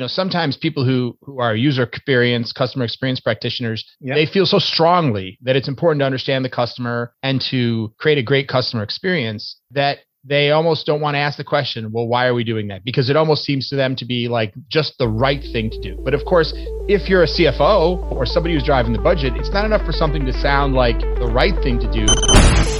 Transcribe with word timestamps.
you 0.00 0.04
know 0.04 0.08
sometimes 0.08 0.56
people 0.56 0.82
who 0.82 1.14
who 1.20 1.40
are 1.40 1.54
user 1.54 1.82
experience 1.82 2.54
customer 2.54 2.86
experience 2.86 3.20
practitioners 3.20 3.84
yep. 4.00 4.16
they 4.16 4.24
feel 4.24 4.46
so 4.46 4.58
strongly 4.58 5.38
that 5.42 5.56
it's 5.56 5.68
important 5.68 6.00
to 6.00 6.06
understand 6.06 6.42
the 6.42 6.48
customer 6.48 7.12
and 7.22 7.42
to 7.50 7.92
create 7.98 8.16
a 8.16 8.22
great 8.22 8.48
customer 8.48 8.82
experience 8.82 9.60
that 9.70 9.98
they 10.24 10.52
almost 10.52 10.86
don't 10.86 11.00
want 11.00 11.14
to 11.14 11.18
ask 11.18 11.38
the 11.38 11.44
question, 11.44 11.92
well, 11.92 12.06
why 12.06 12.26
are 12.26 12.34
we 12.34 12.44
doing 12.44 12.68
that? 12.68 12.84
Because 12.84 13.08
it 13.08 13.16
almost 13.16 13.42
seems 13.42 13.70
to 13.70 13.76
them 13.76 13.96
to 13.96 14.04
be 14.04 14.28
like 14.28 14.52
just 14.68 14.98
the 14.98 15.08
right 15.08 15.40
thing 15.40 15.70
to 15.70 15.80
do. 15.80 15.98
But 16.04 16.12
of 16.12 16.26
course, 16.26 16.52
if 16.88 17.08
you're 17.08 17.22
a 17.22 17.26
CFO 17.26 18.12
or 18.12 18.26
somebody 18.26 18.52
who's 18.52 18.64
driving 18.64 18.92
the 18.92 18.98
budget, 18.98 19.32
it's 19.36 19.50
not 19.50 19.64
enough 19.64 19.84
for 19.86 19.92
something 19.92 20.26
to 20.26 20.32
sound 20.34 20.74
like 20.74 21.00
the 21.00 21.30
right 21.32 21.54
thing 21.62 21.80
to 21.80 21.90
do. 21.90 22.79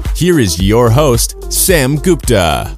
here 0.21 0.39
is 0.39 0.61
your 0.61 0.91
host, 0.91 1.51
Sam 1.51 1.95
Gupta. 1.95 2.75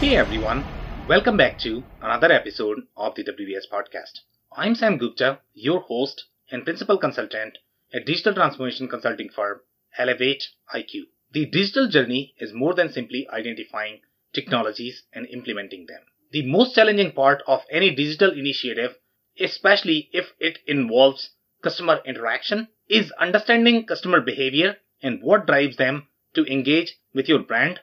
Hey 0.00 0.16
everyone, 0.16 0.64
welcome 1.06 1.36
back 1.36 1.56
to 1.60 1.84
another 2.02 2.32
episode 2.32 2.80
of 2.96 3.14
the 3.14 3.22
WBS 3.22 3.72
podcast. 3.72 4.22
I'm 4.56 4.74
Sam 4.74 4.98
Gupta, 4.98 5.38
your 5.54 5.82
host 5.82 6.24
and 6.50 6.64
principal 6.64 6.98
consultant 6.98 7.58
at 7.94 8.06
digital 8.06 8.34
transformation 8.34 8.88
consulting 8.88 9.28
firm 9.28 9.60
Elevate 9.96 10.48
IQ. 10.74 11.02
The 11.30 11.46
digital 11.46 11.88
journey 11.88 12.34
is 12.40 12.52
more 12.52 12.74
than 12.74 12.90
simply 12.90 13.28
identifying 13.32 14.00
technologies 14.34 15.04
and 15.12 15.28
implementing 15.28 15.86
them. 15.86 16.00
The 16.32 16.44
most 16.44 16.74
challenging 16.74 17.12
part 17.12 17.44
of 17.46 17.60
any 17.70 17.94
digital 17.94 18.32
initiative, 18.32 18.96
especially 19.38 20.08
if 20.12 20.32
it 20.40 20.58
involves 20.66 21.30
customer 21.62 22.00
interaction, 22.04 22.66
is 22.88 23.12
understanding 23.12 23.86
customer 23.86 24.20
behavior 24.20 24.76
and 25.02 25.22
what 25.22 25.46
drives 25.46 25.76
them 25.76 26.08
to 26.34 26.44
engage 26.44 26.96
with 27.14 27.28
your 27.28 27.40
brand 27.40 27.80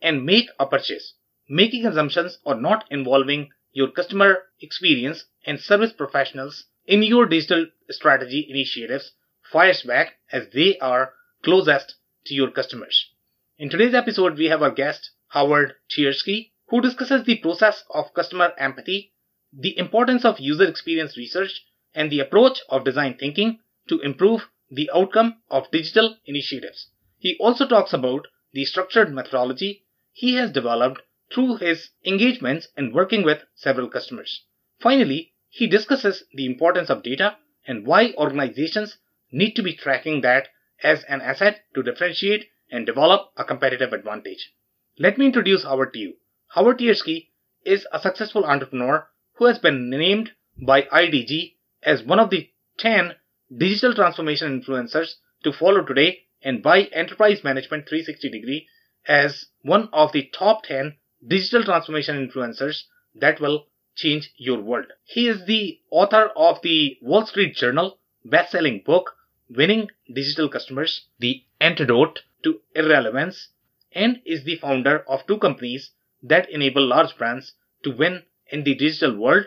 and 0.00 0.26
make 0.26 0.48
a 0.58 0.66
purchase. 0.66 1.14
Making 1.48 1.86
assumptions 1.86 2.38
or 2.44 2.54
not 2.54 2.84
involving 2.90 3.50
your 3.72 3.90
customer 3.90 4.44
experience 4.60 5.24
and 5.46 5.60
service 5.60 5.92
professionals 5.92 6.64
in 6.86 7.02
your 7.02 7.26
digital 7.26 7.66
strategy 7.90 8.46
initiatives 8.48 9.12
fires 9.50 9.82
back 9.82 10.14
as 10.30 10.48
they 10.52 10.78
are 10.78 11.14
closest 11.44 11.96
to 12.26 12.34
your 12.34 12.50
customers. 12.50 13.10
In 13.58 13.68
today's 13.68 13.94
episode, 13.94 14.38
we 14.38 14.46
have 14.46 14.62
our 14.62 14.70
guest, 14.70 15.10
Howard 15.28 15.74
Tiersky, 15.90 16.52
who 16.68 16.80
discusses 16.80 17.24
the 17.24 17.38
process 17.38 17.84
of 17.90 18.14
customer 18.14 18.52
empathy, 18.58 19.12
the 19.52 19.76
importance 19.78 20.24
of 20.24 20.40
user 20.40 20.64
experience 20.64 21.16
research, 21.16 21.62
and 21.94 22.10
the 22.10 22.20
approach 22.20 22.60
of 22.68 22.84
design 22.84 23.16
thinking 23.18 23.58
to 23.88 24.00
improve 24.00 24.48
the 24.74 24.90
outcome 24.94 25.36
of 25.50 25.70
digital 25.70 26.16
initiatives. 26.24 26.88
He 27.18 27.36
also 27.38 27.68
talks 27.68 27.92
about 27.92 28.26
the 28.52 28.64
structured 28.64 29.12
methodology 29.12 29.84
he 30.12 30.34
has 30.36 30.50
developed 30.50 31.02
through 31.30 31.56
his 31.56 31.90
engagements 32.06 32.68
and 32.74 32.94
working 32.94 33.22
with 33.22 33.44
several 33.54 33.88
customers. 33.88 34.44
Finally, 34.80 35.34
he 35.50 35.66
discusses 35.66 36.24
the 36.32 36.46
importance 36.46 36.88
of 36.88 37.02
data 37.02 37.36
and 37.66 37.86
why 37.86 38.14
organizations 38.16 38.96
need 39.30 39.52
to 39.52 39.62
be 39.62 39.76
tracking 39.76 40.22
that 40.22 40.48
as 40.82 41.04
an 41.04 41.20
asset 41.20 41.64
to 41.74 41.82
differentiate 41.82 42.48
and 42.70 42.86
develop 42.86 43.30
a 43.36 43.44
competitive 43.44 43.92
advantage. 43.92 44.52
Let 44.98 45.18
me 45.18 45.26
introduce 45.26 45.64
Howard 45.64 45.92
to 45.92 45.98
you. 45.98 46.14
Howard 46.54 46.78
Tiersky 46.78 47.28
is 47.64 47.86
a 47.92 48.00
successful 48.00 48.44
entrepreneur 48.46 49.06
who 49.34 49.44
has 49.44 49.58
been 49.58 49.90
named 49.90 50.32
by 50.56 50.82
IDG 50.82 51.56
as 51.82 52.02
one 52.02 52.18
of 52.18 52.30
the 52.30 52.50
10 52.78 53.14
digital 53.58 53.94
transformation 53.94 54.60
influencers 54.60 55.16
to 55.44 55.52
follow 55.52 55.84
today 55.84 56.22
and 56.42 56.62
by 56.62 56.84
Enterprise 56.84 57.44
Management 57.44 57.88
360 57.88 58.30
Degree 58.30 58.66
as 59.06 59.46
one 59.62 59.88
of 59.92 60.12
the 60.12 60.30
top 60.32 60.62
10 60.64 60.96
digital 61.26 61.62
transformation 61.62 62.16
influencers 62.16 62.84
that 63.14 63.40
will 63.40 63.66
change 63.94 64.32
your 64.36 64.60
world. 64.60 64.86
He 65.04 65.28
is 65.28 65.44
the 65.44 65.78
author 65.90 66.30
of 66.34 66.62
the 66.62 66.96
Wall 67.02 67.26
Street 67.26 67.54
Journal 67.54 67.98
best-selling 68.24 68.82
book 68.86 69.16
Winning 69.50 69.90
Digital 70.10 70.48
Customers: 70.48 71.08
The 71.18 71.44
Antidote 71.60 72.22
to 72.44 72.60
Irrelevance 72.74 73.48
and 73.92 74.22
is 74.24 74.44
the 74.44 74.56
founder 74.56 75.00
of 75.06 75.26
two 75.26 75.38
companies 75.38 75.90
that 76.22 76.48
enable 76.48 76.86
large 76.86 77.16
brands 77.18 77.52
to 77.84 77.90
win 77.90 78.22
in 78.46 78.64
the 78.64 78.74
digital 78.74 79.14
world 79.16 79.46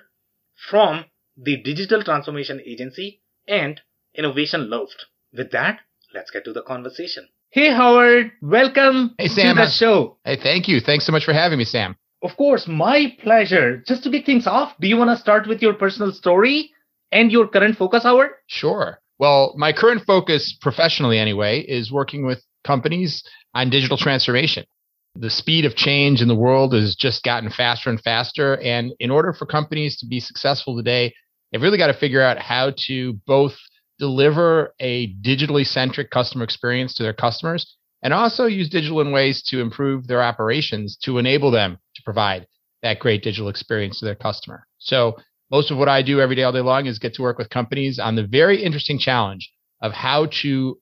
from 0.70 1.06
the 1.36 1.58
Digital 1.58 2.04
Transformation 2.04 2.62
Agency 2.66 3.22
and 3.48 3.82
Innovation 4.18 4.70
Loft. 4.70 5.06
With 5.34 5.52
that, 5.52 5.80
let's 6.14 6.32
get 6.32 6.46
to 6.46 6.54
the 6.54 6.62
conversation. 6.62 7.28
Hey 7.50 7.72
Howard, 7.72 8.32
welcome 8.42 9.16
hey, 9.18 9.28
Sam. 9.28 9.56
to 9.56 9.64
the 9.64 9.70
show. 9.70 10.18
Hey, 10.26 10.38
thank 10.42 10.68
you. 10.68 10.80
Thanks 10.80 11.06
so 11.06 11.12
much 11.12 11.26
for 11.26 11.34
having 11.34 11.58
me, 11.58 11.66
Sam. 11.66 11.96
Of 12.24 12.36
course, 12.38 12.68
my 12.68 13.16
pleasure. 13.22 13.84
Just 13.86 14.04
to 14.04 14.10
kick 14.10 14.26
things 14.26 14.48
off, 14.48 14.74
do 14.80 14.88
you 14.88 14.98
want 14.98 15.12
to 15.12 15.18
start 15.18 15.48
with 15.48 15.62
your 15.62 15.74
personal 15.74 16.12
story 16.12 16.72
and 17.12 17.32
your 17.32 17.48
current 17.48 17.78
focus, 17.78 18.04
Howard? 18.04 18.32
Sure. 18.48 19.00
Well, 19.20 19.54
my 19.58 19.72
current 19.72 20.04
focus, 20.06 20.58
professionally 20.62 21.18
anyway, 21.18 21.62
is 21.62 21.92
working 21.92 22.26
with 22.26 22.44
companies 22.64 23.24
on 23.54 23.70
digital 23.70 23.98
transformation. 23.98 24.66
The 25.16 25.30
speed 25.30 25.64
of 25.64 25.76
change 25.76 26.22
in 26.22 26.28
the 26.28 26.36
world 26.36 26.74
has 26.74 26.96
just 26.96 27.24
gotten 27.24 27.50
faster 27.50 27.90
and 27.90 28.02
faster. 28.02 28.58
And 28.60 28.92
in 29.00 29.12
order 29.12 29.32
for 29.32 29.46
companies 29.46 29.98
to 30.00 30.06
be 30.06 30.20
successful 30.20 30.76
today, 30.76 31.14
they've 31.52 31.62
really 31.62 31.78
got 31.78 31.88
to 31.88 31.94
figure 31.94 32.22
out 32.22 32.38
how 32.38 32.74
to 32.88 33.14
both 33.26 33.56
deliver 34.00 34.74
a 34.80 35.14
digitally 35.16 35.66
centric 35.66 36.10
customer 36.10 36.44
experience 36.44 36.94
to 36.96 37.04
their 37.04 37.14
customers 37.14 37.78
and 38.04 38.14
also 38.14 38.46
use 38.46 38.70
digital 38.70 39.02
in 39.02 39.12
ways 39.12 39.42
to 39.44 39.62
improve 39.62 40.08
their 40.08 40.22
operations 40.22 40.98
to 41.04 41.18
enable 41.18 41.52
them 41.52 41.78
to 41.96 42.02
provide 42.04 42.48
that 42.84 43.00
great 43.00 43.24
digital 43.24 43.50
experience 43.50 44.00
to 44.00 44.06
their 44.06 44.16
customer. 44.16 44.68
So 44.78 45.18
most 45.50 45.72
of 45.72 45.78
what 45.78 45.90
I 45.90 46.02
do 46.02 46.20
every 46.20 46.36
day, 46.36 46.44
all 46.44 46.52
day 46.52 46.62
long 46.62 46.86
is 46.86 47.00
get 47.00 47.14
to 47.16 47.22
work 47.22 47.38
with 47.38 47.50
companies 47.50 48.00
on 48.00 48.16
the 48.16 48.26
very 48.26 48.64
interesting 48.64 49.00
challenge 49.00 49.52
of 49.82 49.92
how 49.92 50.28
to 50.42 50.80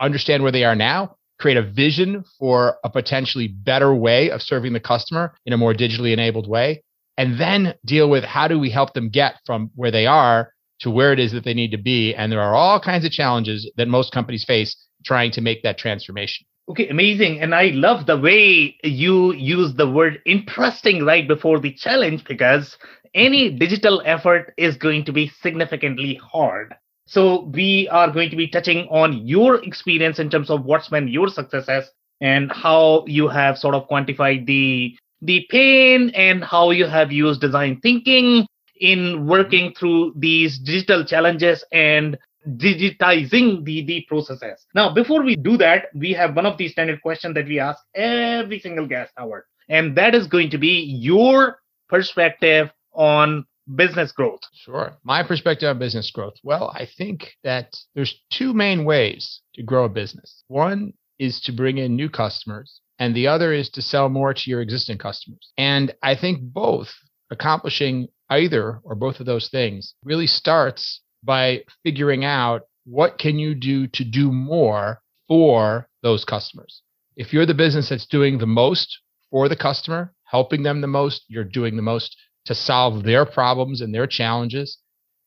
understand 0.00 0.42
where 0.42 0.52
they 0.52 0.64
are 0.64 0.76
now, 0.76 1.16
create 1.38 1.56
a 1.56 1.62
vision 1.62 2.24
for 2.38 2.76
a 2.84 2.90
potentially 2.90 3.48
better 3.48 3.94
way 3.94 4.30
of 4.30 4.42
serving 4.42 4.72
the 4.72 4.80
customer 4.80 5.34
in 5.46 5.52
a 5.52 5.58
more 5.58 5.74
digitally 5.74 6.12
enabled 6.12 6.48
way, 6.48 6.82
and 7.16 7.40
then 7.40 7.74
deal 7.84 8.08
with 8.08 8.24
how 8.24 8.46
do 8.48 8.58
we 8.58 8.70
help 8.70 8.94
them 8.94 9.08
get 9.08 9.34
from 9.44 9.70
where 9.74 9.90
they 9.90 10.06
are 10.06 10.52
to 10.80 10.90
where 10.90 11.12
it 11.12 11.18
is 11.18 11.32
that 11.32 11.44
they 11.44 11.54
need 11.54 11.70
to 11.70 11.78
be. 11.78 12.14
And 12.14 12.30
there 12.30 12.40
are 12.40 12.54
all 12.54 12.80
kinds 12.80 13.04
of 13.04 13.12
challenges 13.12 13.70
that 13.76 13.88
most 13.88 14.12
companies 14.12 14.44
face 14.46 14.76
trying 15.04 15.30
to 15.32 15.40
make 15.40 15.62
that 15.62 15.78
transformation. 15.78 16.46
Okay, 16.68 16.88
amazing. 16.88 17.40
And 17.40 17.54
I 17.54 17.66
love 17.74 18.06
the 18.06 18.18
way 18.18 18.76
you 18.84 19.32
use 19.34 19.74
the 19.74 19.90
word 19.90 20.20
interesting 20.24 21.04
right 21.04 21.26
before 21.26 21.58
the 21.58 21.72
challenge 21.72 22.24
because 22.24 22.76
any 23.14 23.48
mm-hmm. 23.48 23.58
digital 23.58 24.02
effort 24.04 24.54
is 24.56 24.76
going 24.76 25.04
to 25.06 25.12
be 25.12 25.32
significantly 25.42 26.20
hard. 26.22 26.74
So 27.06 27.50
we 27.52 27.88
are 27.88 28.10
going 28.10 28.30
to 28.30 28.36
be 28.36 28.46
touching 28.46 28.86
on 28.88 29.26
your 29.26 29.64
experience 29.64 30.20
in 30.20 30.30
terms 30.30 30.48
of 30.48 30.64
what's 30.64 30.88
been 30.88 31.08
your 31.08 31.28
successes 31.28 31.90
and 32.20 32.52
how 32.52 33.04
you 33.06 33.26
have 33.26 33.58
sort 33.58 33.74
of 33.74 33.88
quantified 33.88 34.46
the 34.46 34.96
the 35.22 35.46
pain 35.50 36.10
and 36.10 36.42
how 36.44 36.70
you 36.70 36.86
have 36.86 37.12
used 37.12 37.40
design 37.40 37.78
thinking 37.82 38.46
in 38.80 39.26
working 39.26 39.74
through 39.78 40.14
these 40.16 40.58
digital 40.58 41.04
challenges 41.04 41.64
and 41.72 42.18
digitizing 42.56 43.64
the, 43.64 43.84
the 43.84 44.04
processes. 44.08 44.66
Now, 44.74 44.94
before 44.94 45.22
we 45.22 45.36
do 45.36 45.56
that, 45.58 45.86
we 45.94 46.12
have 46.14 46.34
one 46.34 46.46
of 46.46 46.56
the 46.56 46.68
standard 46.68 47.02
questions 47.02 47.34
that 47.34 47.46
we 47.46 47.60
ask 47.60 47.78
every 47.94 48.58
single 48.58 48.86
guest, 48.86 49.12
Howard, 49.16 49.44
and 49.68 49.96
that 49.96 50.14
is 50.14 50.26
going 50.26 50.50
to 50.50 50.58
be 50.58 50.82
your 51.00 51.60
perspective 51.88 52.70
on 52.92 53.44
business 53.76 54.10
growth. 54.12 54.40
Sure. 54.54 54.96
My 55.04 55.22
perspective 55.22 55.68
on 55.68 55.78
business 55.78 56.10
growth. 56.10 56.34
Well, 56.42 56.72
I 56.74 56.88
think 56.96 57.32
that 57.44 57.76
there's 57.94 58.18
two 58.30 58.54
main 58.54 58.84
ways 58.84 59.42
to 59.54 59.62
grow 59.62 59.84
a 59.84 59.88
business. 59.88 60.42
One 60.48 60.94
is 61.18 61.40
to 61.42 61.52
bring 61.52 61.78
in 61.78 61.94
new 61.94 62.08
customers, 62.08 62.80
and 62.98 63.14
the 63.14 63.26
other 63.26 63.52
is 63.52 63.68
to 63.70 63.82
sell 63.82 64.08
more 64.08 64.32
to 64.32 64.50
your 64.50 64.62
existing 64.62 64.98
customers. 64.98 65.52
And 65.58 65.94
I 66.02 66.16
think 66.16 66.40
both 66.40 66.88
accomplishing 67.30 68.08
either 68.30 68.80
or 68.84 68.94
both 68.94 69.20
of 69.20 69.26
those 69.26 69.48
things 69.48 69.94
really 70.04 70.26
starts 70.26 71.00
by 71.22 71.62
figuring 71.82 72.24
out 72.24 72.62
what 72.84 73.18
can 73.18 73.38
you 73.38 73.54
do 73.54 73.86
to 73.88 74.04
do 74.04 74.32
more 74.32 75.00
for 75.28 75.88
those 76.02 76.24
customers. 76.24 76.82
If 77.16 77.32
you're 77.32 77.46
the 77.46 77.54
business 77.54 77.90
that's 77.90 78.06
doing 78.06 78.38
the 78.38 78.46
most 78.46 79.00
for 79.30 79.48
the 79.48 79.56
customer, 79.56 80.12
helping 80.24 80.62
them 80.62 80.80
the 80.80 80.86
most, 80.86 81.24
you're 81.28 81.44
doing 81.44 81.76
the 81.76 81.82
most 81.82 82.16
to 82.46 82.54
solve 82.54 83.04
their 83.04 83.26
problems 83.26 83.80
and 83.80 83.94
their 83.94 84.06
challenges, 84.06 84.78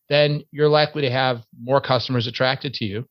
then 0.09 0.43
you're 0.51 0.69
likely 0.69 1.03
to 1.03 1.11
have 1.11 1.43
more 1.61 1.79
customers 1.79 2.27
attracted 2.27 2.73
to 2.73 2.85
you. 2.85 3.05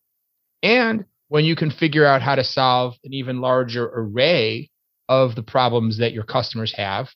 And 0.63 1.05
when 1.29 1.45
you 1.45 1.57
can 1.57 1.71
figure 1.71 2.05
out 2.05 2.23
how 2.23 2.35
to 2.35 2.45
solve 2.45 2.95
an 3.05 3.15
even 3.15 3.41
larger 3.41 3.89
array 3.95 4.71
of 5.09 5.35
the 5.35 5.43
problems 5.43 5.99
that 5.99 6.13
your 6.13 6.25
customers 6.25 6.75
have, 6.77 7.09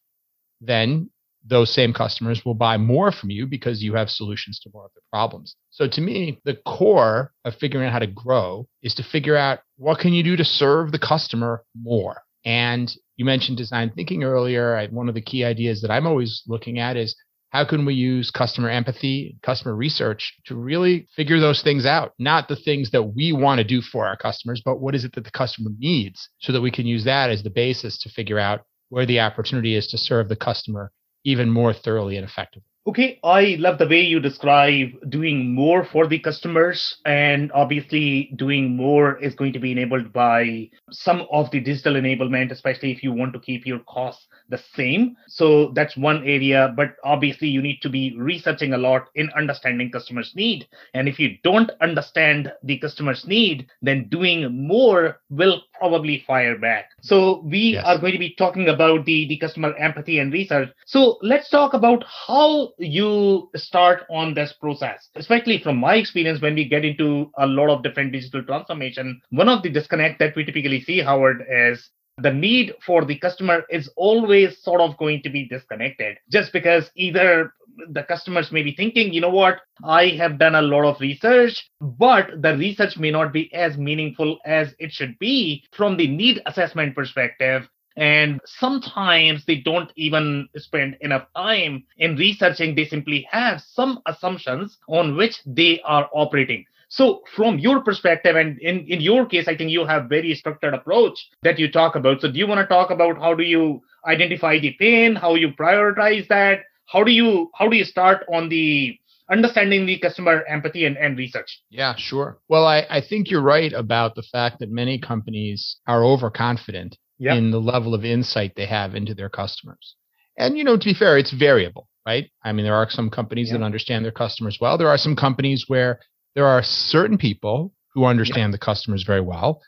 then 0.61 1.11
those 1.49 1.73
same 1.73 1.93
customers 1.93 2.45
will 2.45 2.55
buy 2.55 2.77
more 2.77 3.13
from 3.13 3.31
you 3.31 3.47
because 3.47 3.83
you 3.83 3.95
have 3.95 4.11
solutions 4.11 4.59
to 4.61 4.71
more 4.73 4.87
of 4.87 4.91
their 4.95 5.03
problems. 5.13 5.55
So 5.71 5.89
to 5.89 6.01
me, 6.01 6.41
the 6.45 6.59
core 6.67 7.33
of 7.45 7.55
figuring 7.55 7.87
out 7.87 7.93
how 7.93 8.01
to 8.01 8.07
grow 8.07 8.67
is 8.83 8.95
to 8.95 9.03
figure 9.03 9.37
out 9.37 9.61
what 9.77 9.99
can 9.99 10.13
you 10.13 10.23
do 10.23 10.37
to 10.37 10.45
serve 10.45 10.93
the 10.93 10.99
customer 10.99 11.65
more. 11.81 12.23
And 12.45 12.93
you 13.17 13.25
mentioned 13.25 13.57
design 13.57 13.93
thinking 13.95 14.25
earlier. 14.25 14.77
I, 14.77 14.87
one 14.89 15.09
of 15.09 15.15
the 15.15 15.21
key 15.21 15.45
ideas 15.45 15.83
that 15.83 15.91
I'm 15.91 16.07
always 16.07 16.43
looking 16.47 16.79
at 16.79 16.97
is 16.97 17.17
how 17.51 17.65
can 17.65 17.87
we 17.87 17.95
use 17.95 18.31
customer 18.31 18.69
empathy, 18.69 19.39
customer 19.43 19.75
research 19.75 20.35
to 20.47 20.55
really 20.55 21.09
figure 21.17 21.41
those 21.41 21.63
things 21.63 21.87
out? 21.87 22.13
Not 22.19 22.49
the 22.49 22.57
things 22.57 22.91
that 22.91 23.15
we 23.15 23.33
want 23.33 23.59
to 23.59 23.65
do 23.65 23.81
for 23.81 24.07
our 24.07 24.17
customers, 24.17 24.61
but 24.65 24.81
what 24.81 24.95
is 24.95 25.05
it 25.05 25.15
that 25.15 25.25
the 25.25 25.31
customer 25.31 25.71
needs 25.79 26.29
so 26.41 26.53
that 26.53 26.61
we 26.61 26.71
can 26.71 26.87
use 26.87 27.05
that 27.05 27.31
as 27.31 27.43
the 27.43 27.51
basis 27.51 27.99
to 28.03 28.11
figure 28.11 28.39
out 28.39 28.63
where 28.89 29.07
the 29.07 29.21
opportunity 29.21 29.75
is 29.75 29.87
to 29.89 29.99
serve 29.99 30.29
the 30.29 30.37
customer 30.37 30.93
even 31.27 31.51
more 31.51 31.75
thoroughly 31.75 32.17
and 32.17 32.25
effectively. 32.27 32.69
Okay, 32.89 33.19
I 33.25 33.57
love 33.59 33.79
the 33.79 33.89
way 33.89 34.03
you 34.03 34.21
describe 34.21 34.91
doing 35.09 35.53
more 35.53 35.85
for 35.85 36.07
the 36.07 36.21
customers, 36.21 36.99
and 37.05 37.51
obviously, 37.51 38.31
doing 38.37 38.77
more 38.77 39.19
is 39.21 39.35
going 39.35 39.53
to 39.55 39.59
be 39.59 39.73
enabled 39.73 40.13
by 40.13 40.71
some 40.93 41.27
of 41.33 41.51
the 41.51 41.59
digital 41.59 41.95
enablement, 41.95 42.53
especially 42.53 42.93
if 42.93 43.03
you 43.03 43.13
want 43.13 43.33
to 43.33 43.41
keep 43.41 43.67
your 43.67 43.81
costs 43.89 44.29
the 44.51 44.61
same. 44.77 45.17
So 45.27 45.73
that's 45.75 45.97
one 45.97 46.19
area, 46.19 46.73
but 46.77 46.95
obviously, 47.03 47.49
you 47.49 47.61
need 47.61 47.83
to 47.83 47.91
be 47.91 48.15
researching 48.17 48.73
a 48.73 48.79
lot 48.79 49.09
in 49.17 49.31
understanding 49.37 49.91
customers' 49.91 50.33
need. 50.37 50.69
And 50.95 51.09
if 51.09 51.19
you 51.19 51.39
don't 51.43 51.73
understand 51.81 52.53
the 52.63 52.79
customer's 52.79 53.27
need, 53.27 53.67
then 53.83 54.09
doing 54.11 54.69
more 54.69 55.23
will 55.29 55.63
probably 55.77 56.23
fire 56.25 56.57
back. 56.57 56.91
So 57.03 57.41
we 57.41 57.75
yes. 57.75 57.85
are 57.85 57.99
going 57.99 58.13
to 58.13 58.19
be 58.19 58.37
talking 58.37 58.69
about 58.69 59.05
the, 59.07 59.27
the 59.27 59.39
customer 59.39 59.75
empathy 59.75 60.21
and 60.21 60.33
research. 60.33 60.69
So 60.87 61.19
let's 61.21 61.51
talk 61.51 61.75
about 61.75 62.05
how 62.05 62.75
you 62.79 63.51
start 63.57 64.05
on 64.11 64.35
this 64.35 64.53
process, 64.61 65.09
especially 65.15 65.59
from 65.63 65.77
my 65.79 65.97
experience 65.97 66.41
when 66.41 66.55
we 66.55 66.69
get 66.69 66.85
into 66.85 67.31
a 67.39 67.47
lot 67.47 67.71
of 67.71 67.83
different 67.83 68.13
digital 68.13 68.43
transformation. 68.43 69.21
One 69.31 69.49
of 69.49 69.63
the 69.63 69.71
disconnect 69.71 70.19
that 70.19 70.37
we 70.37 70.45
typically 70.45 70.81
see, 70.81 71.01
Howard, 71.01 71.45
is 71.51 71.91
the 72.19 72.33
need 72.33 72.73
for 72.85 73.05
the 73.05 73.19
customer 73.19 73.65
is 73.71 73.91
always 73.97 74.63
sort 74.63 74.81
of 74.81 74.97
going 74.97 75.23
to 75.23 75.29
be 75.29 75.47
disconnected 75.49 76.17
just 76.31 76.53
because 76.53 76.91
either 76.97 77.53
the 77.91 78.03
customers 78.05 78.51
may 78.51 78.63
be 78.63 78.75
thinking, 78.75 79.13
you 79.13 79.21
know 79.21 79.31
what, 79.31 79.61
I 79.85 80.09
have 80.19 80.39
done 80.39 80.55
a 80.55 80.63
lot 80.63 80.85
of 80.85 81.01
research, 81.01 81.69
but 81.81 82.41
the 82.41 82.57
research 82.57 82.97
may 82.97 83.11
not 83.11 83.35
be 83.35 83.53
as 83.53 83.77
meaningful 83.77 84.39
as 84.47 84.75
it 84.79 84.93
should 84.93 85.19
be 85.19 85.65
from 85.73 85.99
the 85.99 86.09
need 86.09 86.41
assessment 86.47 86.95
perspective. 86.95 87.69
And 87.97 88.41
sometimes 88.45 89.45
they 89.47 89.57
don't 89.57 89.91
even 89.97 90.49
spend 90.57 90.99
enough 91.01 91.27
time 91.35 91.85
in 91.97 92.17
researching. 92.17 92.75
They 92.75 92.85
simply 92.85 93.27
have 93.31 93.63
some 93.63 94.01
assumptions 94.07 94.77
on 94.89 95.17
which 95.17 95.41
they 95.47 95.81
are 95.83 96.09
operating. 96.13 96.67
So 96.89 97.23
from 97.35 97.59
your 97.59 97.81
perspective, 97.81 98.37
and 98.37 98.59
in, 98.61 98.87
in 98.87 99.01
your 99.01 99.27
case, 99.27 99.49
I 99.49 99.57
think 99.57 99.71
you 99.71 99.85
have 99.87 100.09
very 100.09 100.35
structured 100.35 100.75
approach 100.75 101.19
that 101.43 101.59
you 101.59 101.71
talk 101.71 101.97
about. 101.97 102.21
So 102.21 102.31
do 102.31 102.39
you 102.39 102.47
want 102.47 102.61
to 102.61 102.67
talk 102.67 102.91
about 102.91 103.19
how 103.19 103.35
do 103.35 103.43
you 103.43 103.81
identify 104.07 104.59
the 104.59 104.77
pain, 104.79 105.17
how 105.17 105.35
you 105.35 105.53
prioritize 105.53 106.29
that? 106.29 106.61
How 106.87 107.03
do 107.03 107.11
you 107.11 107.51
how 107.55 107.69
do 107.69 107.77
you 107.77 107.85
start 107.85 108.25
on 108.33 108.49
the 108.49 108.97
understanding 109.31 109.87
the 109.87 109.99
customer 109.99 110.45
empathy 110.49 110.85
and, 110.85 110.97
and 110.97 111.19
research. 111.19 111.61
Yeah, 111.71 111.95
sure. 111.97 112.39
Well, 112.49 112.65
I, 112.65 112.87
I 112.89 113.01
think 113.01 113.31
you're 113.31 113.43
right 113.43 113.73
about 113.73 114.15
the 114.15 114.23
fact 114.23 114.61
that 114.61 114.71
many 114.71 114.99
companies 114.99 115.79
are 115.87 116.05
overconfident 116.05 116.97
yep. 117.19 117.37
in 117.37 117.51
the 117.51 117.61
level 117.61 117.95
of 117.95 118.05
insight 118.05 118.53
they 118.57 118.67
have 118.67 118.95
into 118.95 119.15
their 119.15 119.29
customers. 119.29 119.97
And, 120.39 120.57
you 120.59 120.65
know, 120.65 120.77
to 120.77 120.85
be 120.85 120.95
fair, 120.95 121.17
it's 121.19 121.33
variable, 121.33 121.89
right? 122.07 122.31
I 122.45 122.53
mean, 122.53 122.65
there 122.65 122.75
are 122.75 122.91
some 122.91 123.11
companies 123.11 123.51
yep. 123.51 123.61
that 123.61 123.65
understand 123.65 124.05
their 124.05 124.13
customers 124.13 124.59
well. 124.61 124.77
There 124.77 124.89
are 124.89 124.99
some 124.99 125.17
companies 125.17 125.65
where 125.69 126.01
there 126.35 126.47
are 126.47 126.63
certain 126.63 127.17
people 127.17 127.73
who 127.95 128.05
understand 128.05 128.53
yep. 128.53 128.61
the 128.61 128.65
customers 128.65 129.03
very 129.05 129.23
well, 129.23 129.63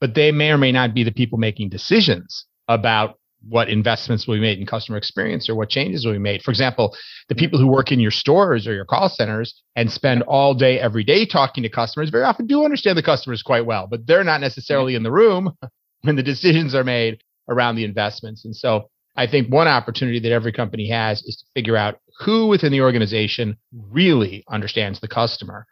but 0.00 0.14
they 0.14 0.32
may 0.32 0.50
or 0.50 0.58
may 0.58 0.72
not 0.72 0.94
be 0.94 1.04
the 1.04 1.12
people 1.12 1.38
making 1.38 1.68
decisions 1.68 2.46
about 2.68 3.18
what 3.48 3.68
investments 3.68 4.26
will 4.26 4.36
be 4.36 4.40
made 4.40 4.58
in 4.58 4.64
customer 4.64 4.96
experience 4.96 5.50
or 5.50 5.54
what 5.54 5.68
changes 5.68 6.06
will 6.06 6.14
be 6.14 6.18
made. 6.18 6.42
For 6.42 6.50
example, 6.50 6.96
the 7.28 7.34
people 7.34 7.58
who 7.58 7.66
work 7.66 7.92
in 7.92 8.00
your 8.00 8.10
stores 8.10 8.66
or 8.66 8.72
your 8.72 8.86
call 8.86 9.10
centers 9.10 9.62
and 9.76 9.92
spend 9.92 10.22
all 10.22 10.54
day, 10.54 10.80
every 10.80 11.04
day 11.04 11.26
talking 11.26 11.62
to 11.62 11.68
customers 11.68 12.08
very 12.08 12.24
often 12.24 12.46
do 12.46 12.64
understand 12.64 12.96
the 12.96 13.02
customers 13.02 13.42
quite 13.42 13.66
well, 13.66 13.86
but 13.86 14.06
they're 14.06 14.24
not 14.24 14.40
necessarily 14.40 14.94
in 14.94 15.02
the 15.02 15.12
room 15.12 15.52
when 16.04 16.16
the 16.16 16.22
decisions 16.22 16.74
are 16.74 16.84
made 16.84 17.22
around 17.48 17.76
the 17.76 17.84
investments. 17.84 18.44
And 18.44 18.54
so 18.54 18.90
I 19.16 19.26
think 19.26 19.52
one 19.52 19.68
opportunity 19.68 20.20
that 20.20 20.32
every 20.32 20.52
company 20.52 20.88
has 20.90 21.22
is 21.22 21.36
to 21.36 21.44
figure 21.54 21.76
out 21.76 21.98
who 22.20 22.46
within 22.46 22.72
the 22.72 22.80
organization 22.80 23.56
really 23.72 24.44
understands 24.48 25.00
the 25.00 25.08
customer. 25.08 25.66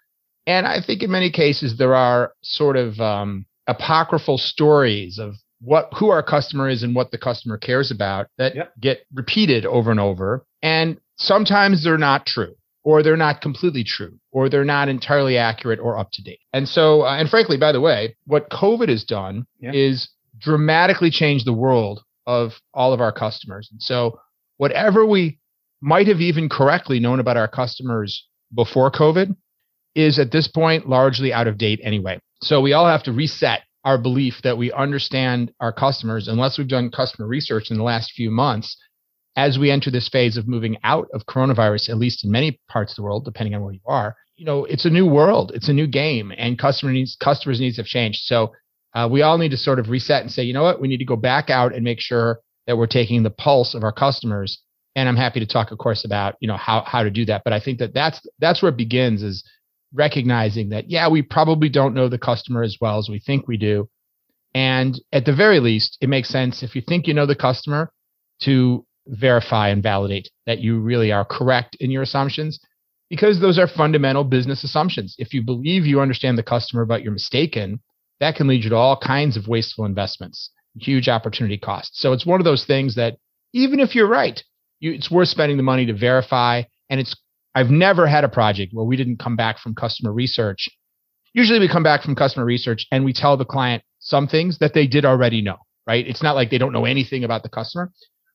And 0.47 0.67
I 0.67 0.81
think 0.85 1.03
in 1.03 1.11
many 1.11 1.31
cases 1.31 1.77
there 1.79 1.95
are 1.95 2.33
sort 2.43 2.77
of 2.77 3.01
um, 3.01 3.47
apocryphal 3.67 4.39
stories 4.39 5.19
of 5.19 5.35
what 5.61 5.89
who 5.97 6.09
our 6.09 6.23
customer 6.23 6.69
is 6.69 6.83
and 6.83 6.95
what 6.95 7.13
the 7.13 7.19
customer 7.19 7.57
cares 7.57 7.93
about 7.93 8.27
that 8.39 8.57
yep. 8.57 8.73
get 8.81 9.07
repeated 9.15 9.65
over 9.65 9.91
and 9.91 10.01
over. 10.01 10.45
And 10.63 10.99
sometimes 11.17 11.85
they're 11.85 11.99
not 11.99 12.27
true 12.27 12.55
or 12.85 13.03
they're 13.03 13.17
not 13.17 13.41
completely 13.41 13.85
true, 13.85 14.19
or 14.33 14.49
they're 14.49 14.65
not 14.65 14.89
entirely 14.89 15.39
accurate 15.39 15.79
or 15.79 15.99
up 15.99 16.11
to 16.13 16.23
date. 16.23 16.41
And 16.53 16.69
so, 16.69 17.03
uh, 17.03 17.17
and 17.17 17.29
frankly, 17.29 17.57
by 17.57 17.73
the 17.73 17.81
way, 17.81 18.17
what 18.27 18.51
COVID 18.51 18.89
has 18.89 19.05
done 19.05 19.47
is 19.73 20.09
dramatically 20.43 21.11
change 21.11 21.45
the 21.45 21.53
world 21.53 22.03
of 22.27 22.53
all 22.75 22.93
of 22.93 23.01
our 23.01 23.13
customers. 23.13 23.69
And 23.71 23.83
so, 23.83 24.21
whatever 24.57 25.07
we 25.07 25.39
might 25.81 26.07
have 26.07 26.21
even 26.21 26.49
correctly 26.49 27.01
known 27.01 27.21
about 27.21 27.37
our 27.37 27.49
customers 27.49 28.27
before 28.55 28.91
COVID 28.91 29.35
is 29.95 30.19
at 30.19 30.31
this 30.31 30.49
point 30.49 30.89
largely 30.89 31.33
out 31.33 31.49
of 31.49 31.59
date 31.59 31.81
anyway. 31.83 32.21
So, 32.43 32.61
we 32.61 32.73
all 32.73 32.87
have 32.87 33.03
to 33.05 33.13
reset 33.13 33.63
our 33.85 33.99
belief 33.99 34.41
that 34.45 34.59
we 34.59 34.71
understand 34.73 35.53
our 35.61 35.73
customers 35.73 36.29
unless 36.29 36.59
we've 36.59 36.69
done 36.69 36.91
customer 36.91 37.27
research 37.27 37.71
in 37.71 37.77
the 37.77 37.83
last 37.83 38.13
few 38.13 38.31
months 38.31 38.77
as 39.37 39.59
we 39.59 39.71
enter 39.71 39.91
this 39.91 40.09
phase 40.09 40.37
of 40.37 40.47
moving 40.47 40.77
out 40.85 41.09
of 41.13 41.27
coronavirus 41.27 41.89
at 41.89 41.99
least 41.99 42.25
in 42.25 42.31
many 42.31 42.61
parts 42.69 42.93
of 42.93 42.97
the 42.97 43.03
world 43.03 43.25
depending 43.25 43.55
on 43.55 43.63
where 43.63 43.73
you 43.73 43.81
are 43.87 44.15
you 44.37 44.45
know 44.45 44.65
it's 44.67 44.85
a 44.85 44.91
new 44.91 45.07
world 45.07 45.51
it's 45.55 45.69
a 45.69 45.73
new 45.73 45.87
game 45.87 46.33
and 46.37 46.59
customer 46.59 46.93
needs 46.93 47.17
customers 47.21 47.59
needs 47.59 47.77
have 47.77 47.87
changed 47.87 48.21
so 48.23 48.53
uh, 48.95 49.09
we 49.11 49.23
all 49.23 49.39
need 49.39 49.51
to 49.51 49.57
sort 49.57 49.79
of 49.79 49.89
reset 49.89 50.23
and 50.23 50.31
say 50.31 50.43
you 50.43 50.53
know 50.53 50.63
what 50.63 50.81
we 50.81 50.89
need 50.89 50.99
to 50.99 51.05
go 51.05 51.17
back 51.17 51.51
out 51.51 51.75
and 51.75 51.85
make 51.85 52.01
sure 52.01 52.41
that 52.67 52.77
we're 52.77 52.87
taking 52.87 53.23
the 53.23 53.31
pulse 53.31 53.75
of 53.75 53.83
our 53.83 53.93
customers 53.93 54.61
and 54.97 55.09
i'm 55.09 55.17
happy 55.17 55.41
to 55.41 55.47
talk 55.47 55.71
of 55.71 55.79
course 55.79 56.05
about 56.05 56.35
you 56.41 56.49
know 56.49 56.57
how, 56.57 56.83
how 56.87 57.03
to 57.03 57.11
do 57.11 57.25
that 57.25 57.43
but 57.45 57.53
i 57.53 57.61
think 57.61 57.79
that 57.79 57.95
that's 57.95 58.21
that's 58.39 58.63
where 58.63 58.71
it 58.71 58.77
begins 58.77 59.23
is 59.23 59.45
recognizing 59.93 60.71
that, 60.71 60.91
yeah, 60.91 61.09
we 61.09 61.23
probably 61.23 61.69
don't 61.69 61.95
know 61.95 62.09
the 62.09 62.19
customer 62.19 62.63
as 62.63 62.79
well 62.81 62.99
as 62.99 63.09
we 63.09 63.19
think 63.19 63.47
we 63.47 63.57
do. 63.57 63.89
And 64.55 65.01
at 65.13 65.25
the 65.25 65.35
very 65.35 65.61
least, 65.61 65.99
it 66.01 66.09
makes 66.09 66.29
sense 66.29 66.63
if 66.63 66.75
you 66.75 66.83
think 66.83 67.07
you 67.07 67.15
know 67.15 67.27
the 67.27 67.35
customer 67.35 67.91
to 68.43 68.85
verify 69.07 69.69
and 69.69 69.83
validate 69.83 70.29
that 70.47 70.61
you 70.61 70.79
really 70.79 71.11
are 71.11 71.25
correct 71.25 71.77
in 71.81 71.91
your 71.91 72.03
assumptions 72.03 72.61
because 73.09 73.41
those 73.41 73.59
are 73.59 73.67
fundamental 73.67 74.25
business 74.25 74.65
assumptions. 74.65 75.15
If 75.19 75.35
you 75.35 75.43
believe 75.43 75.87
you 75.87 76.01
understand 76.01 76.39
the 76.39 76.43
customer 76.43 76.85
but 76.85 77.03
you're 77.03 77.13
mistaken, 77.13 77.81
that 78.23 78.37
can 78.37 78.47
lead 78.47 78.63
you 78.63 78.71
to 78.71 78.77
all 78.77 78.97
kinds 78.97 79.37
of 79.37 79.49
wasteful 79.49 79.85
investments, 79.85 80.51
huge 80.79 81.09
opportunity 81.09 81.59
costs. 81.59 82.01
So 82.01 82.13
it's 82.13 82.25
one 82.25 82.41
of 82.41 82.45
those 82.45 82.65
things 82.65 82.95
that 82.95 83.17
even 83.53 83.81
if 83.81 83.97
you're 83.97 84.09
right, 84.09 84.41
you, 84.79 84.93
it's 84.93 85.11
worth 85.11 85.27
spending 85.27 85.57
the 85.57 85.65
money 85.65 85.87
to 85.87 85.93
verify. 85.93 86.63
And 86.89 87.01
it's 87.01 87.17
I've 87.57 87.71
never 87.71 88.07
had 88.07 88.23
a 88.23 88.29
project 88.29 88.73
where 88.73 88.87
we 88.87 88.97
didn't 88.97 89.19
come 89.19 89.35
back 89.35 89.59
from 89.59 89.75
customer 89.75 90.13
research. 90.13 90.69
Usually 91.35 91.59
we 91.59 91.69
come 91.69 91.83
back 91.83 92.03
from 92.05 92.15
customer 92.15 92.47
research 92.47 92.87
and 92.93 93.05
we 93.05 93.13
tell 93.13 93.37
the 93.37 93.45
client 93.45 93.83
some 93.99 94.29
things 94.29 94.59
that 94.59 94.73
they 94.73 94.87
did 94.87 95.05
already 95.05 95.43
know, 95.43 95.57
right? 95.89 96.07
It's 96.07 96.23
not 96.23 96.37
like 96.37 96.51
they 96.51 96.59
don't 96.59 96.73
know 96.73 96.85
anything 96.85 97.25
about 97.25 97.43
the 97.43 97.49
customer, 97.49 97.91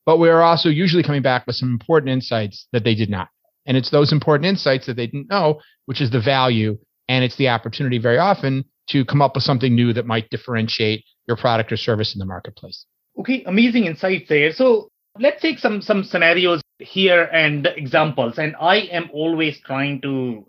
but 0.05 0.19
we're 0.19 0.41
also 0.41 0.67
usually 0.67 1.03
coming 1.03 1.21
back 1.21 1.47
with 1.47 1.55
some 1.55 1.71
important 1.71 2.09
insights 2.09 2.67
that 2.73 2.83
they 2.83 2.93
did 2.93 3.09
not. 3.09 3.29
And 3.65 3.77
it's 3.77 3.89
those 3.89 4.11
important 4.11 4.47
insights 4.47 4.85
that 4.87 4.97
they 4.97 5.07
didn't 5.07 5.29
know, 5.29 5.61
which 5.85 6.01
is 6.01 6.11
the 6.11 6.21
value. 6.21 6.77
And 7.07 7.23
it's 7.23 7.37
the 7.37 7.47
opportunity 7.47 7.99
very 7.99 8.17
often 8.17 8.65
to 8.89 9.05
come 9.05 9.21
up 9.21 9.35
with 9.35 9.43
something 9.43 9.75
new 9.75 9.93
that 9.93 10.05
might 10.05 10.29
differentiate 10.29 11.03
your 11.27 11.37
product 11.37 11.71
or 11.71 11.77
service 11.77 12.15
in 12.15 12.19
the 12.19 12.25
marketplace. 12.25 12.85
Okay, 13.19 13.43
amazing 13.45 13.85
insight 13.85 14.27
there. 14.29 14.51
So 14.51 14.89
let's 15.19 15.41
take 15.41 15.59
some 15.59 15.81
some 15.81 16.03
scenarios 16.03 16.61
here 16.79 17.23
and 17.33 17.65
examples 17.75 18.37
and 18.37 18.55
i 18.59 18.77
am 18.77 19.09
always 19.13 19.59
trying 19.61 19.99
to 20.01 20.45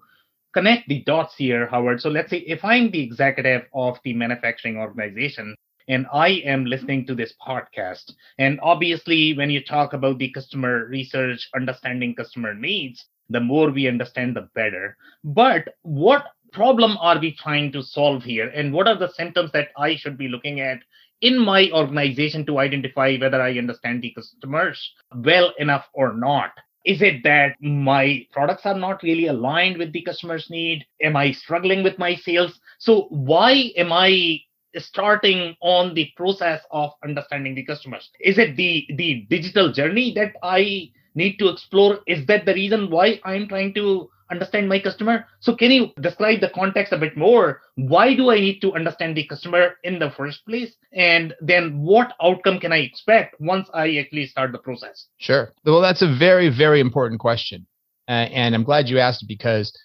connect 0.53 0.89
the 0.89 1.03
dots 1.05 1.35
here 1.37 1.67
howard 1.69 2.01
so 2.01 2.09
let's 2.11 2.31
say 2.31 2.39
if 2.39 2.65
i'm 2.65 2.91
the 2.91 3.03
executive 3.03 3.63
of 3.75 3.97
the 4.05 4.13
manufacturing 4.13 4.77
organization 4.77 5.55
and 5.91 6.07
I 6.13 6.43
am 6.45 6.67
listening 6.67 7.07
to 7.07 7.15
this 7.15 7.33
podcast. 7.41 8.13
And 8.37 8.61
obviously, 8.63 9.33
when 9.33 9.49
you 9.49 9.65
talk 9.65 9.95
about 9.95 10.19
the 10.19 10.31
customer 10.31 10.85
research, 10.85 11.49
understanding 11.55 12.15
customer 12.15 12.53
needs, 12.53 13.07
the 13.31 13.41
more 13.41 13.71
we 13.71 13.89
understand, 13.89 14.37
the 14.37 14.51
better. 14.55 14.99
But 15.25 15.77
what 15.83 16.27
problem 16.53 16.97
are 16.99 17.19
we 17.19 17.33
trying 17.35 17.73
to 17.73 17.83
solve 17.83 18.23
here? 18.23 18.49
And 18.49 18.73
what 18.73 18.89
are 18.89 18.99
the 18.99 19.13
symptoms 19.13 19.51
that 19.53 19.69
I 19.77 19.97
should 19.97 20.19
be 20.19 20.29
looking 20.29 20.61
at 20.61 20.79
in 21.21 21.39
my 21.39 21.71
organization 21.73 22.47
to 22.47 22.59
identify 22.59 23.17
whether 23.17 23.41
I 23.41 23.59
understand 23.59 24.03
the 24.03 24.13
customers 24.13 24.93
well 25.15 25.53
enough 25.59 25.87
or 25.93 26.15
not? 26.15 26.53
Is 26.85 27.03
it 27.03 27.23
that 27.25 27.57
my 27.61 28.27
products 28.33 28.65
are 28.65 28.79
not 28.79 29.03
really 29.03 29.27
aligned 29.27 29.79
with 29.79 29.93
the 29.93 30.03
customer's 30.03 30.49
need? 30.49 30.87
Am 31.03 31.17
I 31.17 31.33
struggling 31.33 31.83
with 31.83 31.99
my 31.99 32.15
sales? 32.15 32.59
So, 32.79 33.09
why 33.11 33.73
am 33.77 33.93
I 33.93 34.41
starting 34.77 35.57
on 35.61 35.95
the 35.95 36.11
process 36.17 36.63
of 36.71 36.93
understanding 37.05 37.55
the 37.55 37.65
customers? 37.65 38.09
Is 38.21 38.39
it 38.39 38.57
the, 38.57 38.87
the 38.97 39.27
digital 39.29 39.73
journey 39.73 40.15
that 40.15 40.35
I 40.43 40.91
need 41.15 41.37
to 41.39 41.49
explore? 41.49 41.99
Is 42.07 42.25
that 42.27 42.47
the 42.47 42.55
reason 42.55 42.91
why 42.91 43.21
I'm 43.25 43.49
trying 43.49 43.75
to 43.75 44.09
understand 44.31 44.69
my 44.69 44.79
customer. 44.79 45.27
So 45.41 45.55
can 45.55 45.71
you 45.71 45.89
describe 46.01 46.41
the 46.41 46.51
context 46.51 46.93
a 46.93 46.99
bit 46.99 47.17
more? 47.17 47.61
Why 47.77 48.15
do 48.15 48.31
I 48.31 48.41
need 48.41 48.61
to 48.61 48.75
understand 48.75 49.17
the 49.17 49.27
customer 49.27 49.77
in 49.85 49.99
the 49.99 50.11
first 50.11 50.45
place? 50.47 50.75
And 50.93 51.35
then 51.41 51.81
what 51.81 52.13
outcome 52.23 52.61
can 52.61 52.73
I 52.73 52.79
expect 52.79 53.37
once 53.41 53.69
I 53.73 53.97
actually 53.97 54.27
start 54.27 54.53
the 54.53 54.59
process? 54.59 55.07
Sure. 55.19 55.53
Well, 55.65 55.81
that's 55.81 56.03
a 56.03 56.17
very, 56.19 56.49
very 56.49 56.81
important 56.81 57.21
question. 57.21 57.67
Uh, 58.09 58.29
and 58.33 58.55
I'm 58.55 58.65
glad 58.65 58.89
you 58.89 58.99
asked 58.99 59.23
it 59.23 59.29
because, 59.29 59.77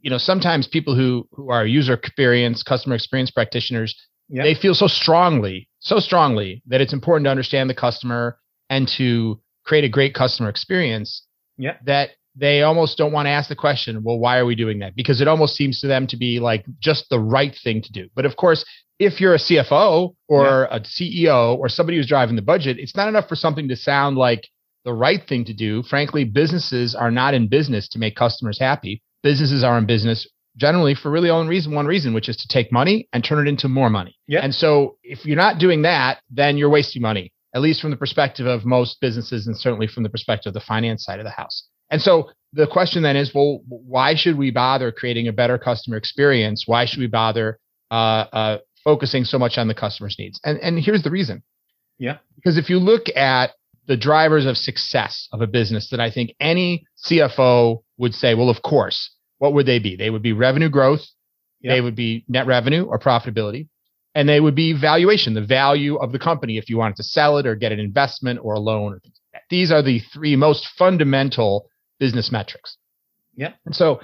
you 0.00 0.10
know, 0.10 0.18
sometimes 0.18 0.66
people 0.66 0.94
who, 0.94 1.26
who 1.32 1.50
are 1.50 1.66
user 1.66 1.94
experience, 1.94 2.62
customer 2.62 2.94
experience 2.94 3.30
practitioners, 3.30 3.96
yep. 4.28 4.44
they 4.44 4.54
feel 4.54 4.74
so 4.74 4.86
strongly, 4.86 5.68
so 5.80 5.98
strongly 5.98 6.62
that 6.66 6.80
it's 6.80 6.92
important 6.92 7.26
to 7.26 7.30
understand 7.30 7.70
the 7.70 7.74
customer 7.74 8.38
and 8.68 8.88
to 8.88 9.40
create 9.64 9.84
a 9.84 9.88
great 9.88 10.14
customer 10.14 10.48
experience 10.48 11.24
yeah. 11.56 11.76
that 11.84 12.10
they 12.34 12.62
almost 12.62 12.96
don't 12.96 13.12
want 13.12 13.26
to 13.26 13.30
ask 13.30 13.48
the 13.48 13.56
question, 13.56 14.02
well, 14.02 14.18
why 14.18 14.38
are 14.38 14.46
we 14.46 14.54
doing 14.54 14.78
that? 14.78 14.96
Because 14.96 15.20
it 15.20 15.28
almost 15.28 15.54
seems 15.54 15.80
to 15.80 15.86
them 15.86 16.06
to 16.06 16.16
be 16.16 16.40
like 16.40 16.64
just 16.80 17.08
the 17.10 17.20
right 17.20 17.54
thing 17.62 17.82
to 17.82 17.92
do. 17.92 18.08
But 18.14 18.24
of 18.24 18.36
course, 18.36 18.64
if 18.98 19.20
you're 19.20 19.34
a 19.34 19.38
CFO 19.38 20.14
or 20.28 20.68
yeah. 20.70 20.76
a 20.76 20.80
CEO 20.80 21.58
or 21.58 21.68
somebody 21.68 21.98
who's 21.98 22.06
driving 22.08 22.36
the 22.36 22.42
budget, 22.42 22.78
it's 22.78 22.96
not 22.96 23.08
enough 23.08 23.28
for 23.28 23.36
something 23.36 23.68
to 23.68 23.76
sound 23.76 24.16
like 24.16 24.48
the 24.84 24.94
right 24.94 25.26
thing 25.28 25.44
to 25.44 25.52
do. 25.52 25.82
Frankly, 25.82 26.24
businesses 26.24 26.94
are 26.94 27.10
not 27.10 27.34
in 27.34 27.48
business 27.48 27.88
to 27.90 27.98
make 27.98 28.16
customers 28.16 28.58
happy. 28.58 29.02
Businesses 29.22 29.62
are 29.62 29.78
in 29.78 29.86
business 29.86 30.26
generally 30.56 30.94
for 30.94 31.10
really 31.10 31.30
only 31.30 31.48
reason 31.48 31.74
one 31.74 31.86
reason 31.86 32.12
which 32.12 32.28
is 32.28 32.36
to 32.36 32.48
take 32.48 32.70
money 32.72 33.08
and 33.12 33.24
turn 33.24 33.46
it 33.46 33.48
into 33.48 33.68
more 33.68 33.88
money 33.88 34.14
yeah. 34.26 34.40
and 34.40 34.54
so 34.54 34.96
if 35.02 35.24
you're 35.24 35.36
not 35.36 35.58
doing 35.58 35.82
that 35.82 36.20
then 36.30 36.56
you're 36.56 36.68
wasting 36.68 37.00
money 37.00 37.32
at 37.54 37.60
least 37.60 37.80
from 37.80 37.90
the 37.90 37.96
perspective 37.96 38.46
of 38.46 38.64
most 38.64 39.00
businesses 39.00 39.46
and 39.46 39.56
certainly 39.56 39.86
from 39.86 40.02
the 40.02 40.08
perspective 40.08 40.50
of 40.50 40.54
the 40.54 40.60
finance 40.60 41.04
side 41.04 41.18
of 41.18 41.24
the 41.24 41.30
house 41.30 41.68
and 41.92 42.02
so 42.02 42.30
the 42.52 42.66
question 42.66 43.02
then 43.02 43.16
is, 43.16 43.32
well, 43.34 43.60
why 43.68 44.14
should 44.14 44.36
we 44.36 44.50
bother 44.50 44.90
creating 44.90 45.28
a 45.28 45.32
better 45.32 45.58
customer 45.58 45.96
experience? 45.96 46.64
Why 46.66 46.84
should 46.86 46.98
we 46.98 47.06
bother 47.06 47.58
uh, 47.90 47.94
uh, 48.32 48.58
focusing 48.82 49.24
so 49.24 49.38
much 49.38 49.58
on 49.58 49.68
the 49.68 49.74
customer's 49.74 50.16
needs? 50.18 50.40
And 50.44 50.58
and 50.58 50.78
here's 50.78 51.02
the 51.02 51.10
reason. 51.10 51.42
Yeah. 51.98 52.18
Because 52.34 52.58
if 52.58 52.68
you 52.68 52.78
look 52.78 53.04
at 53.14 53.52
the 53.86 53.96
drivers 53.96 54.46
of 54.46 54.56
success 54.56 55.28
of 55.32 55.40
a 55.40 55.46
business 55.46 55.90
that 55.90 56.00
I 56.00 56.10
think 56.10 56.34
any 56.40 56.84
CFO 57.04 57.82
would 57.98 58.14
say, 58.14 58.34
well, 58.34 58.48
of 58.48 58.62
course, 58.62 59.10
what 59.38 59.54
would 59.54 59.66
they 59.66 59.78
be? 59.78 59.96
They 59.96 60.10
would 60.10 60.22
be 60.22 60.32
revenue 60.32 60.68
growth, 60.68 61.04
they 61.62 61.80
would 61.80 61.94
be 61.94 62.24
net 62.28 62.46
revenue 62.46 62.84
or 62.84 62.98
profitability, 62.98 63.68
and 64.14 64.28
they 64.28 64.40
would 64.40 64.54
be 64.54 64.72
valuation, 64.72 65.34
the 65.34 65.44
value 65.44 65.96
of 65.96 66.12
the 66.12 66.18
company 66.18 66.58
if 66.58 66.68
you 66.68 66.76
wanted 66.76 66.96
to 66.96 67.02
sell 67.02 67.38
it 67.38 67.46
or 67.46 67.54
get 67.54 67.72
an 67.72 67.80
investment 67.80 68.40
or 68.42 68.54
a 68.54 68.60
loan 68.60 68.94
or 68.94 68.98
things 69.00 69.18
like 69.32 69.40
that. 69.40 69.42
These 69.48 69.70
are 69.70 69.82
the 69.82 70.00
three 70.12 70.36
most 70.36 70.66
fundamental 70.76 71.68
business 72.02 72.32
metrics. 72.32 72.76
Yeah. 73.36 73.52
And 73.64 73.76
so 73.76 74.00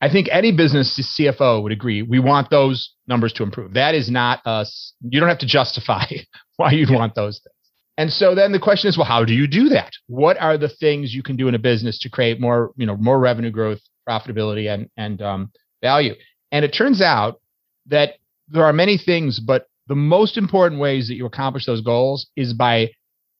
I 0.00 0.08
think 0.10 0.26
any 0.32 0.52
business 0.52 0.98
CFO 0.98 1.62
would 1.62 1.70
agree 1.70 2.00
we 2.00 2.18
want 2.18 2.48
those 2.48 2.94
numbers 3.06 3.34
to 3.34 3.42
improve. 3.42 3.74
That 3.74 3.94
is 3.94 4.10
not 4.10 4.40
us. 4.46 4.94
You 5.02 5.20
don't 5.20 5.28
have 5.28 5.40
to 5.40 5.46
justify 5.46 6.06
why 6.56 6.70
you'd 6.70 6.88
yeah. 6.88 6.96
want 6.96 7.14
those 7.14 7.42
things. 7.44 7.54
And 7.98 8.10
so 8.10 8.34
then 8.34 8.52
the 8.52 8.58
question 8.58 8.88
is, 8.88 8.96
well, 8.96 9.06
how 9.06 9.26
do 9.26 9.34
you 9.34 9.46
do 9.46 9.68
that? 9.68 9.92
What 10.06 10.40
are 10.40 10.56
the 10.56 10.70
things 10.70 11.14
you 11.14 11.22
can 11.22 11.36
do 11.36 11.46
in 11.46 11.54
a 11.54 11.58
business 11.58 11.98
to 11.98 12.08
create 12.08 12.40
more, 12.40 12.72
you 12.78 12.86
know, 12.86 12.96
more 12.96 13.20
revenue 13.20 13.50
growth, 13.50 13.80
profitability, 14.08 14.72
and 14.72 14.88
and 14.96 15.20
um, 15.20 15.52
value? 15.82 16.14
And 16.52 16.64
it 16.64 16.70
turns 16.70 17.02
out 17.02 17.42
that 17.88 18.14
there 18.48 18.64
are 18.64 18.72
many 18.72 18.96
things, 18.96 19.40
but 19.40 19.66
the 19.88 19.94
most 19.94 20.38
important 20.38 20.80
ways 20.80 21.08
that 21.08 21.16
you 21.16 21.26
accomplish 21.26 21.66
those 21.66 21.82
goals 21.82 22.28
is 22.34 22.54
by 22.54 22.92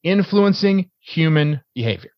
influencing 0.03 0.91
human 1.01 1.63
behavior. 1.75 2.11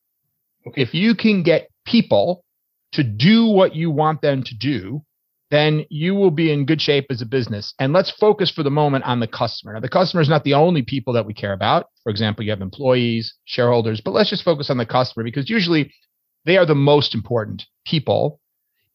Okay. 0.67 0.83
If 0.83 0.93
you 0.93 1.15
can 1.15 1.45
get 1.45 1.69
people 1.85 2.45
to 2.93 3.03
do 3.03 3.47
what 3.47 3.75
you 3.75 3.91
want 3.91 4.23
them 4.23 4.43
to 4.43 4.55
do, 4.57 5.03
then 5.51 5.85
you 5.91 6.15
will 6.15 6.31
be 6.31 6.51
in 6.51 6.67
good 6.67 6.81
shape 6.81 7.07
as 7.11 7.21
a 7.21 7.27
business. 7.27 7.75
And 7.79 7.93
let's 7.93 8.11
focus 8.11 8.51
for 8.51 8.63
the 8.63 8.71
moment 8.71 9.05
on 9.05 9.21
the 9.21 9.27
customer. 9.27 9.75
Now, 9.75 9.81
the 9.81 9.89
customer 9.89 10.21
is 10.21 10.29
not 10.29 10.45
the 10.45 10.55
only 10.55 10.83
people 10.83 11.13
that 11.13 11.27
we 11.27 11.35
care 11.35 11.53
about. 11.53 11.87
For 12.03 12.11
example, 12.11 12.45
you 12.45 12.51
have 12.51 12.61
employees, 12.61 13.35
shareholders, 13.45 14.01
but 14.01 14.13
let's 14.13 14.31
just 14.31 14.45
focus 14.45 14.71
on 14.71 14.79
the 14.79 14.87
customer 14.87 15.23
because 15.23 15.51
usually 15.51 15.93
they 16.45 16.57
are 16.57 16.67
the 16.67 16.75
most 16.75 17.15
important 17.15 17.67
people. 17.87 18.41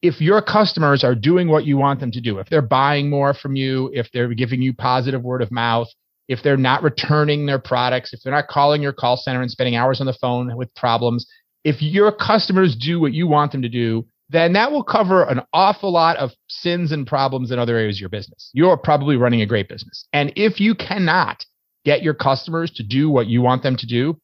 If 0.01 0.21
your 0.21 0.41
customers 0.41 1.03
are 1.03 1.15
doing 1.15 1.49
what 1.49 1.65
you 1.65 1.77
want 1.77 1.99
them 1.99 2.11
to 2.11 2.21
do, 2.21 2.39
if 2.39 2.49
they're 2.49 2.61
buying 2.61 3.09
more 3.09 3.33
from 3.33 3.55
you, 3.55 3.91
if 3.93 4.09
they're 4.11 4.33
giving 4.33 4.61
you 4.61 4.73
positive 4.73 5.23
word 5.23 5.41
of 5.41 5.51
mouth, 5.51 5.87
if 6.29 6.43
they're 6.43 6.57
not 6.57 6.83
returning 6.83 7.45
their 7.45 7.59
products, 7.59 8.13
if 8.13 8.21
they're 8.21 8.33
not 8.33 8.47
calling 8.47 8.81
your 8.81 8.93
call 8.93 9.17
center 9.17 9.41
and 9.41 9.51
spending 9.51 9.75
hours 9.75 9.99
on 9.99 10.05
the 10.05 10.13
phone 10.13 10.55
with 10.55 10.73
problems, 10.75 11.25
if 11.63 11.81
your 11.81 12.11
customers 12.11 12.75
do 12.75 12.99
what 12.99 13.13
you 13.13 13.27
want 13.27 13.51
them 13.51 13.61
to 13.61 13.69
do, 13.69 14.05
then 14.29 14.53
that 14.53 14.71
will 14.71 14.83
cover 14.83 15.23
an 15.23 15.41
awful 15.53 15.91
lot 15.91 16.17
of 16.17 16.31
sins 16.47 16.91
and 16.91 17.07
problems 17.07 17.51
in 17.51 17.59
other 17.59 17.77
areas 17.77 17.97
of 17.97 18.01
your 18.01 18.09
business. 18.09 18.51
You're 18.53 18.77
probably 18.77 19.15
running 19.15 19.41
a 19.41 19.45
great 19.45 19.67
business. 19.67 20.05
And 20.13 20.31
if 20.35 20.59
you 20.59 20.75
cannot 20.75 21.45
get 21.83 22.03
your 22.03 22.13
customers 22.13 22.71
to 22.71 22.83
do 22.83 23.09
what 23.09 23.27
you 23.27 23.41
want 23.41 23.63
them 23.63 23.75
to 23.77 23.87
do, 23.87 24.17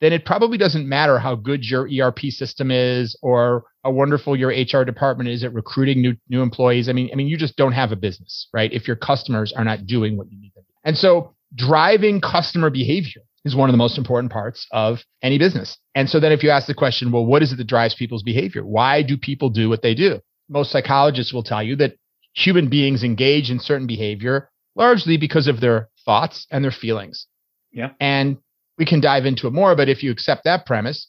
then 0.00 0.12
it 0.12 0.24
probably 0.24 0.58
doesn't 0.58 0.88
matter 0.88 1.16
how 1.16 1.36
good 1.36 1.64
your 1.64 1.88
ERP 1.88 2.18
system 2.30 2.72
is 2.72 3.16
or 3.22 3.64
how 3.84 3.92
wonderful 3.92 4.36
your 4.36 4.50
HR 4.50 4.84
department 4.84 5.28
is 5.30 5.44
at 5.44 5.54
recruiting 5.54 6.02
new 6.02 6.16
new 6.28 6.42
employees. 6.42 6.88
I 6.88 6.92
mean, 6.92 7.08
I 7.12 7.14
mean, 7.14 7.28
you 7.28 7.36
just 7.36 7.56
don't 7.56 7.72
have 7.72 7.92
a 7.92 7.96
business, 7.96 8.48
right? 8.52 8.72
If 8.72 8.88
your 8.88 8.96
customers 8.96 9.52
are 9.52 9.64
not 9.64 9.86
doing 9.86 10.16
what 10.16 10.30
you 10.32 10.40
need 10.40 10.52
them 10.56 10.64
to. 10.64 10.72
And 10.84 10.98
so 10.98 11.34
driving 11.54 12.20
customer 12.20 12.68
behavior 12.68 13.22
is 13.44 13.56
one 13.56 13.68
of 13.68 13.72
the 13.72 13.78
most 13.78 13.98
important 13.98 14.32
parts 14.32 14.66
of 14.70 15.00
any 15.22 15.38
business. 15.38 15.78
And 15.94 16.08
so 16.08 16.20
then 16.20 16.32
if 16.32 16.42
you 16.42 16.50
ask 16.50 16.66
the 16.66 16.74
question, 16.74 17.10
well, 17.10 17.26
what 17.26 17.42
is 17.42 17.52
it 17.52 17.56
that 17.56 17.66
drives 17.66 17.94
people's 17.94 18.22
behavior? 18.22 18.64
Why 18.64 19.02
do 19.02 19.16
people 19.16 19.50
do 19.50 19.68
what 19.68 19.82
they 19.82 19.94
do? 19.94 20.20
Most 20.48 20.70
psychologists 20.70 21.32
will 21.32 21.42
tell 21.42 21.62
you 21.62 21.76
that 21.76 21.94
human 22.34 22.68
beings 22.68 23.02
engage 23.02 23.50
in 23.50 23.58
certain 23.58 23.86
behavior 23.86 24.48
largely 24.74 25.16
because 25.16 25.48
of 25.48 25.60
their 25.60 25.88
thoughts 26.04 26.46
and 26.50 26.64
their 26.64 26.70
feelings. 26.70 27.26
Yeah. 27.72 27.90
And 28.00 28.38
we 28.78 28.86
can 28.86 29.00
dive 29.00 29.26
into 29.26 29.46
it 29.46 29.52
more, 29.52 29.76
but 29.76 29.88
if 29.88 30.02
you 30.02 30.10
accept 30.10 30.44
that 30.44 30.64
premise, 30.66 31.08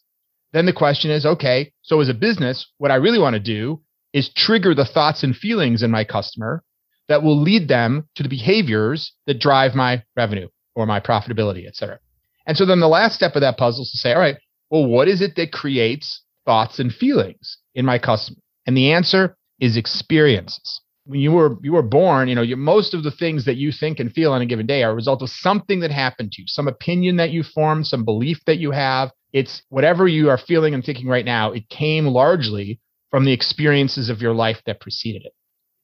then 0.52 0.66
the 0.66 0.74
question 0.74 1.12
is, 1.12 1.26
okay, 1.26 1.72
so 1.82 2.00
as 2.00 2.10
a 2.10 2.14
business, 2.14 2.68
what 2.78 2.92
I 2.92 2.96
really 2.96 3.20
want 3.20 3.36
to 3.36 3.40
do 3.40 3.82
is 4.12 4.30
trigger 4.30 4.76
the 4.76 4.86
thoughts 4.86 5.24
and 5.24 5.36
feelings 5.36 5.82
in 5.82 5.92
my 5.92 6.04
customer 6.04 6.64
that 7.08 7.24
will 7.24 7.42
lead 7.42 7.68
them 7.68 8.08
to 8.16 8.24
the 8.24 8.30
behaviors 8.30 9.14
that 9.26 9.40
drive 9.40 9.76
my 9.76 10.04
revenue 10.16 10.48
or 10.76 10.86
my 10.86 11.00
profitability, 11.00 11.68
et 11.68 11.76
cetera. 11.76 12.00
And 12.46 12.58
so 12.58 12.66
then 12.66 12.80
the 12.80 12.88
last 12.88 13.16
step 13.16 13.36
of 13.36 13.42
that 13.42 13.58
puzzle 13.58 13.84
is 13.84 13.92
to 13.92 13.98
say, 13.98 14.14
all 14.14 14.20
right, 14.20 14.38
well, 14.70 14.86
what 14.86 15.08
is 15.08 15.22
it 15.22 15.36
that 15.36 15.52
creates 15.52 16.22
thoughts 16.46 16.80
and 16.80 16.94
feelings 16.94 17.58
in 17.74 17.86
my 17.86 18.00
customer? 18.00 18.40
And 18.66 18.76
the 18.76 18.92
answer 18.92 19.38
is 19.60 19.78
experiences. 19.78 20.82
When 21.06 21.20
you 21.20 21.34
were 21.34 21.58
you 21.62 21.74
were 21.74 21.84
born, 21.84 22.30
you 22.30 22.36
know, 22.36 22.42
you, 22.42 22.56
most 22.56 22.94
of 22.94 23.04
the 23.04 23.12
things 23.12 23.44
that 23.46 23.58
you 23.58 23.74
think 23.74 24.00
and 24.00 24.12
feel 24.12 24.32
on 24.32 24.42
a 24.42 24.46
given 24.46 24.66
day 24.66 24.84
are 24.84 24.92
a 24.92 24.96
result 24.96 25.22
of 25.22 25.30
something 25.30 25.82
that 25.82 25.92
happened 25.92 26.32
to 26.32 26.42
you, 26.42 26.48
some 26.48 26.68
opinion 26.68 27.18
that 27.18 27.32
you 27.32 27.44
formed, 27.44 27.88
some 27.88 28.06
belief 28.06 28.40
that 28.46 28.58
you 28.58 28.72
have. 28.72 29.12
It's 29.34 29.64
whatever 29.70 30.08
you 30.08 30.30
are 30.30 30.38
feeling 30.38 30.74
and 30.74 30.84
thinking 30.84 31.08
right 31.08 31.26
now. 31.26 31.52
It 31.52 31.68
came 31.68 32.06
largely 32.06 32.80
from 33.12 33.26
the 33.26 33.34
experiences 33.34 34.10
of 34.10 34.22
your 34.22 34.34
life 34.34 34.62
that 34.66 34.80
preceded 34.80 35.24
it. 35.26 35.34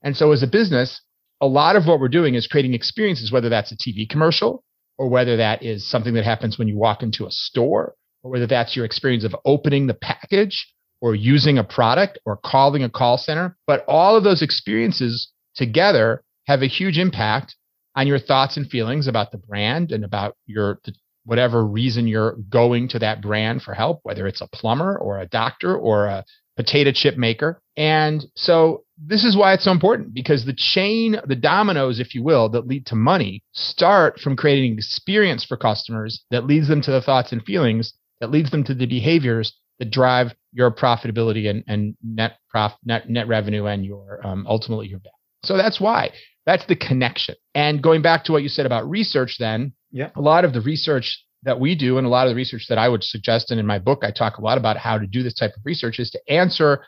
And 0.01 0.15
so, 0.15 0.31
as 0.31 0.41
a 0.41 0.47
business, 0.47 1.01
a 1.41 1.47
lot 1.47 1.75
of 1.75 1.85
what 1.85 1.99
we're 1.99 2.07
doing 2.07 2.35
is 2.35 2.47
creating 2.47 2.73
experiences, 2.73 3.31
whether 3.31 3.49
that's 3.49 3.71
a 3.71 3.77
TV 3.77 4.09
commercial, 4.09 4.63
or 4.99 5.07
whether 5.07 5.37
that 5.37 5.63
is 5.63 5.89
something 5.89 6.13
that 6.13 6.25
happens 6.25 6.59
when 6.59 6.67
you 6.67 6.77
walk 6.77 7.01
into 7.01 7.25
a 7.25 7.31
store, 7.31 7.95
or 8.21 8.31
whether 8.31 8.45
that's 8.45 8.75
your 8.75 8.83
experience 8.83 9.23
of 9.23 9.33
opening 9.45 9.87
the 9.87 9.93
package 9.93 10.67
or 10.99 11.15
using 11.15 11.57
a 11.57 11.63
product 11.63 12.19
or 12.25 12.35
calling 12.35 12.83
a 12.83 12.89
call 12.89 13.17
center. 13.17 13.57
But 13.65 13.85
all 13.87 14.17
of 14.17 14.25
those 14.25 14.41
experiences 14.41 15.31
together 15.55 16.21
have 16.47 16.61
a 16.61 16.67
huge 16.67 16.97
impact 16.97 17.55
on 17.95 18.07
your 18.07 18.19
thoughts 18.19 18.57
and 18.57 18.69
feelings 18.69 19.07
about 19.07 19.31
the 19.31 19.37
brand 19.37 19.93
and 19.93 20.03
about 20.03 20.35
your 20.45 20.81
whatever 21.23 21.65
reason 21.65 22.05
you're 22.05 22.35
going 22.49 22.89
to 22.89 22.99
that 22.99 23.21
brand 23.21 23.61
for 23.61 23.73
help, 23.73 24.01
whether 24.03 24.27
it's 24.27 24.41
a 24.41 24.47
plumber 24.47 24.97
or 24.97 25.19
a 25.19 25.27
doctor 25.27 25.77
or 25.77 26.07
a 26.07 26.25
potato 26.57 26.91
chip 26.91 27.15
maker. 27.17 27.61
And 27.77 28.25
so 28.35 28.83
this 29.01 29.23
is 29.23 29.37
why 29.37 29.53
it's 29.53 29.63
so 29.63 29.71
important 29.71 30.13
because 30.13 30.45
the 30.45 30.55
chain, 30.55 31.17
the 31.25 31.35
dominoes, 31.35 31.99
if 31.99 32.13
you 32.13 32.23
will, 32.23 32.49
that 32.49 32.67
lead 32.67 32.85
to 32.87 32.95
money 32.95 33.43
start 33.53 34.19
from 34.19 34.35
creating 34.35 34.73
experience 34.73 35.45
for 35.45 35.55
customers 35.55 36.23
that 36.31 36.45
leads 36.45 36.67
them 36.67 36.81
to 36.81 36.91
the 36.91 37.01
thoughts 37.01 37.31
and 37.31 37.43
feelings 37.43 37.93
that 38.19 38.31
leads 38.31 38.51
them 38.51 38.63
to 38.65 38.73
the 38.73 38.85
behaviors 38.85 39.57
that 39.79 39.91
drive 39.91 40.33
your 40.51 40.71
profitability 40.71 41.49
and, 41.49 41.63
and 41.67 41.95
net 42.03 42.37
prof 42.49 42.73
net 42.83 43.09
net 43.09 43.27
revenue 43.27 43.65
and 43.65 43.85
your 43.85 44.19
um, 44.25 44.45
ultimately 44.47 44.87
your 44.87 44.99
bet. 44.99 45.13
So 45.43 45.55
that's 45.55 45.79
why 45.79 46.11
that's 46.45 46.65
the 46.65 46.75
connection. 46.75 47.35
And 47.55 47.81
going 47.81 48.01
back 48.01 48.25
to 48.25 48.31
what 48.31 48.43
you 48.43 48.49
said 48.49 48.65
about 48.65 48.89
research, 48.89 49.37
then 49.39 49.73
yeah, 49.91 50.09
a 50.15 50.21
lot 50.21 50.43
of 50.43 50.53
the 50.53 50.61
research 50.61 51.23
that 51.43 51.59
we 51.59 51.75
do 51.75 51.97
and 51.97 52.05
a 52.05 52.09
lot 52.09 52.27
of 52.27 52.31
the 52.31 52.35
research 52.35 52.65
that 52.67 52.77
I 52.77 52.89
would 52.89 53.03
suggest, 53.03 53.51
and 53.51 53.59
in 53.59 53.65
my 53.65 53.79
book 53.79 54.03
I 54.03 54.11
talk 54.11 54.37
a 54.37 54.41
lot 54.41 54.57
about 54.57 54.75
how 54.75 54.97
to 54.97 55.07
do 55.07 55.23
this 55.23 55.33
type 55.33 55.51
of 55.55 55.61
research, 55.63 55.99
is 55.99 56.09
to 56.11 56.19
answer 56.31 56.83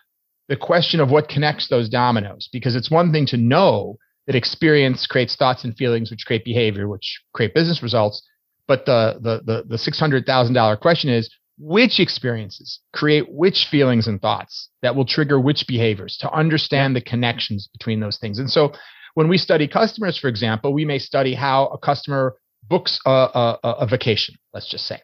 the 0.51 0.58
question 0.58 1.00
of 1.00 1.10
what 1.10 1.29
connects 1.29 1.70
those 1.70 1.88
dominoes. 1.88 2.50
Because 2.51 2.75
it's 2.75 2.91
one 2.91 3.13
thing 3.13 3.25
to 3.27 3.38
know 3.38 3.98
that 4.27 4.36
experience 4.36 5.08
creates 5.08 5.34
thoughts 5.34 5.63
and 5.63 5.75
feelings, 5.77 6.12
which 6.12 6.25
create 6.25 6.43
behavior, 6.43 6.89
which 6.89 7.22
create 7.34 7.53
business 7.53 7.81
results. 7.81 8.22
But 8.67 8.86
the 8.86 9.17
the 9.22 9.41
the, 9.46 9.63
the 9.65 9.77
six 9.77 9.98
hundred 9.98 10.25
thousand 10.25 10.53
dollar 10.53 10.75
question 10.75 11.10
is 11.10 11.34
which 11.58 12.01
experiences 12.01 12.81
create 12.91 13.25
which 13.29 13.67
feelings 13.72 14.08
and 14.08 14.22
thoughts 14.22 14.70
that 14.81 14.93
will 14.93 15.05
trigger 15.05 15.39
which 15.39 15.65
behaviors 15.67 16.17
to 16.17 16.29
understand 16.34 16.98
the 16.98 17.01
connections 17.01 17.70
between 17.72 18.01
those 18.01 18.17
things. 18.17 18.38
And 18.38 18.50
so 18.50 18.74
when 19.13 19.29
we 19.29 19.38
study 19.38 19.70
customers, 19.70 20.17
for 20.17 20.27
example, 20.27 20.74
we 20.74 20.84
may 20.84 21.00
study 21.00 21.34
how 21.34 21.67
a 21.67 21.77
customer 21.77 22.36
books 22.67 23.00
a, 23.05 23.10
a, 23.10 23.58
a 23.63 23.88
vacation, 23.88 24.36
let's 24.53 24.70
just 24.70 24.86
say. 24.86 25.00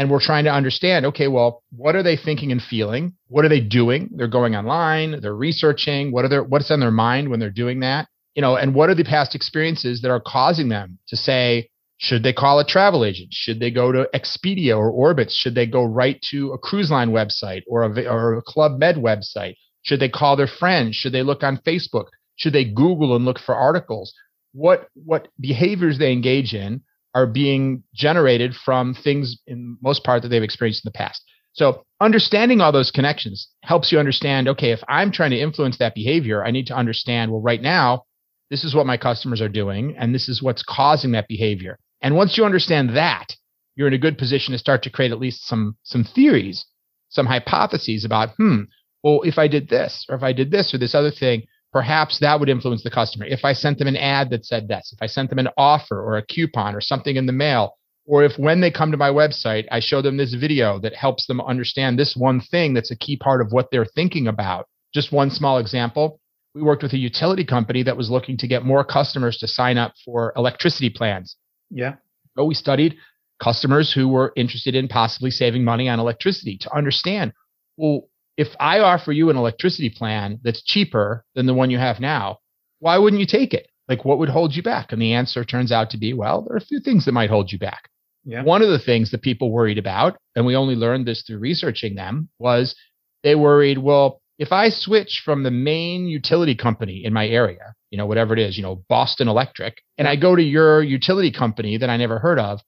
And 0.00 0.10
we're 0.10 0.18
trying 0.18 0.44
to 0.44 0.50
understand, 0.50 1.04
okay, 1.04 1.28
well, 1.28 1.62
what 1.76 1.94
are 1.94 2.02
they 2.02 2.16
thinking 2.16 2.52
and 2.52 2.62
feeling? 2.62 3.12
What 3.28 3.44
are 3.44 3.50
they 3.50 3.60
doing? 3.60 4.08
They're 4.16 4.28
going 4.28 4.56
online, 4.56 5.20
they're 5.20 5.36
researching, 5.36 6.10
what 6.10 6.24
are 6.24 6.28
their 6.28 6.42
what's 6.42 6.70
on 6.70 6.80
their 6.80 6.90
mind 6.90 7.28
when 7.28 7.38
they're 7.38 7.50
doing 7.50 7.80
that? 7.80 8.08
You 8.34 8.40
know, 8.40 8.56
and 8.56 8.74
what 8.74 8.88
are 8.88 8.94
the 8.94 9.04
past 9.04 9.34
experiences 9.34 10.00
that 10.00 10.10
are 10.10 10.22
causing 10.26 10.70
them 10.70 10.98
to 11.08 11.18
say, 11.18 11.68
should 11.98 12.22
they 12.22 12.32
call 12.32 12.58
a 12.58 12.64
travel 12.64 13.04
agent? 13.04 13.28
Should 13.34 13.60
they 13.60 13.70
go 13.70 13.92
to 13.92 14.08
Expedia 14.14 14.74
or 14.74 14.90
Orbitz? 14.90 15.32
Should 15.32 15.54
they 15.54 15.66
go 15.66 15.84
right 15.84 16.18
to 16.30 16.52
a 16.52 16.58
cruise 16.58 16.90
line 16.90 17.10
website 17.10 17.60
or 17.66 17.82
a, 17.82 18.06
or 18.06 18.38
a 18.38 18.42
Club 18.42 18.78
Med 18.78 18.96
website? 18.96 19.56
Should 19.82 20.00
they 20.00 20.08
call 20.08 20.34
their 20.34 20.46
friends? 20.46 20.96
Should 20.96 21.12
they 21.12 21.22
look 21.22 21.42
on 21.42 21.58
Facebook? 21.58 22.06
Should 22.36 22.54
they 22.54 22.64
Google 22.64 23.16
and 23.16 23.26
look 23.26 23.38
for 23.38 23.54
articles? 23.54 24.14
What 24.54 24.88
what 24.94 25.28
behaviors 25.38 25.98
they 25.98 26.10
engage 26.10 26.54
in 26.54 26.80
are 27.14 27.26
being 27.26 27.82
generated 27.94 28.54
from 28.54 28.94
things 28.94 29.38
in 29.46 29.76
most 29.82 30.04
part 30.04 30.22
that 30.22 30.28
they've 30.28 30.42
experienced 30.42 30.84
in 30.84 30.88
the 30.88 30.96
past. 30.96 31.22
So 31.52 31.84
understanding 32.00 32.60
all 32.60 32.72
those 32.72 32.90
connections 32.90 33.48
helps 33.62 33.90
you 33.90 33.98
understand, 33.98 34.48
okay, 34.48 34.70
if 34.70 34.80
I'm 34.88 35.10
trying 35.10 35.30
to 35.30 35.40
influence 35.40 35.78
that 35.78 35.94
behavior, 35.94 36.44
I 36.44 36.52
need 36.52 36.68
to 36.68 36.76
understand, 36.76 37.32
well, 37.32 37.42
right 37.42 37.60
now, 37.60 38.04
this 38.50 38.64
is 38.64 38.74
what 38.74 38.86
my 38.86 38.96
customers 38.96 39.40
are 39.40 39.48
doing, 39.48 39.96
and 39.96 40.14
this 40.14 40.28
is 40.28 40.42
what's 40.42 40.62
causing 40.62 41.12
that 41.12 41.28
behavior. 41.28 41.78
And 42.00 42.16
once 42.16 42.36
you 42.36 42.44
understand 42.44 42.96
that, 42.96 43.36
you're 43.76 43.88
in 43.88 43.94
a 43.94 43.98
good 43.98 44.18
position 44.18 44.52
to 44.52 44.58
start 44.58 44.82
to 44.82 44.90
create 44.90 45.12
at 45.12 45.20
least 45.20 45.46
some 45.46 45.76
some 45.84 46.04
theories, 46.04 46.66
some 47.08 47.26
hypotheses 47.26 48.04
about, 48.04 48.30
hmm, 48.36 48.62
well, 49.02 49.22
if 49.22 49.38
I 49.38 49.48
did 49.48 49.68
this, 49.68 50.04
or 50.08 50.16
if 50.16 50.22
I 50.22 50.32
did 50.32 50.50
this 50.50 50.74
or 50.74 50.78
this 50.78 50.94
other 50.94 51.10
thing, 51.10 51.44
perhaps 51.72 52.18
that 52.18 52.40
would 52.40 52.48
influence 52.48 52.82
the 52.82 52.90
customer. 52.90 53.26
If 53.26 53.44
I 53.44 53.52
sent 53.52 53.78
them 53.78 53.88
an 53.88 53.96
ad 53.96 54.30
that 54.30 54.44
said 54.44 54.68
this, 54.68 54.92
if 54.92 55.02
I 55.02 55.06
sent 55.06 55.30
them 55.30 55.38
an 55.38 55.48
offer 55.56 56.00
or 56.00 56.16
a 56.16 56.26
coupon 56.26 56.74
or 56.74 56.80
something 56.80 57.16
in 57.16 57.26
the 57.26 57.32
mail, 57.32 57.76
or 58.06 58.24
if 58.24 58.38
when 58.38 58.60
they 58.60 58.70
come 58.70 58.90
to 58.90 58.96
my 58.96 59.10
website, 59.10 59.66
I 59.70 59.78
show 59.80 60.02
them 60.02 60.16
this 60.16 60.34
video 60.34 60.80
that 60.80 60.94
helps 60.94 61.26
them 61.26 61.40
understand 61.40 61.98
this 61.98 62.16
one 62.16 62.40
thing 62.40 62.74
that's 62.74 62.90
a 62.90 62.96
key 62.96 63.16
part 63.16 63.40
of 63.40 63.52
what 63.52 63.70
they're 63.70 63.84
thinking 63.84 64.26
about. 64.26 64.66
Just 64.92 65.12
one 65.12 65.30
small 65.30 65.58
example. 65.58 66.20
We 66.54 66.62
worked 66.62 66.82
with 66.82 66.92
a 66.92 66.98
utility 66.98 67.44
company 67.44 67.84
that 67.84 67.96
was 67.96 68.10
looking 68.10 68.36
to 68.38 68.48
get 68.48 68.64
more 68.64 68.84
customers 68.84 69.38
to 69.38 69.46
sign 69.46 69.78
up 69.78 69.94
for 70.04 70.32
electricity 70.36 70.90
plans. 70.90 71.36
Yeah. 71.70 71.94
So 72.36 72.44
we 72.44 72.54
studied 72.54 72.96
customers 73.40 73.92
who 73.92 74.08
were 74.08 74.32
interested 74.34 74.74
in 74.74 74.88
possibly 74.88 75.30
saving 75.30 75.62
money 75.62 75.88
on 75.88 76.00
electricity 76.00 76.58
to 76.58 76.76
understand, 76.76 77.32
well, 77.76 78.08
if 78.40 78.48
I 78.58 78.78
offer 78.78 79.12
you 79.12 79.28
an 79.28 79.36
electricity 79.36 79.90
plan 79.90 80.40
that's 80.42 80.62
cheaper 80.62 81.26
than 81.34 81.44
the 81.44 81.52
one 81.52 81.68
you 81.68 81.76
have 81.76 82.00
now, 82.00 82.38
why 82.78 82.96
wouldn't 82.96 83.20
you 83.20 83.26
take 83.26 83.52
it? 83.52 83.68
Like, 83.86 84.06
what 84.06 84.18
would 84.18 84.30
hold 84.30 84.56
you 84.56 84.62
back? 84.62 84.92
And 84.92 85.02
the 85.02 85.12
answer 85.12 85.44
turns 85.44 85.70
out 85.70 85.90
to 85.90 85.98
be, 85.98 86.14
well, 86.14 86.40
there 86.40 86.54
are 86.54 86.56
a 86.56 86.64
few 86.64 86.80
things 86.80 87.04
that 87.04 87.12
might 87.12 87.28
hold 87.28 87.52
you 87.52 87.58
back. 87.58 87.90
Yeah. 88.24 88.42
One 88.42 88.62
of 88.62 88.70
the 88.70 88.78
things 88.78 89.10
that 89.10 89.20
people 89.20 89.52
worried 89.52 89.76
about, 89.76 90.16
and 90.34 90.46
we 90.46 90.56
only 90.56 90.74
learned 90.74 91.06
this 91.06 91.22
through 91.22 91.36
researching 91.36 91.96
them, 91.96 92.30
was 92.38 92.74
they 93.22 93.34
worried, 93.34 93.76
well, 93.76 94.22
if 94.38 94.52
I 94.52 94.70
switch 94.70 95.20
from 95.22 95.42
the 95.42 95.50
main 95.50 96.06
utility 96.06 96.54
company 96.54 97.04
in 97.04 97.12
my 97.12 97.28
area, 97.28 97.74
you 97.90 97.98
know, 97.98 98.06
whatever 98.06 98.32
it 98.32 98.38
is, 98.38 98.56
you 98.56 98.62
know, 98.62 98.82
Boston 98.88 99.28
Electric, 99.28 99.82
and 99.98 100.08
I 100.08 100.16
go 100.16 100.34
to 100.34 100.42
your 100.42 100.82
utility 100.82 101.30
company 101.30 101.76
that 101.76 101.90
I 101.90 101.98
never 101.98 102.18
heard 102.18 102.38
of, 102.38 102.60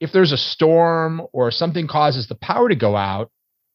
if 0.00 0.10
there's 0.10 0.32
a 0.32 0.36
storm 0.36 1.22
or 1.32 1.52
something 1.52 1.86
causes 1.86 2.26
the 2.26 2.34
power 2.34 2.68
to 2.68 2.74
go 2.74 2.96
out, 2.96 3.30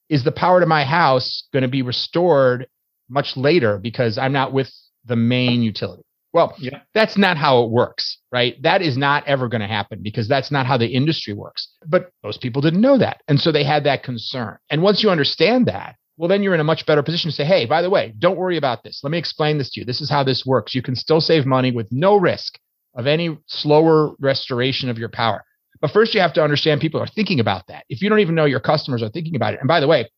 is 0.09 0.23
the 0.23 0.31
power 0.31 0.59
to 0.59 0.65
my 0.65 0.83
house 0.83 1.47
going 1.53 1.63
to 1.63 1.69
be 1.69 1.81
restored 1.81 2.67
much 3.09 3.35
later 3.35 3.77
because 3.77 4.17
I'm 4.17 4.33
not 4.33 4.53
with 4.53 4.71
the 5.05 5.15
main 5.15 5.61
utility? 5.61 6.03
Well, 6.33 6.53
yeah. 6.57 6.81
that's 6.93 7.17
not 7.17 7.37
how 7.37 7.63
it 7.63 7.69
works, 7.69 8.17
right? 8.29 8.61
That 8.61 8.81
is 8.81 8.97
not 8.97 9.25
ever 9.25 9.47
going 9.47 9.61
to 9.61 9.67
happen 9.67 10.01
because 10.03 10.27
that's 10.27 10.51
not 10.51 10.65
how 10.65 10.77
the 10.77 10.87
industry 10.87 11.33
works. 11.33 11.69
But 11.87 12.11
most 12.25 12.41
people 12.41 12.61
didn't 12.61 12.81
know 12.81 12.97
that. 12.97 13.21
And 13.29 13.39
so 13.39 13.53
they 13.53 13.63
had 13.63 13.85
that 13.85 14.03
concern. 14.03 14.57
And 14.69 14.81
once 14.81 15.01
you 15.01 15.09
understand 15.09 15.67
that, 15.67 15.95
well, 16.17 16.27
then 16.27 16.43
you're 16.43 16.53
in 16.53 16.59
a 16.59 16.65
much 16.65 16.85
better 16.85 17.03
position 17.03 17.29
to 17.29 17.35
say, 17.35 17.45
hey, 17.45 17.65
by 17.65 17.81
the 17.81 17.89
way, 17.89 18.13
don't 18.19 18.37
worry 18.37 18.57
about 18.57 18.83
this. 18.83 18.99
Let 19.01 19.11
me 19.11 19.17
explain 19.17 19.57
this 19.57 19.69
to 19.71 19.79
you. 19.79 19.85
This 19.85 20.01
is 20.01 20.09
how 20.09 20.23
this 20.23 20.45
works. 20.45 20.75
You 20.75 20.81
can 20.81 20.95
still 20.95 21.21
save 21.21 21.45
money 21.45 21.71
with 21.71 21.87
no 21.89 22.17
risk 22.17 22.59
of 22.95 23.07
any 23.07 23.37
slower 23.47 24.11
restoration 24.19 24.89
of 24.89 24.97
your 24.97 25.09
power. 25.09 25.43
But 25.85 25.93
first, 25.93 26.15
you 26.15 26.21
have 26.21 26.33
to 26.33 26.43
understand 26.43 26.81
people 26.81 26.99
are 26.99 27.05
thinking 27.05 27.39
about 27.39 27.67
that. 27.67 27.85
If 27.89 28.01
you 28.01 28.09
don't 28.09 28.17
even 28.17 28.33
know 28.33 28.45
your 28.45 28.59
customers 28.59 29.03
are 29.03 29.09
thinking 29.09 29.35
about 29.35 29.53
it. 29.53 29.59
And 29.59 29.67
by 29.67 29.79
the 29.79 29.87
way, 29.87 30.09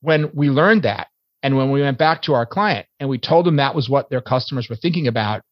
when 0.00 0.30
we 0.32 0.50
learned 0.50 0.84
that, 0.84 1.08
and 1.42 1.56
when 1.56 1.72
we 1.72 1.80
went 1.80 1.98
back 1.98 2.22
to 2.22 2.34
our 2.34 2.46
client 2.46 2.86
and 3.00 3.08
we 3.08 3.18
told 3.18 3.44
them 3.44 3.56
that 3.56 3.74
was 3.74 3.88
what 3.88 4.08
their 4.08 4.20
customers 4.20 4.68
were 4.70 4.76
thinking 4.76 5.08
about, 5.08 5.42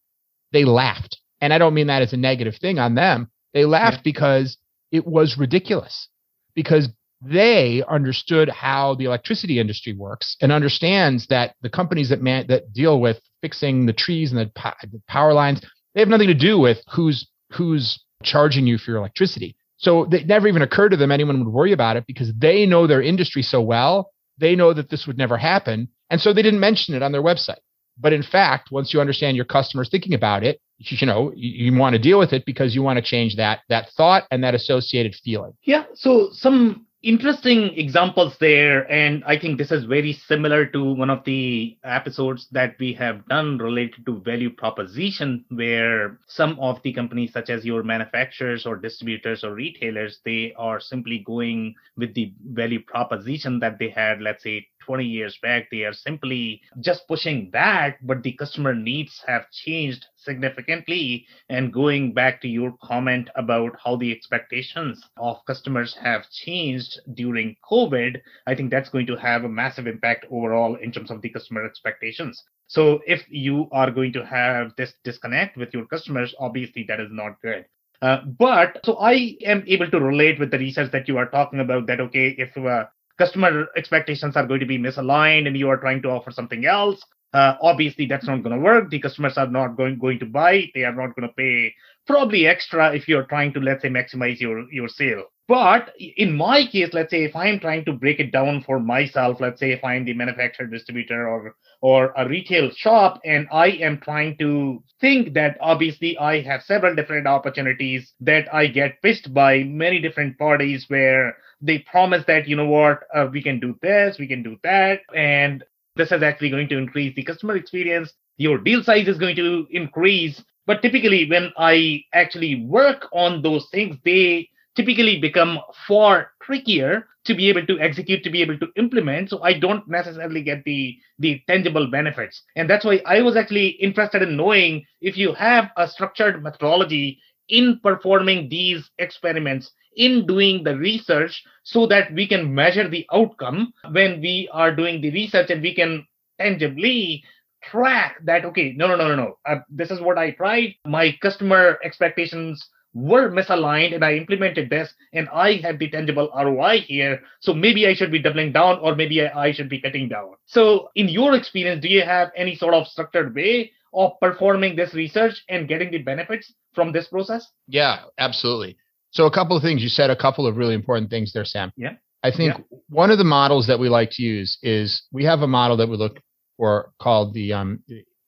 they 0.53 0.63
laughed. 0.63 1.17
And 1.41 1.51
I 1.51 1.57
don't 1.57 1.73
mean 1.73 1.87
that 1.87 2.01
as 2.01 2.13
a 2.13 2.17
negative 2.17 2.55
thing 2.55 2.79
on 2.79 2.95
them. 2.95 3.29
They 3.53 3.65
laughed 3.65 3.97
yeah. 3.97 4.03
because 4.13 4.57
it 4.93 5.05
was 5.05 5.37
ridiculous. 5.37 6.07
Because 6.53 6.87
they 7.21 7.83
understood 7.85 8.47
how 8.47 8.95
the 8.95 9.03
electricity 9.03 9.59
industry 9.59 9.91
works 9.91 10.37
and 10.39 10.53
understands 10.53 11.27
that 11.27 11.53
the 11.63 11.69
companies 11.69 12.07
that 12.11 12.21
man, 12.21 12.45
that 12.47 12.71
deal 12.71 13.01
with 13.01 13.19
fixing 13.41 13.87
the 13.87 13.93
trees 13.93 14.31
and 14.31 14.39
the, 14.39 14.49
po- 14.55 14.71
the 14.83 15.01
power 15.09 15.33
lines 15.33 15.59
they 15.93 15.99
have 15.99 16.07
nothing 16.07 16.27
to 16.27 16.33
do 16.33 16.57
with 16.57 16.77
who's 16.93 17.27
who's 17.51 18.01
charging 18.23 18.67
you 18.67 18.77
for 18.77 18.91
your 18.91 18.99
electricity 18.99 19.55
so 19.77 20.03
it 20.03 20.27
never 20.27 20.47
even 20.47 20.61
occurred 20.61 20.89
to 20.89 20.97
them 20.97 21.11
anyone 21.11 21.43
would 21.43 21.53
worry 21.53 21.71
about 21.71 21.97
it 21.97 22.05
because 22.07 22.31
they 22.37 22.65
know 22.65 22.87
their 22.87 23.01
industry 23.01 23.41
so 23.41 23.61
well. 23.61 24.11
They 24.37 24.55
know 24.55 24.73
that 24.73 24.89
this 24.89 25.07
would 25.07 25.17
never 25.17 25.37
happen. 25.37 25.89
And 26.09 26.21
so 26.21 26.33
they 26.33 26.41
didn't 26.41 26.59
mention 26.59 26.93
it 26.95 27.03
on 27.03 27.11
their 27.11 27.23
website. 27.23 27.59
But 27.97 28.13
in 28.13 28.23
fact 28.23 28.71
once 28.71 28.93
you 28.93 29.01
understand 29.01 29.35
your 29.35 29.45
customers 29.45 29.89
thinking 29.89 30.13
about 30.13 30.43
it 30.43 30.59
you 30.77 31.07
know 31.07 31.31
you, 31.35 31.71
you 31.71 31.79
want 31.79 31.93
to 31.93 31.99
deal 31.99 32.19
with 32.19 32.33
it 32.33 32.45
because 32.45 32.75
you 32.75 32.83
want 32.83 32.97
to 32.97 33.01
change 33.01 33.37
that 33.37 33.61
that 33.69 33.89
thought 33.91 34.23
and 34.31 34.43
that 34.43 34.53
associated 34.53 35.15
feeling. 35.15 35.53
Yeah 35.63 35.85
so 35.93 36.29
some 36.31 36.85
interesting 37.05 37.65
examples 37.77 38.35
there 38.39 38.91
and 38.91 39.23
i 39.25 39.37
think 39.37 39.59
this 39.59 39.71
is 39.71 39.83
very 39.85 40.11
similar 40.11 40.65
to 40.65 40.91
one 40.93 41.11
of 41.11 41.23
the 41.23 41.77
episodes 41.83 42.47
that 42.51 42.75
we 42.79 42.91
have 42.93 43.23
done 43.27 43.59
related 43.59 44.03
to 44.07 44.17
value 44.21 44.49
proposition 44.49 45.45
where 45.49 46.17
some 46.25 46.59
of 46.59 46.81
the 46.81 46.91
companies 46.91 47.31
such 47.31 47.51
as 47.51 47.63
your 47.63 47.83
manufacturers 47.83 48.65
or 48.65 48.75
distributors 48.75 49.43
or 49.43 49.53
retailers 49.53 50.17
they 50.25 50.51
are 50.57 50.79
simply 50.79 51.19
going 51.19 51.75
with 51.95 52.11
the 52.15 52.33
value 52.43 52.81
proposition 52.83 53.59
that 53.59 53.77
they 53.77 53.89
had 53.89 54.19
let's 54.19 54.41
say 54.41 54.67
20 54.85 55.03
years 55.03 55.37
back. 55.41 55.67
They 55.69 55.83
are 55.83 55.93
simply 55.93 56.61
just 56.79 57.07
pushing 57.07 57.49
back, 57.49 57.99
but 58.01 58.23
the 58.23 58.33
customer 58.33 58.73
needs 58.73 59.23
have 59.27 59.49
changed 59.51 60.05
significantly. 60.17 61.25
And 61.49 61.73
going 61.73 62.13
back 62.13 62.41
to 62.41 62.47
your 62.47 62.75
comment 62.83 63.29
about 63.35 63.77
how 63.83 63.95
the 63.95 64.11
expectations 64.11 65.03
of 65.17 65.45
customers 65.45 65.95
have 66.01 66.29
changed 66.29 66.99
during 67.13 67.55
COVID, 67.69 68.21
I 68.47 68.55
think 68.55 68.71
that's 68.71 68.89
going 68.89 69.07
to 69.07 69.15
have 69.15 69.43
a 69.43 69.49
massive 69.49 69.87
impact 69.87 70.25
overall 70.31 70.75
in 70.75 70.91
terms 70.91 71.11
of 71.11 71.21
the 71.21 71.29
customer 71.29 71.65
expectations. 71.65 72.43
So 72.67 73.01
if 73.05 73.23
you 73.29 73.67
are 73.71 73.91
going 73.91 74.13
to 74.13 74.25
have 74.25 74.73
this 74.77 74.93
disconnect 75.03 75.57
with 75.57 75.73
your 75.73 75.85
customers, 75.85 76.33
obviously 76.39 76.85
that 76.87 76.99
is 76.99 77.09
not 77.11 77.41
good. 77.41 77.65
Uh, 78.01 78.21
but 78.37 78.79
so 78.83 78.97
I 78.97 79.37
am 79.45 79.63
able 79.67 79.89
to 79.89 79.99
relate 79.99 80.39
with 80.39 80.51
the 80.51 80.59
research 80.59 80.91
that 80.91 81.07
you 81.07 81.17
are 81.17 81.29
talking 81.29 81.59
about 81.59 81.87
that, 81.87 81.99
okay, 82.01 82.35
if 82.37 82.55
uh, 82.57 82.85
customer 83.17 83.67
expectations 83.77 84.35
are 84.35 84.45
going 84.45 84.59
to 84.59 84.65
be 84.65 84.77
misaligned 84.77 85.47
and 85.47 85.57
you 85.57 85.69
are 85.69 85.77
trying 85.77 86.01
to 86.01 86.09
offer 86.09 86.31
something 86.31 86.65
else 86.65 87.03
uh, 87.35 87.57
obviously 87.61 88.05
that's 88.05 88.27
not 88.27 88.41
going 88.43 88.55
to 88.55 88.63
work. 88.63 88.89
The 88.89 88.99
customers 88.99 89.37
are 89.37 89.47
not 89.47 89.75
going 89.75 89.99
going 89.99 90.19
to 90.19 90.25
buy. 90.25 90.71
They 90.73 90.85
are 90.85 90.95
not 90.95 91.15
going 91.15 91.27
to 91.27 91.33
pay 91.35 91.73
probably 92.07 92.47
extra 92.47 92.95
if 92.95 93.09
you're 93.09 93.25
trying 93.25 93.51
to 93.53 93.59
let's 93.59 93.81
say 93.81 93.89
maximize 93.89 94.39
your 94.39 94.71
your 94.71 94.87
sale. 94.87 95.25
But 95.47 95.91
in 95.99 96.31
my 96.33 96.65
case, 96.65 96.93
let's 96.93 97.11
say 97.11 97.25
if 97.25 97.35
I'm 97.35 97.59
trying 97.59 97.83
to 97.85 97.93
break 97.93 98.21
it 98.21 98.31
down 98.31 98.63
for 98.63 98.79
myself, 98.79 99.41
let's 99.41 99.59
say 99.59 99.73
if 99.73 99.83
I'm 99.83 100.05
the 100.05 100.13
manufacturer 100.13 100.67
distributor 100.67 101.27
or 101.27 101.55
or 101.81 102.13
a 102.15 102.25
retail 102.27 102.71
shop 102.71 103.19
and 103.25 103.47
I 103.51 103.67
am 103.87 103.99
trying 103.99 104.37
to 104.37 104.81
think 105.01 105.33
that 105.33 105.57
obviously 105.59 106.17
I 106.17 106.41
have 106.41 106.61
several 106.61 106.95
different 106.95 107.27
opportunities 107.27 108.13
that 108.21 108.47
I 108.53 108.67
get 108.67 109.01
pitched 109.01 109.33
by 109.33 109.63
many 109.63 109.99
different 109.99 110.37
parties 110.39 110.85
where 110.87 111.35
they 111.65 111.79
promise 111.79 112.23
that, 112.27 112.47
you 112.47 112.55
know 112.55 112.67
what, 112.67 113.03
uh, 113.13 113.27
we 113.31 113.41
can 113.41 113.59
do 113.59 113.77
this, 113.81 114.17
we 114.19 114.27
can 114.27 114.43
do 114.43 114.57
that. 114.63 115.01
And 115.15 115.63
this 115.95 116.11
is 116.11 116.23
actually 116.23 116.49
going 116.49 116.69
to 116.69 116.77
increase 116.77 117.15
the 117.15 117.23
customer 117.23 117.55
experience. 117.55 118.13
Your 118.37 118.57
deal 118.57 118.83
size 118.83 119.07
is 119.07 119.17
going 119.17 119.35
to 119.37 119.67
increase. 119.71 120.43
But 120.67 120.81
typically, 120.81 121.29
when 121.29 121.51
I 121.57 122.03
actually 122.13 122.65
work 122.65 123.07
on 123.13 123.41
those 123.41 123.67
things, 123.71 123.97
they 124.03 124.49
typically 124.75 125.19
become 125.19 125.59
far 125.87 126.31
trickier 126.41 127.07
to 127.25 127.33
be 127.33 127.49
able 127.49 127.65
to 127.65 127.79
execute 127.79 128.23
to 128.23 128.29
be 128.29 128.41
able 128.41 128.57
to 128.59 128.67
implement 128.75 129.29
so 129.29 129.41
i 129.41 129.57
don't 129.57 129.87
necessarily 129.87 130.43
get 130.43 130.63
the 130.65 130.95
the 131.19 131.41
tangible 131.47 131.87
benefits 131.87 132.43
and 132.55 132.69
that's 132.69 132.85
why 132.85 133.01
i 133.05 133.21
was 133.21 133.35
actually 133.35 133.69
interested 133.69 134.21
in 134.21 134.37
knowing 134.37 134.85
if 135.01 135.17
you 135.17 135.33
have 135.33 135.71
a 135.77 135.87
structured 135.87 136.43
methodology 136.43 137.19
in 137.49 137.79
performing 137.81 138.49
these 138.49 138.89
experiments 138.99 139.71
in 139.95 140.25
doing 140.25 140.63
the 140.63 140.75
research 140.75 141.43
so 141.63 141.87
that 141.87 142.13
we 142.13 142.27
can 142.27 142.53
measure 142.53 142.87
the 142.87 143.05
outcome 143.11 143.73
when 143.91 144.21
we 144.21 144.49
are 144.51 144.75
doing 144.75 145.01
the 145.01 145.11
research 145.11 145.49
and 145.49 145.61
we 145.61 145.73
can 145.73 146.05
tangibly 146.39 147.23
track 147.63 148.17
that 148.23 148.45
okay 148.45 148.73
no 148.73 148.87
no 148.87 148.95
no 148.95 149.07
no 149.07 149.15
no 149.15 149.37
uh, 149.47 149.55
this 149.69 149.89
is 149.89 149.99
what 149.99 150.17
i 150.17 150.29
tried 150.31 150.75
my 150.85 151.11
customer 151.21 151.79
expectations 151.83 152.69
were 152.95 153.29
misaligned 153.29 153.93
and 153.93 154.03
I 154.03 154.15
implemented 154.15 154.69
this 154.69 154.91
and 155.13 155.27
I 155.29 155.57
have 155.57 155.77
the 155.77 155.89
tangible 155.89 156.31
ROI 156.33 156.79
here. 156.87 157.21
So 157.41 157.53
maybe 157.53 157.85
I 157.85 157.93
should 157.93 158.11
be 158.11 158.19
doubling 158.19 158.53
down 158.53 158.79
or 158.79 158.95
maybe 158.95 159.21
I 159.21 159.51
should 159.51 159.69
be 159.69 159.81
cutting 159.81 160.07
down. 160.07 160.35
So, 160.45 160.89
in 160.95 161.09
your 161.09 161.35
experience, 161.35 161.81
do 161.81 161.89
you 161.89 162.03
have 162.03 162.31
any 162.37 162.55
sort 162.55 162.73
of 162.73 162.87
structured 162.87 163.35
way 163.35 163.73
of 163.93 164.13
performing 164.21 164.75
this 164.75 164.93
research 164.93 165.43
and 165.49 165.67
getting 165.67 165.91
the 165.91 165.99
benefits 165.99 166.53
from 166.73 166.93
this 166.93 167.07
process? 167.07 167.45
Yeah, 167.67 168.03
absolutely. 168.17 168.77
So, 169.15 169.25
a 169.25 169.31
couple 169.31 169.55
of 169.55 169.63
things 169.63 169.81
you 169.81 169.87
said, 169.87 170.09
a 170.09 170.15
couple 170.15 170.45
of 170.45 170.57
really 170.57 170.75
important 170.75 171.09
things 171.09 171.31
there, 171.31 171.45
Sam. 171.45 171.71
Yeah. 171.77 171.93
I 172.21 172.31
think 172.31 172.57
yeah. 172.57 172.77
one 172.89 173.11
of 173.11 173.17
the 173.17 173.23
models 173.23 173.67
that 173.67 173.79
we 173.79 173.87
like 173.87 174.09
to 174.13 174.23
use 174.23 174.57
is 174.61 175.03
we 175.11 175.23
have 175.23 175.41
a 175.41 175.47
model 175.47 175.77
that 175.77 175.87
we 175.87 175.95
look 175.95 176.19
for 176.57 176.91
called 176.99 177.33
the 177.33 177.53
um, 177.53 177.83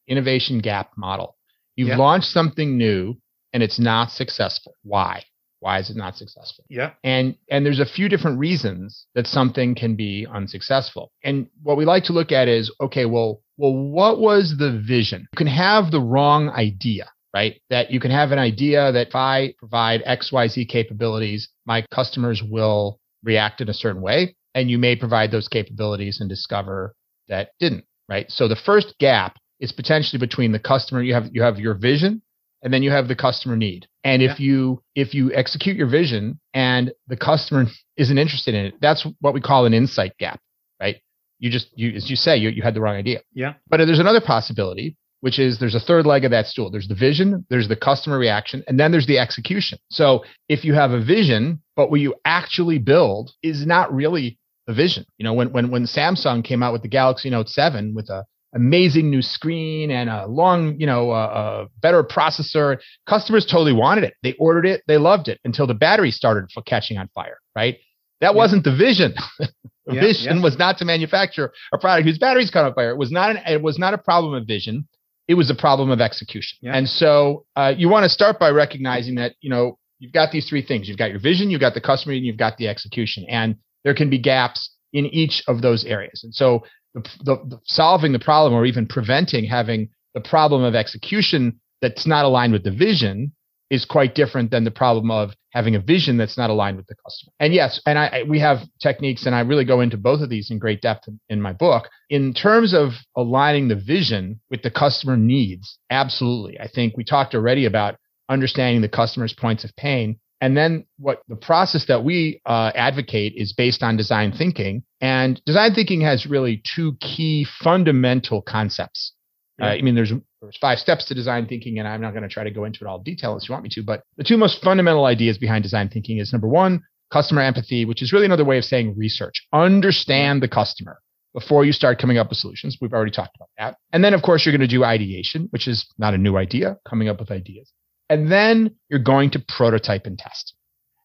innovation 0.07 0.59
gap 0.59 0.91
model. 0.95 1.35
You've 1.75 1.89
yeah. 1.89 1.97
launched 1.97 2.27
something 2.27 2.77
new 2.77 3.17
and 3.53 3.61
it's 3.61 3.79
not 3.79 4.11
successful. 4.11 4.73
Why? 4.83 5.23
Why 5.59 5.79
is 5.79 5.89
it 5.89 5.97
not 5.97 6.15
successful? 6.15 6.63
Yeah. 6.69 6.91
And 7.03 7.35
and 7.49 7.65
there's 7.65 7.79
a 7.79 7.85
few 7.85 8.07
different 8.07 8.39
reasons 8.39 9.07
that 9.15 9.27
something 9.27 9.75
can 9.75 9.95
be 9.95 10.27
unsuccessful. 10.31 11.11
And 11.23 11.47
what 11.63 11.77
we 11.77 11.85
like 11.85 12.03
to 12.05 12.13
look 12.13 12.31
at 12.31 12.47
is 12.47 12.71
okay, 12.79 13.05
well, 13.05 13.41
well 13.57 13.73
what 13.73 14.19
was 14.19 14.55
the 14.57 14.71
vision? 14.87 15.27
You 15.33 15.37
can 15.37 15.47
have 15.47 15.91
the 15.91 16.01
wrong 16.01 16.49
idea, 16.49 17.09
right? 17.37 17.61
That 17.69 17.91
you 17.91 17.99
can 17.99 18.09
have 18.09 18.31
an 18.31 18.39
idea 18.39 18.91
that 18.91 19.09
if 19.09 19.15
I 19.15 19.53
provide 19.59 20.03
XYZ 20.05 20.67
capabilities, 20.67 21.49
my 21.67 21.85
customers 21.93 22.41
will 22.41 22.99
react 23.23 23.61
in 23.61 23.69
a 23.69 23.75
certain 23.75 24.01
way 24.01 24.35
and 24.55 24.71
you 24.71 24.79
may 24.79 24.95
provide 24.95 25.29
those 25.29 25.47
capabilities 25.47 26.19
and 26.19 26.27
discover 26.27 26.95
that 27.27 27.49
didn't, 27.59 27.85
right? 28.09 28.25
So 28.31 28.47
the 28.47 28.55
first 28.55 28.95
gap 28.99 29.37
is 29.59 29.71
potentially 29.71 30.19
between 30.19 30.51
the 30.51 30.57
customer 30.57 31.03
you 31.03 31.13
have 31.13 31.27
you 31.31 31.43
have 31.43 31.59
your 31.59 31.75
vision 31.75 32.23
and 32.63 32.73
then 32.73 32.81
you 32.81 32.89
have 32.89 33.07
the 33.07 33.15
customer 33.15 33.55
need. 33.55 33.87
And 34.03 34.23
yeah. 34.23 34.31
if 34.31 34.39
you 34.39 34.81
if 34.95 35.13
you 35.13 35.31
execute 35.31 35.77
your 35.77 35.89
vision 35.89 36.39
and 36.55 36.91
the 37.07 37.17
customer 37.17 37.65
isn't 37.97 38.17
interested 38.17 38.55
in 38.55 38.65
it, 38.65 38.73
that's 38.81 39.05
what 39.21 39.35
we 39.35 39.41
call 39.41 39.67
an 39.67 39.75
insight 39.75 40.17
gap, 40.17 40.39
right? 40.81 40.95
You 41.37 41.51
just 41.51 41.67
you 41.75 41.91
as 41.91 42.09
you 42.09 42.15
say 42.15 42.37
you 42.37 42.49
you 42.49 42.63
had 42.63 42.73
the 42.73 42.81
wrong 42.81 42.95
idea. 42.95 43.19
Yeah. 43.31 43.53
But 43.69 43.77
there's 43.85 43.99
another 43.99 44.21
possibility, 44.21 44.97
which 45.21 45.39
is 45.39 45.59
there's 45.59 45.75
a 45.75 45.79
third 45.79 46.05
leg 46.05 46.25
of 46.25 46.31
that 46.31 46.47
stool. 46.47 46.69
There's 46.69 46.87
the 46.87 46.95
vision, 46.95 47.45
there's 47.49 47.67
the 47.67 47.75
customer 47.75 48.17
reaction, 48.17 48.63
and 48.67 48.79
then 48.79 48.91
there's 48.91 49.07
the 49.07 49.19
execution. 49.19 49.79
So 49.89 50.23
if 50.49 50.63
you 50.63 50.73
have 50.73 50.91
a 50.91 51.03
vision, 51.03 51.61
but 51.75 51.89
what 51.89 51.99
you 51.99 52.15
actually 52.25 52.77
build 52.77 53.31
is 53.41 53.65
not 53.65 53.93
really 53.93 54.37
the 54.67 54.73
vision. 54.73 55.05
You 55.17 55.23
know, 55.23 55.33
when 55.33 55.51
when 55.51 55.71
when 55.71 55.83
Samsung 55.85 56.43
came 56.43 56.61
out 56.61 56.73
with 56.73 56.81
the 56.81 56.87
Galaxy 56.87 57.29
Note 57.29 57.49
7 57.49 57.93
with 57.95 58.09
a 58.09 58.25
amazing 58.53 59.09
new 59.09 59.21
screen 59.21 59.91
and 59.91 60.09
a 60.09 60.25
long, 60.25 60.79
you 60.79 60.87
know, 60.87 61.11
uh, 61.11 61.65
a 61.65 61.79
better 61.79 62.03
processor. 62.03 62.77
Customers 63.05 63.45
totally 63.45 63.73
wanted 63.73 64.03
it. 64.03 64.13
They 64.23 64.33
ordered 64.33 64.65
it. 64.65 64.83
They 64.87 64.97
loved 64.97 65.27
it 65.27 65.39
until 65.43 65.67
the 65.67 65.73
battery 65.73 66.11
started 66.11 66.49
catching 66.65 66.97
on 66.97 67.07
fire, 67.09 67.39
right? 67.55 67.77
That 68.21 68.31
yeah. 68.31 68.37
wasn't 68.37 68.63
the 68.63 68.75
vision. 68.75 69.13
the 69.39 69.49
yeah, 69.95 70.01
vision 70.01 70.41
was 70.41 70.57
not 70.57 70.77
to 70.79 70.85
manufacture 70.85 71.51
a 71.71 71.77
product 71.77 72.07
whose 72.07 72.17
batteries 72.17 72.49
caught 72.49 72.65
on 72.65 72.73
fire. 72.73 72.91
It 72.91 72.97
was 72.97 73.11
not 73.11 73.31
an, 73.31 73.37
it 73.47 73.61
was 73.61 73.77
not 73.77 73.93
a 73.93 73.97
problem 73.97 74.33
of 74.33 74.47
vision. 74.47 74.87
It 75.27 75.35
was 75.35 75.49
a 75.49 75.55
problem 75.55 75.91
of 75.91 75.99
execution. 76.01 76.57
Yeah. 76.61 76.75
And 76.75 76.87
so 76.87 77.45
uh, 77.55 77.73
you 77.77 77.89
want 77.89 78.03
to 78.03 78.09
start 78.09 78.39
by 78.39 78.49
recognizing 78.49 79.15
that, 79.15 79.33
you 79.41 79.49
know, 79.49 79.77
you've 79.99 80.13
got 80.13 80.31
these 80.31 80.47
three 80.47 80.65
things. 80.65 80.87
You've 80.87 80.97
got 80.97 81.09
your 81.09 81.19
vision, 81.19 81.49
you've 81.49 81.61
got 81.61 81.73
the 81.73 81.81
customer, 81.81 82.13
and 82.13 82.25
you've 82.25 82.37
got 82.37 82.57
the 82.57 82.67
execution. 82.67 83.25
And 83.29 83.55
there 83.83 83.93
can 83.93 84.09
be 84.09 84.19
gaps 84.19 84.71
in 84.93 85.05
each 85.07 85.43
of 85.47 85.61
those 85.61 85.83
areas. 85.85 86.21
And 86.23 86.33
so 86.33 86.63
the, 86.93 87.01
the, 87.23 87.35
the 87.47 87.59
solving 87.65 88.13
the 88.13 88.19
problem 88.19 88.53
or 88.53 88.65
even 88.65 88.85
preventing 88.85 89.45
having 89.45 89.89
the 90.13 90.21
problem 90.21 90.63
of 90.63 90.75
execution 90.75 91.59
that's 91.81 92.07
not 92.07 92.25
aligned 92.25 92.53
with 92.53 92.63
the 92.63 92.71
vision 92.71 93.33
is 93.69 93.85
quite 93.85 94.15
different 94.15 94.49
than 94.49 94.63
the 94.63 94.71
problem 94.71 95.11
of 95.11 95.31
having 95.57 95.75
a 95.75 95.79
vision 95.79 96.17
that's 96.17 96.37
not 96.37 96.51
aligned 96.51 96.77
with 96.77 96.85
the 96.85 96.93
customer. 97.03 97.33
And 97.39 97.51
yes, 97.51 97.81
and 97.87 97.97
I, 97.97 98.21
we 98.29 98.39
have 98.39 98.59
techniques, 98.79 99.25
and 99.25 99.33
I 99.33 99.39
really 99.39 99.65
go 99.65 99.81
into 99.81 99.97
both 99.97 100.21
of 100.21 100.29
these 100.29 100.51
in 100.51 100.59
great 100.59 100.81
depth 100.81 101.07
in, 101.07 101.19
in, 101.29 101.41
my 101.41 101.51
book. 101.51 101.89
In 102.11 102.35
terms 102.35 102.75
of 102.75 102.91
aligning 103.15 103.67
the 103.67 103.75
vision 103.75 104.39
with 104.51 104.61
the 104.61 104.69
customer 104.69 105.17
needs, 105.17 105.79
absolutely. 105.89 106.59
I 106.59 106.67
think 106.67 106.95
we 106.95 107.03
talked 107.03 107.33
already 107.33 107.65
about 107.65 107.95
understanding 108.29 108.83
the 108.83 108.87
customer's 108.87 109.33
points 109.33 109.63
of 109.63 109.75
pain. 109.75 110.19
And 110.41 110.55
then 110.55 110.85
what 110.99 111.23
the 111.27 111.35
process 111.35 111.87
that 111.87 112.03
we 112.03 112.39
uh, 112.45 112.71
advocate 112.75 113.33
is 113.35 113.51
based 113.51 113.81
on 113.81 113.97
design 113.97 114.31
thinking. 114.31 114.83
And 115.01 115.41
design 115.47 115.73
thinking 115.73 116.01
has 116.01 116.27
really 116.27 116.61
two 116.75 116.95
key 117.01 117.47
fundamental 117.63 118.43
concepts. 118.43 119.13
Yeah. 119.59 119.67
Uh, 119.67 119.69
I 119.69 119.81
mean, 119.81 119.95
there's 119.95 120.13
there's 120.41 120.57
five 120.57 120.79
steps 120.79 121.05
to 121.05 121.13
design 121.13 121.47
thinking, 121.47 121.79
and 121.79 121.87
I'm 121.87 122.01
not 122.01 122.11
going 122.11 122.23
to 122.23 122.29
try 122.29 122.43
to 122.43 122.51
go 122.51 122.65
into 122.65 122.83
it 122.83 122.87
all 122.87 122.99
detail 122.99 123.31
unless 123.31 123.49
you 123.49 123.53
want 123.53 123.63
me 123.63 123.69
to. 123.71 123.83
But 123.83 124.03
the 124.17 124.23
two 124.23 124.37
most 124.37 124.63
fundamental 124.63 125.05
ideas 125.05 125.37
behind 125.37 125.63
design 125.63 125.89
thinking 125.89 126.19
is 126.19 126.31
number 126.31 126.47
one, 126.47 126.83
customer 127.11 127.41
empathy, 127.41 127.85
which 127.85 128.01
is 128.01 128.13
really 128.13 128.25
another 128.25 128.45
way 128.45 128.57
of 128.57 128.65
saying 128.65 128.95
research. 128.97 129.47
Understand 129.53 130.43
the 130.43 130.47
customer 130.47 130.99
before 131.33 131.65
you 131.65 131.71
start 131.71 131.99
coming 131.99 132.17
up 132.17 132.29
with 132.29 132.37
solutions. 132.37 132.77
We've 132.81 132.93
already 132.93 133.11
talked 133.11 133.35
about 133.35 133.49
that. 133.57 133.77
And 133.93 134.03
then, 134.03 134.13
of 134.13 134.21
course, 134.21 134.45
you're 134.45 134.55
going 134.55 134.67
to 134.67 134.75
do 134.75 134.83
ideation, 134.83 135.47
which 135.51 135.67
is 135.67 135.87
not 135.97 136.13
a 136.13 136.17
new 136.17 136.37
idea, 136.37 136.77
coming 136.87 137.09
up 137.09 137.19
with 137.19 137.31
ideas. 137.31 137.71
And 138.09 138.31
then 138.31 138.75
you're 138.89 138.99
going 138.99 139.31
to 139.31 139.39
prototype 139.47 140.05
and 140.05 140.17
test. 140.17 140.55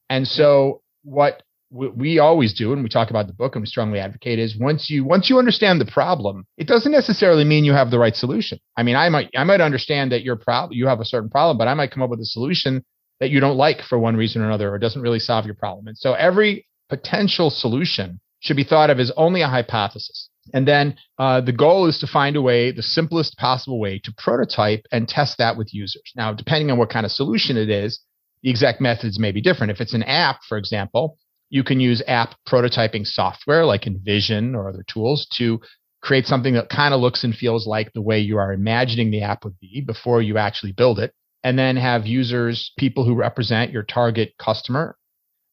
And 0.09 0.27
so 0.27 0.83
what 1.05 1.43
we 1.73 2.19
always 2.19 2.53
do, 2.53 2.73
and 2.73 2.83
we 2.83 2.89
talk 2.89 3.11
about 3.11 3.27
the 3.27 3.33
book 3.33 3.55
and 3.55 3.63
we 3.63 3.67
strongly 3.67 3.99
advocate 3.99 4.39
is 4.39 4.57
once 4.57 4.91
you 4.91 5.05
once 5.05 5.31
you 5.31 5.39
understand 5.39 5.81
the 5.81 5.91
problem, 5.91 6.47
it 6.59 6.67
doesn't 6.67 6.93
necessarily 6.93 7.45
mean 7.45 7.65
you 7.65 7.73
have 7.73 7.91
the 7.91 7.99
right 7.99 8.15
solution. 8.15 8.59
I 8.77 8.83
mean, 8.83 8.97
I 8.97 9.09
might 9.09 9.31
I 9.35 9.45
might 9.45 9.61
understand 9.61 10.13
that 10.13 10.23
your 10.23 10.37
problem 10.37 10.77
you 10.77 10.87
have 10.87 11.01
a 11.01 11.05
certain 11.05 11.31
problem, 11.31 11.57
but 11.57 11.69
I 11.69 11.75
might 11.75 11.91
come 11.91 12.03
up 12.03 12.11
with 12.11 12.21
a 12.21 12.27
solution 12.27 12.85
that 13.21 13.31
you 13.31 13.41
don't 13.41 13.57
like 13.57 13.83
for 13.83 13.99
one 13.99 14.17
reason 14.17 14.43
or 14.43 14.47
another, 14.47 14.73
or 14.73 14.79
doesn't 14.79 15.01
really 15.01 15.21
solve 15.21 15.47
your 15.47 15.55
problem. 15.55 15.87
And 15.87 15.97
so 15.97 16.13
every 16.15 16.67
potential 16.89 17.51
solution 17.51 18.21
should 18.41 18.57
be 18.57 18.65
thought 18.65 18.91
of 18.91 18.99
as 18.99 19.13
only 19.17 19.41
a 19.41 19.49
hypothesis. 19.49 20.29
And 20.53 20.67
then 20.67 20.97
uh, 21.19 21.41
the 21.41 21.53
goal 21.53 21.87
is 21.87 21.99
to 22.01 22.07
find 22.07 22.35
a 22.37 22.43
way, 22.43 22.73
the 22.73 22.83
simplest 22.83 23.39
possible 23.39 23.79
way 23.79 24.01
to 24.01 24.13
prototype 24.19 24.85
and 24.91 25.09
test 25.09 25.39
that 25.39 25.57
with 25.57 25.73
users. 25.73 26.03
Now, 26.17 26.33
depending 26.33 26.71
on 26.71 26.79
what 26.79 26.91
kind 26.91 27.07
of 27.07 27.13
solution 27.13 27.57
it 27.57 27.71
is, 27.71 28.01
the 28.43 28.51
exact 28.51 28.81
methods 28.81 29.21
may 29.21 29.31
be 29.31 29.41
different. 29.41 29.71
If 29.71 29.81
it's 29.81 29.95
an 29.95 30.03
app, 30.03 30.41
for 30.49 30.59
example, 30.59 31.17
you 31.53 31.63
can 31.63 31.79
use 31.79 32.03
app 32.09 32.35
prototyping 32.49 33.07
software 33.07 33.65
like 33.65 33.83
InVision 33.83 34.55
or 34.57 34.69
other 34.69 34.85
tools 34.93 35.27
to 35.37 35.61
create 36.03 36.27
something 36.27 36.55
that 36.55 36.69
kind 36.69 36.95
of 36.95 37.01
looks 37.01 37.23
and 37.23 37.35
feels 37.35 37.67
like 37.67 37.93
the 37.93 38.03
way 38.03 38.19
you 38.19 38.39
are 38.39 38.53
imagining 38.53 39.11
the 39.11 39.23
app 39.23 39.45
would 39.45 39.59
be 39.61 39.81
before 39.87 40.21
you 40.21 40.39
actually 40.39 40.73
build 40.73 40.99
it. 40.99 41.13
And 41.45 41.59
then 41.59 41.77
have 41.77 42.07
users, 42.07 42.73
people 42.79 43.05
who 43.05 43.15
represent 43.15 43.73
your 43.73 43.83
target 43.83 44.35
customer, 44.39 44.97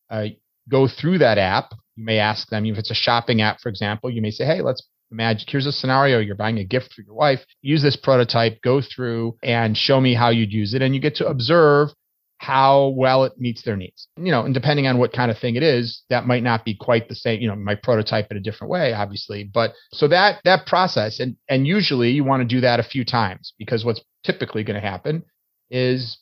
uh, 0.10 0.28
go 0.70 0.88
through 0.88 1.20
that 1.20 1.38
app 1.38 1.74
you 2.00 2.06
may 2.06 2.18
ask 2.18 2.48
them 2.48 2.66
if 2.66 2.78
it's 2.78 2.92
a 2.92 2.96
shopping 2.96 3.42
app, 3.42 3.60
for 3.60 3.68
example, 3.68 4.10
you 4.10 4.22
may 4.22 4.32
say, 4.32 4.46
hey, 4.46 4.62
let's 4.62 4.82
imagine 5.12 5.46
here's 5.50 5.66
a 5.66 5.72
scenario 5.72 6.20
you're 6.20 6.34
buying 6.34 6.58
a 6.58 6.64
gift 6.64 6.94
for 6.94 7.02
your 7.02 7.14
wife. 7.14 7.42
Use 7.62 7.82
this 7.82 7.98
prototype, 7.98 8.62
go 8.62 8.82
through 8.82 9.36
and 9.44 9.78
show 9.78 10.00
me 10.00 10.14
how 10.14 10.30
you'd 10.30 10.54
use 10.54 10.74
it. 10.74 10.82
And 10.82 10.96
you 10.96 11.02
get 11.02 11.16
to 11.16 11.28
observe 11.28 11.90
how 12.40 12.88
well 12.96 13.26
it 13.26 13.34
meets 13.38 13.62
their 13.64 13.76
needs. 13.76 14.08
You 14.18 14.32
know, 14.32 14.44
and 14.44 14.54
depending 14.54 14.88
on 14.88 14.98
what 14.98 15.14
kind 15.14 15.30
of 15.30 15.38
thing 15.38 15.56
it 15.56 15.64
is, 15.64 16.04
that 16.10 16.26
might 16.26 16.42
not 16.42 16.66
be 16.66 16.74
quite 16.74 17.10
the 17.10 17.16
same, 17.16 17.42
you 17.42 17.48
know, 17.48 17.56
my 17.56 17.76
prototype 17.76 18.32
in 18.32 18.38
a 18.38 18.42
different 18.42 18.72
way, 18.72 18.94
obviously. 18.94 19.44
But 19.44 19.74
so 19.92 20.08
that 20.08 20.40
that 20.46 20.66
process 20.66 21.20
and 21.20 21.36
and 21.50 21.68
usually 21.68 22.12
you 22.12 22.24
want 22.24 22.42
to 22.42 22.48
do 22.48 22.62
that 22.62 22.80
a 22.80 22.84
few 22.84 23.04
times 23.06 23.54
because 23.60 23.86
what's 23.86 24.02
typically 24.24 24.64
going 24.64 24.82
to 24.82 24.88
happen 24.88 25.24
is 25.70 26.18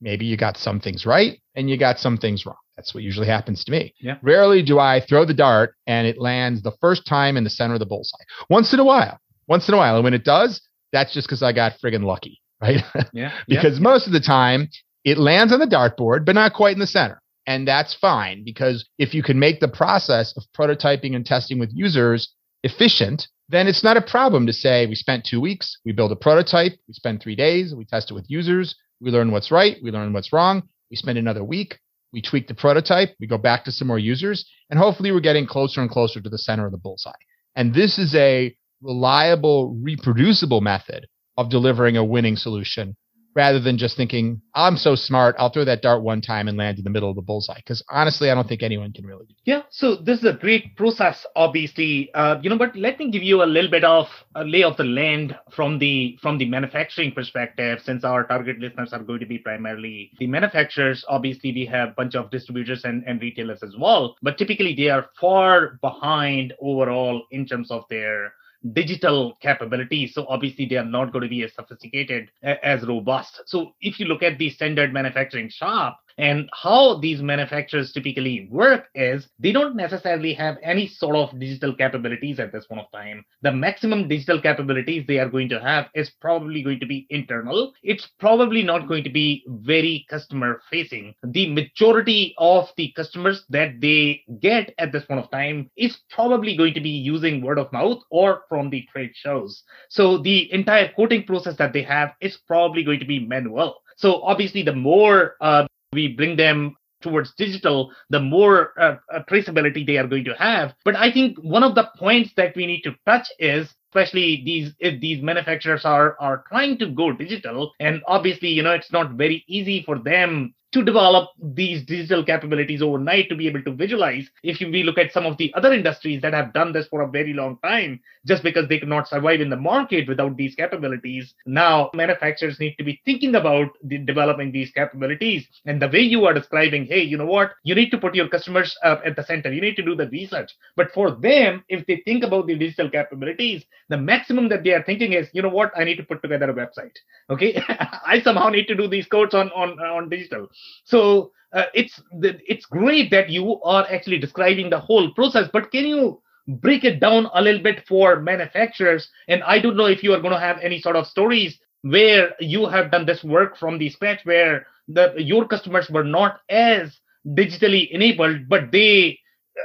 maybe 0.00 0.26
you 0.26 0.36
got 0.36 0.58
some 0.58 0.78
things 0.78 1.06
right 1.06 1.40
and 1.54 1.70
you 1.70 1.78
got 1.78 1.98
some 1.98 2.18
things 2.18 2.44
wrong 2.44 2.56
That's 2.76 2.92
what 2.94 3.02
usually 3.02 3.26
happens 3.26 3.64
to 3.64 3.72
me. 3.72 3.94
Yeah. 3.98 4.18
Rarely 4.22 4.62
do 4.62 4.78
I 4.78 5.00
throw 5.00 5.24
the 5.24 5.34
dart 5.34 5.74
and 5.86 6.06
it 6.06 6.18
lands 6.18 6.62
the 6.62 6.76
first 6.80 7.06
time 7.06 7.36
in 7.36 7.44
the 7.44 7.50
center 7.50 7.74
of 7.74 7.80
the 7.80 7.86
bullseye. 7.86 8.24
Once 8.50 8.74
in 8.74 8.80
a 8.80 8.84
while, 8.84 9.18
once 9.48 9.68
in 9.68 9.74
a 9.74 9.78
while. 9.78 9.94
And 9.94 10.04
when 10.04 10.14
it 10.14 10.24
does, 10.24 10.60
that's 10.92 11.14
just 11.14 11.26
because 11.26 11.42
I 11.42 11.52
got 11.52 11.78
friggin' 11.82 12.04
lucky, 12.04 12.40
right? 12.60 12.82
Yeah. 13.14 13.32
because 13.48 13.80
most 13.80 14.06
of 14.06 14.12
the 14.12 14.20
time 14.20 14.68
it 15.04 15.18
lands 15.18 15.52
on 15.52 15.58
the 15.58 15.66
dartboard, 15.66 16.24
but 16.24 16.34
not 16.34 16.54
quite 16.54 16.74
in 16.74 16.80
the 16.80 16.86
center. 16.86 17.20
And 17.46 17.66
that's 17.66 17.94
fine 17.94 18.44
because 18.44 18.88
if 18.98 19.14
you 19.14 19.22
can 19.22 19.38
make 19.38 19.60
the 19.60 19.68
process 19.68 20.32
of 20.36 20.44
prototyping 20.56 21.16
and 21.16 21.26
testing 21.26 21.58
with 21.58 21.70
users 21.72 22.32
efficient, 22.62 23.26
then 23.48 23.66
it's 23.66 23.82
not 23.82 23.96
a 23.96 24.02
problem 24.02 24.46
to 24.46 24.52
say 24.52 24.86
we 24.86 24.94
spent 24.94 25.24
two 25.24 25.40
weeks, 25.40 25.78
we 25.84 25.92
build 25.92 26.12
a 26.12 26.16
prototype, 26.16 26.72
we 26.86 26.94
spend 26.94 27.20
three 27.20 27.34
days, 27.34 27.74
we 27.74 27.84
test 27.84 28.10
it 28.10 28.14
with 28.14 28.30
users, 28.30 28.76
we 29.00 29.10
learn 29.10 29.32
what's 29.32 29.50
right, 29.50 29.76
we 29.82 29.90
learn 29.90 30.12
what's 30.12 30.32
wrong, 30.32 30.62
we 30.90 30.96
spend 30.96 31.18
another 31.18 31.42
week, 31.42 31.78
we 32.12 32.22
tweak 32.22 32.46
the 32.46 32.54
prototype, 32.54 33.10
we 33.18 33.26
go 33.26 33.38
back 33.38 33.64
to 33.64 33.72
some 33.72 33.88
more 33.88 33.98
users, 33.98 34.48
and 34.70 34.78
hopefully 34.78 35.10
we're 35.10 35.20
getting 35.20 35.46
closer 35.46 35.80
and 35.80 35.90
closer 35.90 36.20
to 36.20 36.30
the 36.30 36.38
center 36.38 36.66
of 36.66 36.72
the 36.72 36.78
bullseye. 36.78 37.10
And 37.56 37.74
this 37.74 37.98
is 37.98 38.14
a 38.14 38.56
reliable, 38.80 39.76
reproducible 39.82 40.60
method 40.60 41.08
of 41.36 41.50
delivering 41.50 41.96
a 41.96 42.04
winning 42.04 42.36
solution 42.36 42.96
rather 43.34 43.60
than 43.60 43.78
just 43.78 43.96
thinking, 43.96 44.42
I'm 44.54 44.76
so 44.76 44.94
smart, 44.94 45.36
I'll 45.38 45.50
throw 45.50 45.64
that 45.64 45.82
dart 45.82 46.02
one 46.02 46.20
time 46.20 46.48
and 46.48 46.58
land 46.58 46.78
in 46.78 46.84
the 46.84 46.90
middle 46.90 47.08
of 47.08 47.16
the 47.16 47.22
bullseye. 47.22 47.56
Because 47.56 47.82
honestly, 47.88 48.30
I 48.30 48.34
don't 48.34 48.46
think 48.46 48.62
anyone 48.62 48.92
can 48.92 49.06
really 49.06 49.26
do 49.26 49.34
Yeah, 49.44 49.62
so 49.70 49.96
this 49.96 50.18
is 50.18 50.24
a 50.24 50.34
great 50.34 50.76
process, 50.76 51.24
obviously. 51.34 52.10
Uh, 52.14 52.38
you 52.42 52.50
know, 52.50 52.58
but 52.58 52.76
let 52.76 52.98
me 52.98 53.10
give 53.10 53.22
you 53.22 53.42
a 53.42 53.44
little 53.44 53.70
bit 53.70 53.84
of 53.84 54.06
a 54.34 54.44
lay 54.44 54.62
of 54.62 54.76
the 54.76 54.84
land 54.84 55.38
from 55.50 55.78
the 55.78 56.18
from 56.20 56.38
the 56.38 56.46
manufacturing 56.46 57.12
perspective, 57.12 57.80
since 57.82 58.04
our 58.04 58.24
target 58.24 58.58
listeners 58.58 58.92
are 58.92 59.02
going 59.02 59.20
to 59.20 59.26
be 59.26 59.38
primarily 59.38 60.10
the 60.18 60.26
manufacturers. 60.26 61.04
Obviously, 61.08 61.52
we 61.52 61.66
have 61.66 61.90
a 61.90 61.92
bunch 61.92 62.14
of 62.14 62.30
distributors 62.30 62.84
and, 62.84 63.04
and 63.06 63.20
retailers 63.20 63.62
as 63.62 63.74
well, 63.78 64.16
but 64.22 64.38
typically 64.38 64.74
they 64.74 64.88
are 64.88 65.06
far 65.20 65.78
behind 65.80 66.52
overall 66.60 67.22
in 67.30 67.46
terms 67.46 67.70
of 67.70 67.84
their 67.88 68.32
digital 68.72 69.36
capabilities. 69.40 70.14
So 70.14 70.26
obviously 70.28 70.66
they 70.66 70.76
are 70.76 70.84
not 70.84 71.12
going 71.12 71.22
to 71.22 71.28
be 71.28 71.42
as 71.42 71.52
sophisticated 71.54 72.30
as 72.42 72.86
robust. 72.86 73.42
So 73.46 73.74
if 73.80 73.98
you 73.98 74.06
look 74.06 74.22
at 74.22 74.38
the 74.38 74.50
standard 74.50 74.92
manufacturing 74.92 75.48
shop, 75.48 75.98
and 76.18 76.48
how 76.52 76.98
these 76.98 77.22
manufacturers 77.22 77.92
typically 77.92 78.48
work 78.50 78.86
is 78.94 79.28
they 79.38 79.52
don't 79.52 79.76
necessarily 79.76 80.34
have 80.34 80.56
any 80.62 80.86
sort 80.86 81.16
of 81.16 81.38
digital 81.38 81.74
capabilities 81.74 82.38
at 82.38 82.52
this 82.52 82.66
point 82.66 82.80
of 82.80 82.92
time. 82.92 83.24
The 83.42 83.52
maximum 83.52 84.08
digital 84.08 84.40
capabilities 84.40 85.04
they 85.06 85.18
are 85.18 85.28
going 85.28 85.48
to 85.50 85.60
have 85.60 85.86
is 85.94 86.10
probably 86.20 86.62
going 86.62 86.80
to 86.80 86.86
be 86.86 87.06
internal. 87.10 87.72
It's 87.82 88.08
probably 88.18 88.62
not 88.62 88.88
going 88.88 89.04
to 89.04 89.10
be 89.10 89.44
very 89.48 90.06
customer 90.08 90.62
facing. 90.70 91.14
The 91.22 91.52
majority 91.52 92.34
of 92.38 92.68
the 92.76 92.92
customers 92.92 93.44
that 93.50 93.80
they 93.80 94.22
get 94.40 94.74
at 94.78 94.92
this 94.92 95.04
point 95.04 95.20
of 95.20 95.30
time 95.30 95.70
is 95.76 95.98
probably 96.10 96.56
going 96.56 96.74
to 96.74 96.80
be 96.80 96.90
using 96.90 97.42
word 97.42 97.58
of 97.58 97.72
mouth 97.72 98.02
or 98.10 98.42
from 98.48 98.70
the 98.70 98.86
trade 98.92 99.12
shows. 99.14 99.62
So 99.88 100.18
the 100.18 100.52
entire 100.52 100.92
quoting 100.92 101.24
process 101.24 101.56
that 101.56 101.72
they 101.72 101.82
have 101.82 102.12
is 102.20 102.38
probably 102.46 102.84
going 102.84 103.00
to 103.00 103.06
be 103.06 103.26
manual. 103.26 103.82
So 103.96 104.22
obviously, 104.22 104.62
the 104.62 104.74
more 104.74 105.36
uh, 105.40 105.66
we 105.92 106.08
bring 106.08 106.36
them 106.36 106.76
towards 107.02 107.34
digital, 107.34 107.92
the 108.10 108.20
more 108.20 108.72
uh, 108.80 108.96
uh, 109.12 109.20
traceability 109.28 109.86
they 109.86 109.98
are 109.98 110.06
going 110.06 110.24
to 110.24 110.34
have. 110.34 110.72
But 110.84 110.96
I 110.96 111.12
think 111.12 111.36
one 111.38 111.64
of 111.64 111.74
the 111.74 111.90
points 111.98 112.30
that 112.36 112.54
we 112.56 112.66
need 112.66 112.82
to 112.82 112.94
touch 113.06 113.26
is 113.38 113.74
especially 113.90 114.42
these 114.44 114.72
these 115.00 115.22
manufacturers 115.22 115.84
are 115.84 116.16
are 116.18 116.44
trying 116.48 116.78
to 116.78 116.86
go 116.86 117.12
digital 117.12 117.72
and 117.78 118.02
obviously 118.06 118.48
you 118.48 118.62
know 118.62 118.72
it's 118.72 118.90
not 118.90 119.12
very 119.12 119.44
easy 119.48 119.82
for 119.82 119.98
them 119.98 120.54
to 120.72 120.82
develop 120.82 121.30
these 121.40 121.84
digital 121.84 122.24
capabilities 122.24 122.82
overnight 122.82 123.28
to 123.28 123.36
be 123.36 123.46
able 123.46 123.62
to 123.62 123.72
visualize. 123.72 124.28
If 124.42 124.60
we 124.60 124.82
look 124.82 124.98
at 124.98 125.12
some 125.12 125.26
of 125.26 125.36
the 125.36 125.52
other 125.54 125.72
industries 125.72 126.22
that 126.22 126.32
have 126.32 126.52
done 126.52 126.72
this 126.72 126.86
for 126.88 127.02
a 127.02 127.08
very 127.08 127.32
long 127.32 127.58
time, 127.62 128.00
just 128.26 128.42
because 128.42 128.68
they 128.68 128.78
could 128.78 128.88
not 128.88 129.08
survive 129.08 129.40
in 129.40 129.50
the 129.50 129.56
market 129.56 130.08
without 130.08 130.36
these 130.36 130.54
capabilities, 130.54 131.34
now 131.46 131.90
manufacturers 131.94 132.58
need 132.58 132.76
to 132.78 132.84
be 132.84 133.00
thinking 133.04 133.34
about 133.34 133.68
the 133.82 133.98
developing 133.98 134.50
these 134.50 134.70
capabilities. 134.70 135.46
And 135.66 135.80
the 135.80 135.88
way 135.88 136.00
you 136.00 136.24
are 136.24 136.34
describing, 136.34 136.86
hey, 136.86 137.02
you 137.02 137.18
know 137.18 137.26
what? 137.26 137.52
You 137.64 137.74
need 137.74 137.90
to 137.90 137.98
put 137.98 138.14
your 138.14 138.28
customers 138.28 138.76
at 138.82 139.16
the 139.16 139.24
center. 139.24 139.52
You 139.52 139.60
need 139.60 139.76
to 139.76 139.82
do 139.82 139.94
the 139.94 140.08
research. 140.08 140.52
But 140.76 140.92
for 140.92 141.10
them, 141.10 141.64
if 141.68 141.86
they 141.86 142.02
think 142.04 142.24
about 142.24 142.46
the 142.46 142.56
digital 142.56 142.88
capabilities, 142.88 143.64
the 143.88 143.98
maximum 143.98 144.48
that 144.48 144.64
they 144.64 144.70
are 144.70 144.82
thinking 144.82 145.12
is, 145.12 145.28
you 145.32 145.42
know 145.42 145.48
what? 145.48 145.72
I 145.76 145.84
need 145.84 145.96
to 145.96 146.02
put 146.04 146.22
together 146.22 146.50
a 146.50 146.54
website. 146.54 146.96
Okay, 147.28 147.62
I 148.06 148.20
somehow 148.22 148.48
need 148.48 148.66
to 148.66 148.74
do 148.74 148.88
these 148.88 149.06
codes 149.06 149.34
on 149.34 149.50
on 149.50 149.78
on 149.80 150.08
digital. 150.08 150.48
So 150.84 151.32
uh, 151.52 151.64
it's 151.74 152.00
it's 152.12 152.66
great 152.66 153.10
that 153.10 153.30
you 153.30 153.60
are 153.62 153.86
actually 153.90 154.18
describing 154.18 154.70
the 154.70 154.80
whole 154.80 155.12
process, 155.12 155.48
but 155.52 155.70
can 155.70 155.86
you 155.86 156.20
break 156.48 156.84
it 156.84 157.00
down 157.00 157.28
a 157.34 157.42
little 157.42 157.62
bit 157.62 157.86
for 157.86 158.20
manufacturers? 158.20 159.08
And 159.28 159.42
I 159.44 159.58
don't 159.58 159.76
know 159.76 159.86
if 159.86 160.02
you 160.02 160.12
are 160.14 160.20
going 160.20 160.34
to 160.34 160.40
have 160.40 160.58
any 160.60 160.80
sort 160.80 160.96
of 160.96 161.06
stories 161.06 161.58
where 161.82 162.34
you 162.40 162.66
have 162.66 162.90
done 162.90 163.06
this 163.06 163.22
work 163.22 163.56
from 163.56 163.78
the 163.78 163.90
scratch, 163.90 164.20
where 164.24 164.66
the 164.88 165.14
your 165.18 165.46
customers 165.46 165.90
were 165.90 166.04
not 166.04 166.40
as 166.48 166.98
digitally 167.26 167.90
enabled, 167.90 168.48
but 168.48 168.72
they 168.72 169.18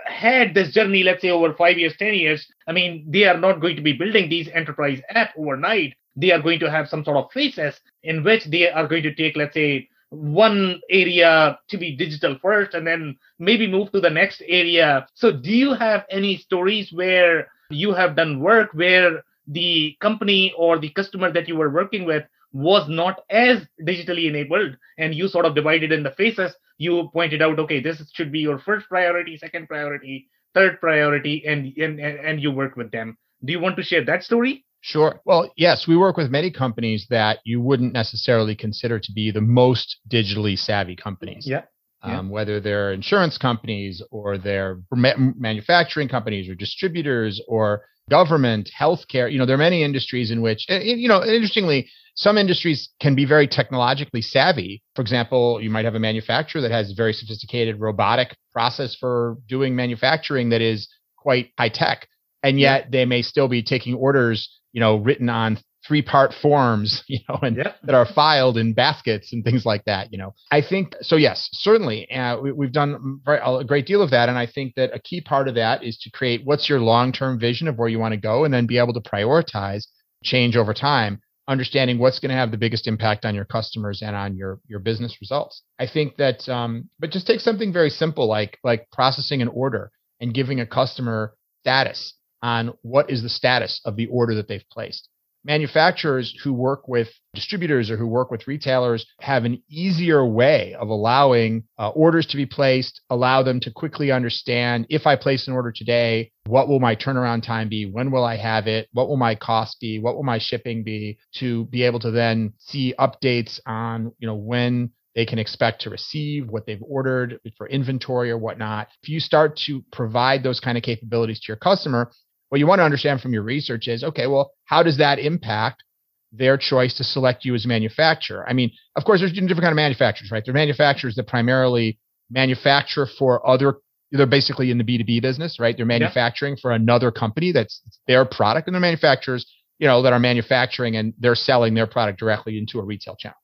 had 0.05 0.53
this 0.53 0.73
journey, 0.73 1.03
let's 1.03 1.21
say 1.21 1.29
over 1.29 1.53
five 1.53 1.77
years, 1.77 1.95
10 1.97 2.13
years, 2.13 2.45
I 2.67 2.71
mean, 2.71 3.05
they 3.09 3.23
are 3.25 3.37
not 3.37 3.61
going 3.61 3.75
to 3.75 3.81
be 3.81 3.93
building 3.93 4.29
these 4.29 4.49
enterprise 4.53 5.01
app 5.09 5.33
overnight. 5.37 5.95
They 6.15 6.31
are 6.31 6.41
going 6.41 6.59
to 6.59 6.69
have 6.69 6.89
some 6.89 7.03
sort 7.03 7.17
of 7.17 7.31
phases 7.31 7.79
in 8.03 8.23
which 8.23 8.45
they 8.45 8.69
are 8.69 8.87
going 8.87 9.03
to 9.03 9.15
take, 9.15 9.35
let's 9.35 9.53
say, 9.53 9.87
one 10.09 10.79
area 10.89 11.59
to 11.67 11.77
be 11.77 11.95
digital 11.95 12.37
first 12.41 12.73
and 12.73 12.87
then 12.87 13.17
maybe 13.39 13.67
move 13.67 13.91
to 13.91 13.99
the 13.99 14.09
next 14.09 14.41
area. 14.47 15.07
So, 15.13 15.31
do 15.31 15.51
you 15.51 15.73
have 15.73 16.05
any 16.09 16.37
stories 16.37 16.91
where 16.93 17.47
you 17.69 17.93
have 17.93 18.15
done 18.15 18.39
work 18.39 18.69
where 18.73 19.23
the 19.47 19.95
company 19.99 20.53
or 20.57 20.79
the 20.79 20.89
customer 20.89 21.31
that 21.31 21.47
you 21.47 21.55
were 21.55 21.69
working 21.69 22.05
with 22.05 22.23
was 22.53 22.87
not 22.87 23.23
as 23.29 23.67
digitally 23.81 24.27
enabled 24.27 24.77
and 24.97 25.13
you 25.13 25.27
sort 25.27 25.45
of 25.45 25.55
divided 25.55 25.91
in 25.91 26.03
the 26.03 26.11
phases? 26.11 26.55
You 26.77 27.09
pointed 27.11 27.41
out, 27.41 27.59
okay, 27.59 27.81
this 27.81 28.01
should 28.13 28.31
be 28.31 28.39
your 28.39 28.59
first 28.59 28.87
priority, 28.87 29.37
second 29.37 29.67
priority, 29.67 30.29
third 30.53 30.79
priority, 30.79 31.43
and 31.45 31.75
and, 31.77 31.99
and 31.99 32.41
you 32.41 32.51
work 32.51 32.77
with 32.77 32.91
them. 32.91 33.17
Do 33.43 33.51
you 33.51 33.59
want 33.59 33.75
to 33.77 33.83
share 33.83 34.05
that 34.05 34.23
story? 34.23 34.63
Sure. 34.87 35.19
Well, 35.25 35.51
yes, 35.57 35.85
we 35.85 35.97
work 35.97 36.15
with 36.15 36.31
many 36.31 36.49
companies 36.49 37.07
that 37.09 37.39
you 37.43 37.59
wouldn't 37.59 37.91
necessarily 37.91 38.55
consider 38.55 38.99
to 38.99 39.11
be 39.11 39.31
the 39.31 39.41
most 39.41 39.97
digitally 40.09 40.57
savvy 40.57 40.95
companies. 40.95 41.45
Yeah. 41.45 41.63
Um, 42.03 42.29
whether 42.29 42.61
they're 42.61 42.93
insurance 42.93 43.37
companies 43.37 44.01
or 44.11 44.37
they're 44.37 44.79
ma- 44.93 45.17
manufacturing 45.17 46.07
companies 46.07 46.47
or 46.47 46.55
distributors 46.55 47.41
or 47.49 47.81
government, 48.09 48.69
healthcare. 48.79 49.29
You 49.29 49.39
know, 49.39 49.45
there 49.45 49.55
are 49.55 49.57
many 49.57 49.83
industries 49.83 50.31
in 50.31 50.41
which, 50.41 50.65
you 50.69 51.09
know, 51.09 51.21
interestingly, 51.21 51.89
some 52.15 52.37
industries 52.37 52.89
can 53.01 53.13
be 53.13 53.25
very 53.25 53.45
technologically 53.45 54.21
savvy. 54.21 54.81
For 54.95 55.01
example, 55.01 55.61
you 55.61 55.69
might 55.69 55.83
have 55.83 55.95
a 55.95 55.99
manufacturer 55.99 56.61
that 56.61 56.71
has 56.71 56.91
a 56.91 56.95
very 56.95 57.11
sophisticated 57.11 57.81
robotic 57.81 58.37
process 58.53 58.95
for 58.95 59.35
doing 59.49 59.75
manufacturing 59.75 60.47
that 60.51 60.61
is 60.61 60.87
quite 61.17 61.51
high 61.59 61.67
tech, 61.67 62.07
and 62.41 62.57
yet 62.57 62.85
yeah. 62.85 62.89
they 62.91 63.05
may 63.05 63.21
still 63.21 63.49
be 63.49 63.61
taking 63.61 63.93
orders 63.95 64.47
you 64.77 64.81
know, 64.81 64.97
written 64.97 65.27
on 65.27 65.57
three 65.87 66.03
part 66.03 66.35
forms, 66.39 67.03
you 67.07 67.17
know, 67.27 67.39
and 67.41 67.57
yep. 67.57 67.77
that 67.81 67.95
are 67.95 68.05
filed 68.05 68.59
in 68.59 68.73
baskets 68.73 69.33
and 69.33 69.43
things 69.43 69.65
like 69.65 69.83
that, 69.85 70.11
you 70.11 70.19
know. 70.19 70.35
I 70.51 70.61
think 70.61 70.93
so, 71.01 71.15
yes, 71.15 71.49
certainly. 71.51 72.07
Uh, 72.11 72.37
we, 72.37 72.67
have 72.67 72.73
done 72.73 73.19
a 73.25 73.63
great 73.63 73.87
deal 73.87 74.03
of 74.03 74.11
that. 74.11 74.29
And 74.29 74.37
I 74.37 74.45
think 74.45 74.75
that 74.75 74.93
a 74.93 74.99
key 74.99 75.19
part 75.19 75.47
of 75.47 75.55
that 75.55 75.83
is 75.83 75.97
to 76.03 76.11
create 76.11 76.41
what's 76.43 76.69
your 76.69 76.79
long 76.79 77.11
term 77.11 77.39
vision 77.39 77.67
of 77.67 77.79
where 77.79 77.87
you 77.87 77.97
want 77.97 78.11
to 78.11 78.19
go 78.19 78.45
and 78.45 78.53
then 78.53 78.67
be 78.67 78.77
able 78.77 78.93
to 78.93 79.01
prioritize 79.01 79.87
change 80.23 80.55
over 80.55 80.75
time 80.75 81.21
understanding 81.47 81.97
what's 81.97 82.19
going 82.19 82.29
to 82.29 82.35
have 82.35 82.51
the 82.51 82.57
biggest 82.57 82.85
impact 82.87 83.25
on 83.25 83.33
your 83.33 83.45
customers 83.45 84.01
and 84.03 84.15
on 84.15 84.35
your 84.35 84.59
your 84.67 84.79
business 84.79 85.15
results 85.21 85.61
i 85.79 85.87
think 85.87 86.17
that 86.17 86.47
um, 86.49 86.89
but 86.99 87.11
just 87.11 87.25
take 87.25 87.39
something 87.39 87.71
very 87.71 87.89
simple 87.89 88.27
like 88.27 88.57
like 88.65 88.85
processing 88.91 89.41
an 89.41 89.47
order 89.47 89.89
and 90.19 90.33
giving 90.33 90.59
a 90.59 90.65
customer 90.65 91.33
status 91.61 92.16
on 92.41 92.73
what 92.81 93.09
is 93.09 93.23
the 93.23 93.29
status 93.29 93.81
of 93.85 93.95
the 93.95 94.07
order 94.07 94.35
that 94.35 94.47
they've 94.47 94.69
placed. 94.71 95.09
Manufacturers 95.45 96.37
who 96.43 96.51
work 96.51 96.89
with 96.89 97.07
distributors 97.33 97.89
or 97.89 97.95
who 97.95 98.07
work 98.07 98.31
with 98.31 98.47
retailers 98.47 99.05
have 99.21 99.45
an 99.45 99.63
easier 99.69 100.25
way 100.25 100.75
of 100.77 100.89
allowing 100.89 101.63
uh, 101.77 101.89
orders 101.89 102.25
to 102.27 102.35
be 102.35 102.45
placed, 102.45 102.99
allow 103.09 103.43
them 103.43 103.61
to 103.61 103.71
quickly 103.71 104.11
understand 104.11 104.85
if 104.89 105.07
I 105.07 105.15
place 105.15 105.47
an 105.47 105.53
order 105.53 105.71
today, 105.71 106.31
what 106.47 106.67
will 106.67 106.81
my 106.81 106.97
turnaround 106.97 107.43
time 107.43 107.69
be? 107.69 107.89
When 107.89 108.11
will 108.11 108.25
I 108.25 108.35
have 108.35 108.67
it? 108.67 108.89
What 108.91 109.07
will 109.07 109.15
my 109.15 109.35
cost 109.35 109.79
be? 109.79 109.99
What 109.99 110.15
will 110.15 110.23
my 110.23 110.37
shipping 110.37 110.83
be? 110.83 111.17
To 111.35 111.63
be 111.65 111.83
able 111.83 111.99
to 111.99 112.11
then 112.11 112.53
see 112.57 112.93
updates 112.99 113.59
on, 113.65 114.11
you 114.19 114.27
know, 114.27 114.35
when 114.35 114.91
they 115.15 115.25
can 115.25 115.39
expect 115.39 115.81
to 115.81 115.89
receive, 115.89 116.47
what 116.47 116.67
they've 116.67 116.83
ordered 116.87 117.39
for 117.57 117.67
inventory 117.67 118.29
or 118.29 118.37
whatnot. 118.37 118.87
If 119.01 119.09
you 119.09 119.19
start 119.19 119.57
to 119.65 119.83
provide 119.91 120.43
those 120.43 120.59
kind 120.59 120.77
of 120.77 120.83
capabilities 120.83 121.39
to 121.39 121.47
your 121.47 121.57
customer, 121.57 122.11
what 122.49 122.59
you 122.59 122.67
want 122.67 122.79
to 122.79 122.83
understand 122.83 123.21
from 123.21 123.33
your 123.33 123.43
research 123.43 123.87
is 123.87 124.03
okay, 124.03 124.27
well, 124.27 124.51
how 124.65 124.83
does 124.83 124.97
that 124.97 125.19
impact 125.19 125.83
their 126.31 126.57
choice 126.57 126.93
to 126.95 127.03
select 127.03 127.45
you 127.45 127.55
as 127.55 127.65
a 127.65 127.67
manufacturer? 127.67 128.47
I 128.47 128.53
mean, 128.53 128.71
of 128.95 129.05
course, 129.05 129.19
there's 129.19 129.33
different 129.33 129.61
kind 129.61 129.71
of 129.71 129.75
manufacturers, 129.75 130.31
right? 130.31 130.43
There 130.45 130.53
are 130.53 130.55
manufacturers 130.55 131.15
that 131.15 131.27
primarily 131.27 131.99
manufacture 132.29 133.07
for 133.17 133.47
other 133.47 133.77
they're 134.11 134.25
basically 134.25 134.71
in 134.71 134.77
the 134.77 134.83
B2B 134.83 135.21
business, 135.21 135.59
right? 135.59 135.75
They're 135.75 135.85
manufacturing 135.85 136.53
yeah. 136.53 136.61
for 136.61 136.71
another 136.71 137.11
company 137.11 137.51
that's 137.51 137.81
their 138.07 138.23
product 138.23 138.67
and 138.67 138.73
they're 138.73 138.81
manufacturers, 138.81 139.45
you 139.79 139.87
know, 139.87 140.01
that 140.01 140.13
are 140.13 140.19
manufacturing 140.19 140.95
and 140.95 141.13
they're 141.19 141.35
selling 141.35 141.73
their 141.73 141.87
product 141.87 142.19
directly 142.19 142.57
into 142.57 142.79
a 142.79 142.83
retail 142.83 143.15
channel. 143.17 143.37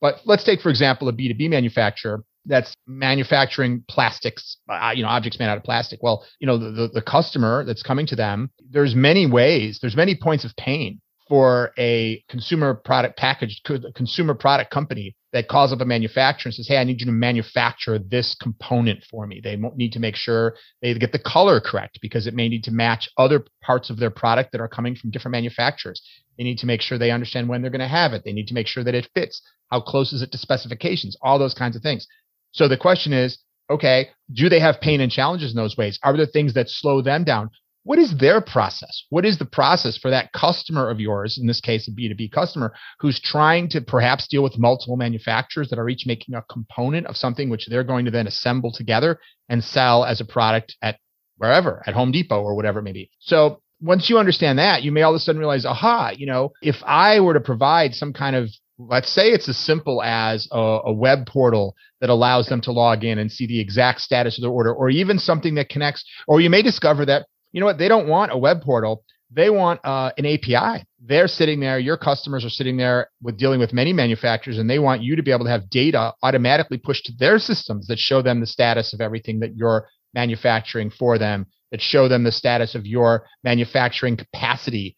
But 0.00 0.16
let's 0.24 0.44
take, 0.44 0.60
for 0.60 0.70
example, 0.70 1.08
a 1.08 1.12
B2B 1.12 1.50
manufacturer 1.50 2.24
that's 2.48 2.74
manufacturing 2.86 3.84
plastics, 3.88 4.56
uh, 4.68 4.92
you 4.94 5.02
know, 5.02 5.08
objects 5.08 5.38
made 5.38 5.46
out 5.46 5.58
of 5.58 5.64
plastic. 5.64 6.02
Well, 6.02 6.24
you 6.40 6.46
know, 6.46 6.58
the, 6.58 6.70
the, 6.70 6.88
the 6.94 7.02
customer 7.02 7.64
that's 7.64 7.82
coming 7.82 8.06
to 8.06 8.16
them, 8.16 8.50
there's 8.70 8.94
many 8.94 9.26
ways, 9.26 9.78
there's 9.80 9.96
many 9.96 10.16
points 10.16 10.44
of 10.44 10.56
pain 10.56 11.00
for 11.28 11.72
a 11.78 12.24
consumer 12.28 12.74
product 12.74 13.18
package, 13.18 13.62
consumer 13.94 14.34
product 14.34 14.70
company 14.70 15.14
that 15.32 15.46
calls 15.46 15.72
up 15.72 15.80
a 15.80 15.84
manufacturer 15.84 16.48
and 16.48 16.54
says, 16.54 16.66
Hey, 16.66 16.78
I 16.78 16.84
need 16.84 17.00
you 17.00 17.06
to 17.06 17.12
manufacture 17.12 17.98
this 17.98 18.34
component 18.34 19.04
for 19.10 19.26
me. 19.26 19.40
They 19.44 19.56
need 19.76 19.92
to 19.92 20.00
make 20.00 20.16
sure 20.16 20.54
they 20.80 20.94
get 20.94 21.12
the 21.12 21.18
color 21.18 21.60
correct 21.60 21.98
because 22.00 22.26
it 22.26 22.34
may 22.34 22.48
need 22.48 22.64
to 22.64 22.70
match 22.70 23.10
other 23.18 23.44
parts 23.62 23.90
of 23.90 23.98
their 23.98 24.10
product 24.10 24.52
that 24.52 24.60
are 24.60 24.68
coming 24.68 24.94
from 24.94 25.10
different 25.10 25.32
manufacturers. 25.32 26.02
They 26.38 26.44
need 26.44 26.58
to 26.58 26.66
make 26.66 26.80
sure 26.80 26.96
they 26.96 27.10
understand 27.10 27.48
when 27.48 27.60
they're 27.60 27.70
going 27.70 27.80
to 27.80 27.88
have 27.88 28.14
it. 28.14 28.22
They 28.24 28.32
need 28.32 28.48
to 28.48 28.54
make 28.54 28.66
sure 28.66 28.84
that 28.84 28.94
it 28.94 29.10
fits. 29.14 29.42
How 29.70 29.80
close 29.80 30.12
is 30.14 30.22
it 30.22 30.32
to 30.32 30.38
specifications? 30.38 31.16
All 31.20 31.38
those 31.38 31.54
kinds 31.54 31.76
of 31.76 31.82
things. 31.82 32.06
So 32.52 32.68
the 32.68 32.76
question 32.76 33.12
is, 33.12 33.38
okay, 33.70 34.08
do 34.32 34.48
they 34.48 34.60
have 34.60 34.80
pain 34.80 35.00
and 35.00 35.12
challenges 35.12 35.50
in 35.50 35.56
those 35.56 35.76
ways? 35.76 35.98
Are 36.02 36.16
there 36.16 36.26
things 36.26 36.54
that 36.54 36.68
slow 36.68 37.02
them 37.02 37.24
down? 37.24 37.50
what 37.88 37.98
is 37.98 38.18
their 38.18 38.42
process? 38.42 39.04
What 39.08 39.24
is 39.24 39.38
the 39.38 39.46
process 39.46 39.96
for 39.96 40.10
that 40.10 40.30
customer 40.34 40.90
of 40.90 41.00
yours, 41.00 41.38
in 41.40 41.46
this 41.46 41.62
case, 41.62 41.88
a 41.88 41.90
B2B 41.90 42.30
customer, 42.32 42.74
who's 43.00 43.18
trying 43.18 43.70
to 43.70 43.80
perhaps 43.80 44.28
deal 44.28 44.42
with 44.42 44.58
multiple 44.58 44.98
manufacturers 44.98 45.70
that 45.70 45.78
are 45.78 45.88
each 45.88 46.04
making 46.06 46.34
a 46.34 46.44
component 46.50 47.06
of 47.06 47.16
something 47.16 47.48
which 47.48 47.66
they're 47.66 47.84
going 47.84 48.04
to 48.04 48.10
then 48.10 48.26
assemble 48.26 48.70
together 48.70 49.18
and 49.48 49.64
sell 49.64 50.04
as 50.04 50.20
a 50.20 50.26
product 50.26 50.76
at 50.82 50.98
wherever, 51.38 51.82
at 51.86 51.94
Home 51.94 52.12
Depot 52.12 52.42
or 52.42 52.54
whatever 52.54 52.80
it 52.80 52.82
may 52.82 52.92
be. 52.92 53.08
So 53.20 53.62
once 53.80 54.10
you 54.10 54.18
understand 54.18 54.58
that, 54.58 54.82
you 54.82 54.92
may 54.92 55.00
all 55.00 55.12
of 55.12 55.16
a 55.16 55.20
sudden 55.20 55.38
realize, 55.38 55.64
aha, 55.64 56.12
you 56.14 56.26
know, 56.26 56.52
if 56.60 56.76
I 56.84 57.20
were 57.20 57.32
to 57.32 57.40
provide 57.40 57.94
some 57.94 58.12
kind 58.12 58.36
of 58.36 58.50
let's 58.78 59.10
say 59.10 59.30
it's 59.30 59.48
as 59.48 59.58
simple 59.58 60.02
as 60.02 60.48
a, 60.52 60.78
a, 60.86 60.92
web 60.92 61.26
portal 61.26 61.74
that 62.00 62.10
allows 62.10 62.46
them 62.46 62.60
to 62.60 62.72
log 62.72 63.04
in 63.04 63.18
and 63.18 63.30
see 63.30 63.46
the 63.46 63.60
exact 63.60 64.00
status 64.00 64.38
of 64.38 64.42
their 64.42 64.50
order, 64.50 64.72
or 64.72 64.88
even 64.88 65.18
something 65.18 65.56
that 65.56 65.68
connects, 65.68 66.04
or 66.26 66.40
you 66.40 66.48
may 66.48 66.62
discover 66.62 67.04
that 67.04 67.26
you 67.52 67.60
know 67.60 67.66
what? 67.66 67.78
They 67.78 67.88
don't 67.88 68.08
want 68.08 68.32
a 68.32 68.38
web 68.38 68.62
portal. 68.62 69.04
They 69.30 69.50
want 69.50 69.80
uh, 69.84 70.12
an 70.16 70.26
API. 70.26 70.84
They're 71.04 71.28
sitting 71.28 71.60
there. 71.60 71.78
Your 71.78 71.96
customers 71.96 72.44
are 72.44 72.50
sitting 72.50 72.76
there 72.76 73.10
with 73.22 73.38
dealing 73.38 73.60
with 73.60 73.72
many 73.72 73.92
manufacturers, 73.92 74.58
and 74.58 74.68
they 74.68 74.78
want 74.78 75.02
you 75.02 75.16
to 75.16 75.22
be 75.22 75.32
able 75.32 75.44
to 75.44 75.50
have 75.50 75.70
data 75.70 76.14
automatically 76.22 76.78
pushed 76.78 77.06
to 77.06 77.12
their 77.18 77.38
systems 77.38 77.86
that 77.88 77.98
show 77.98 78.22
them 78.22 78.40
the 78.40 78.46
status 78.46 78.92
of 78.92 79.00
everything 79.00 79.40
that 79.40 79.54
you're 79.54 79.86
manufacturing 80.14 80.90
for 80.90 81.18
them, 81.18 81.46
that 81.70 81.82
show 81.82 82.08
them 82.08 82.24
the 82.24 82.32
status 82.32 82.74
of 82.74 82.86
your 82.86 83.26
manufacturing 83.44 84.16
capacity. 84.16 84.96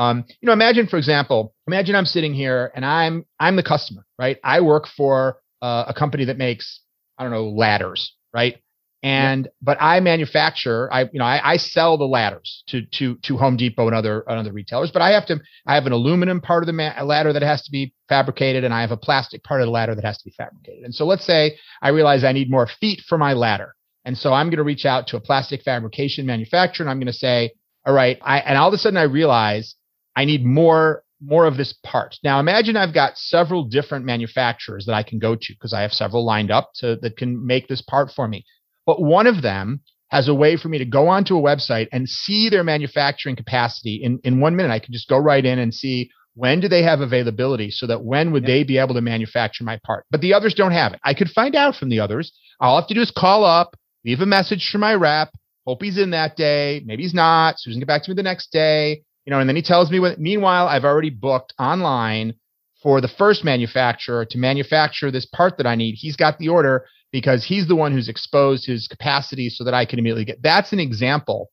Um, 0.00 0.24
you 0.40 0.46
know, 0.46 0.54
imagine, 0.54 0.86
for 0.86 0.96
example, 0.96 1.54
imagine 1.66 1.94
I'm 1.94 2.06
sitting 2.06 2.32
here 2.32 2.72
and 2.74 2.86
I'm 2.86 3.26
I'm 3.38 3.56
the 3.56 3.62
customer, 3.62 4.06
right? 4.18 4.38
I 4.42 4.62
work 4.62 4.86
for 4.96 5.36
uh, 5.60 5.84
a 5.88 5.92
company 5.92 6.24
that 6.24 6.38
makes 6.38 6.80
I 7.18 7.22
don't 7.22 7.32
know 7.32 7.50
ladders, 7.50 8.14
right? 8.32 8.56
And 9.02 9.44
yeah. 9.44 9.50
but 9.60 9.76
I 9.78 10.00
manufacture, 10.00 10.90
I 10.90 11.02
you 11.02 11.18
know, 11.18 11.26
I, 11.26 11.52
I 11.52 11.56
sell 11.58 11.98
the 11.98 12.06
ladders 12.06 12.64
to 12.68 12.80
to 12.94 13.16
to 13.24 13.36
Home 13.36 13.58
Depot 13.58 13.88
and 13.88 13.94
other 13.94 14.24
other 14.26 14.52
retailers. 14.54 14.90
But 14.90 15.02
I 15.02 15.10
have 15.10 15.26
to, 15.26 15.38
I 15.66 15.74
have 15.74 15.84
an 15.84 15.92
aluminum 15.92 16.40
part 16.40 16.62
of 16.62 16.66
the 16.66 16.72
ma- 16.72 17.02
ladder 17.02 17.34
that 17.34 17.42
has 17.42 17.62
to 17.64 17.70
be 17.70 17.92
fabricated, 18.08 18.64
and 18.64 18.72
I 18.72 18.80
have 18.80 18.92
a 18.92 18.96
plastic 18.96 19.44
part 19.44 19.60
of 19.60 19.66
the 19.66 19.70
ladder 19.70 19.94
that 19.94 20.04
has 20.04 20.16
to 20.16 20.24
be 20.24 20.34
fabricated. 20.34 20.84
And 20.84 20.94
so 20.94 21.04
let's 21.04 21.26
say 21.26 21.58
I 21.82 21.90
realize 21.90 22.24
I 22.24 22.32
need 22.32 22.50
more 22.50 22.66
feet 22.66 23.02
for 23.06 23.18
my 23.18 23.34
ladder, 23.34 23.74
and 24.06 24.16
so 24.16 24.32
I'm 24.32 24.46
going 24.46 24.56
to 24.56 24.64
reach 24.64 24.86
out 24.86 25.08
to 25.08 25.18
a 25.18 25.20
plastic 25.20 25.62
fabrication 25.62 26.24
manufacturer, 26.24 26.84
and 26.84 26.90
I'm 26.90 26.98
going 26.98 27.12
to 27.12 27.12
say, 27.12 27.52
all 27.84 27.92
right, 27.92 28.18
I 28.22 28.38
and 28.40 28.56
all 28.56 28.68
of 28.68 28.74
a 28.74 28.78
sudden 28.78 28.96
I 28.96 29.02
realize 29.02 29.74
I 30.16 30.24
need 30.24 30.44
more 30.44 31.02
more 31.22 31.44
of 31.44 31.58
this 31.58 31.74
part. 31.84 32.16
Now 32.24 32.40
imagine 32.40 32.76
I've 32.76 32.94
got 32.94 33.18
several 33.18 33.64
different 33.64 34.06
manufacturers 34.06 34.86
that 34.86 34.94
I 34.94 35.02
can 35.02 35.18
go 35.18 35.34
to 35.34 35.52
because 35.52 35.74
I 35.74 35.82
have 35.82 35.92
several 35.92 36.24
lined 36.24 36.50
up 36.50 36.70
to 36.76 36.96
that 37.02 37.18
can 37.18 37.46
make 37.46 37.68
this 37.68 37.82
part 37.82 38.10
for 38.10 38.26
me. 38.26 38.44
But 38.86 39.02
one 39.02 39.26
of 39.26 39.42
them 39.42 39.82
has 40.10 40.28
a 40.28 40.34
way 40.34 40.56
for 40.56 40.68
me 40.68 40.78
to 40.78 40.84
go 40.84 41.08
onto 41.08 41.36
a 41.36 41.42
website 41.42 41.88
and 41.92 42.08
see 42.08 42.48
their 42.48 42.64
manufacturing 42.64 43.36
capacity 43.36 44.00
in, 44.02 44.18
in 44.24 44.40
one 44.40 44.56
minute. 44.56 44.72
I 44.72 44.78
can 44.78 44.92
just 44.92 45.08
go 45.08 45.18
right 45.18 45.44
in 45.44 45.58
and 45.58 45.72
see 45.72 46.10
when 46.34 46.60
do 46.60 46.68
they 46.68 46.82
have 46.82 47.00
availability 47.00 47.70
so 47.70 47.86
that 47.86 48.02
when 48.02 48.32
would 48.32 48.44
they 48.46 48.64
be 48.64 48.78
able 48.78 48.94
to 48.94 49.00
manufacture 49.00 49.64
my 49.64 49.78
part. 49.84 50.06
But 50.10 50.20
the 50.20 50.34
others 50.34 50.54
don't 50.54 50.72
have 50.72 50.92
it. 50.92 51.00
I 51.04 51.14
could 51.14 51.28
find 51.28 51.54
out 51.54 51.76
from 51.76 51.90
the 51.90 52.00
others. 52.00 52.32
All 52.60 52.76
I 52.76 52.80
have 52.80 52.88
to 52.88 52.94
do 52.94 53.02
is 53.02 53.10
call 53.10 53.44
up, 53.44 53.76
leave 54.04 54.20
a 54.20 54.26
message 54.26 54.68
for 54.70 54.78
my 54.78 54.94
rep, 54.94 55.30
hope 55.66 55.82
he's 55.82 55.98
in 55.98 56.10
that 56.10 56.36
day. 56.36 56.82
Maybe 56.84 57.02
he's 57.02 57.14
not. 57.14 57.56
Susan 57.58 57.80
get 57.80 57.86
back 57.86 58.04
to 58.04 58.10
me 58.10 58.14
the 58.14 58.22
next 58.22 58.50
day. 58.52 59.02
You 59.30 59.36
know, 59.36 59.40
and 59.42 59.48
then 59.48 59.54
he 59.54 59.62
tells 59.62 59.92
me 59.92 60.00
what 60.00 60.18
meanwhile 60.18 60.66
I've 60.66 60.84
already 60.84 61.10
booked 61.10 61.54
online 61.56 62.34
for 62.82 63.00
the 63.00 63.06
first 63.06 63.44
manufacturer 63.44 64.24
to 64.24 64.38
manufacture 64.38 65.12
this 65.12 65.24
part 65.24 65.56
that 65.58 65.68
I 65.68 65.76
need. 65.76 65.94
He's 65.94 66.16
got 66.16 66.38
the 66.38 66.48
order 66.48 66.84
because 67.12 67.44
he's 67.44 67.68
the 67.68 67.76
one 67.76 67.92
who's 67.92 68.08
exposed 68.08 68.66
his 68.66 68.88
capacity 68.88 69.48
so 69.48 69.62
that 69.62 69.72
I 69.72 69.84
can 69.84 70.00
immediately 70.00 70.24
get. 70.24 70.42
That's 70.42 70.72
an 70.72 70.80
example 70.80 71.48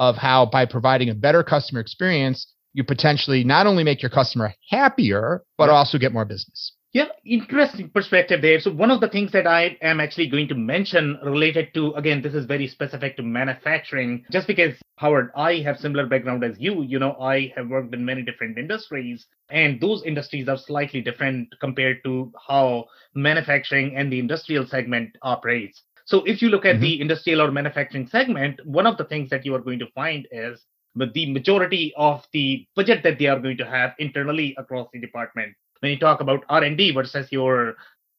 of 0.00 0.16
how 0.16 0.46
by 0.46 0.66
providing 0.66 1.08
a 1.08 1.14
better 1.14 1.44
customer 1.44 1.78
experience, 1.78 2.52
you 2.72 2.82
potentially 2.82 3.44
not 3.44 3.68
only 3.68 3.84
make 3.84 4.02
your 4.02 4.10
customer 4.10 4.52
happier, 4.68 5.44
but 5.56 5.70
also 5.70 5.98
get 5.98 6.12
more 6.12 6.24
business. 6.24 6.72
Yeah, 6.92 7.06
interesting 7.24 7.88
perspective 7.90 8.42
there. 8.42 8.58
So 8.58 8.72
one 8.72 8.90
of 8.90 9.00
the 9.00 9.08
things 9.08 9.30
that 9.30 9.46
I 9.46 9.78
am 9.80 10.00
actually 10.00 10.26
going 10.26 10.48
to 10.48 10.56
mention 10.56 11.20
related 11.22 11.72
to, 11.74 11.92
again, 11.92 12.20
this 12.20 12.34
is 12.34 12.46
very 12.46 12.66
specific 12.66 13.16
to 13.16 13.22
manufacturing, 13.22 14.24
just 14.32 14.48
because 14.48 14.74
Howard, 14.96 15.30
I 15.36 15.58
have 15.58 15.78
similar 15.78 16.06
background 16.06 16.42
as 16.42 16.58
you. 16.58 16.82
You 16.82 16.98
know, 16.98 17.12
I 17.20 17.52
have 17.54 17.68
worked 17.68 17.94
in 17.94 18.04
many 18.04 18.22
different 18.22 18.58
industries 18.58 19.24
and 19.50 19.80
those 19.80 20.02
industries 20.02 20.48
are 20.48 20.58
slightly 20.58 21.00
different 21.00 21.54
compared 21.60 22.02
to 22.04 22.32
how 22.48 22.86
manufacturing 23.14 23.94
and 23.96 24.12
the 24.12 24.18
industrial 24.18 24.66
segment 24.66 25.16
operates. 25.22 25.80
So 26.06 26.24
if 26.24 26.42
you 26.42 26.48
look 26.48 26.64
at 26.64 26.76
mm-hmm. 26.76 26.82
the 26.82 27.00
industrial 27.00 27.40
or 27.40 27.52
manufacturing 27.52 28.08
segment, 28.08 28.66
one 28.66 28.88
of 28.88 28.96
the 28.96 29.04
things 29.04 29.30
that 29.30 29.46
you 29.46 29.54
are 29.54 29.60
going 29.60 29.78
to 29.78 29.90
find 29.94 30.26
is 30.32 30.60
the 30.96 31.32
majority 31.32 31.92
of 31.96 32.26
the 32.32 32.66
budget 32.74 33.04
that 33.04 33.20
they 33.20 33.26
are 33.26 33.38
going 33.38 33.58
to 33.58 33.64
have 33.64 33.94
internally 34.00 34.56
across 34.58 34.88
the 34.92 35.00
department 35.00 35.54
when 35.80 35.92
you 35.92 35.98
talk 35.98 36.20
about 36.20 36.44
r&d 36.48 36.92
versus 36.92 37.30
your 37.30 37.74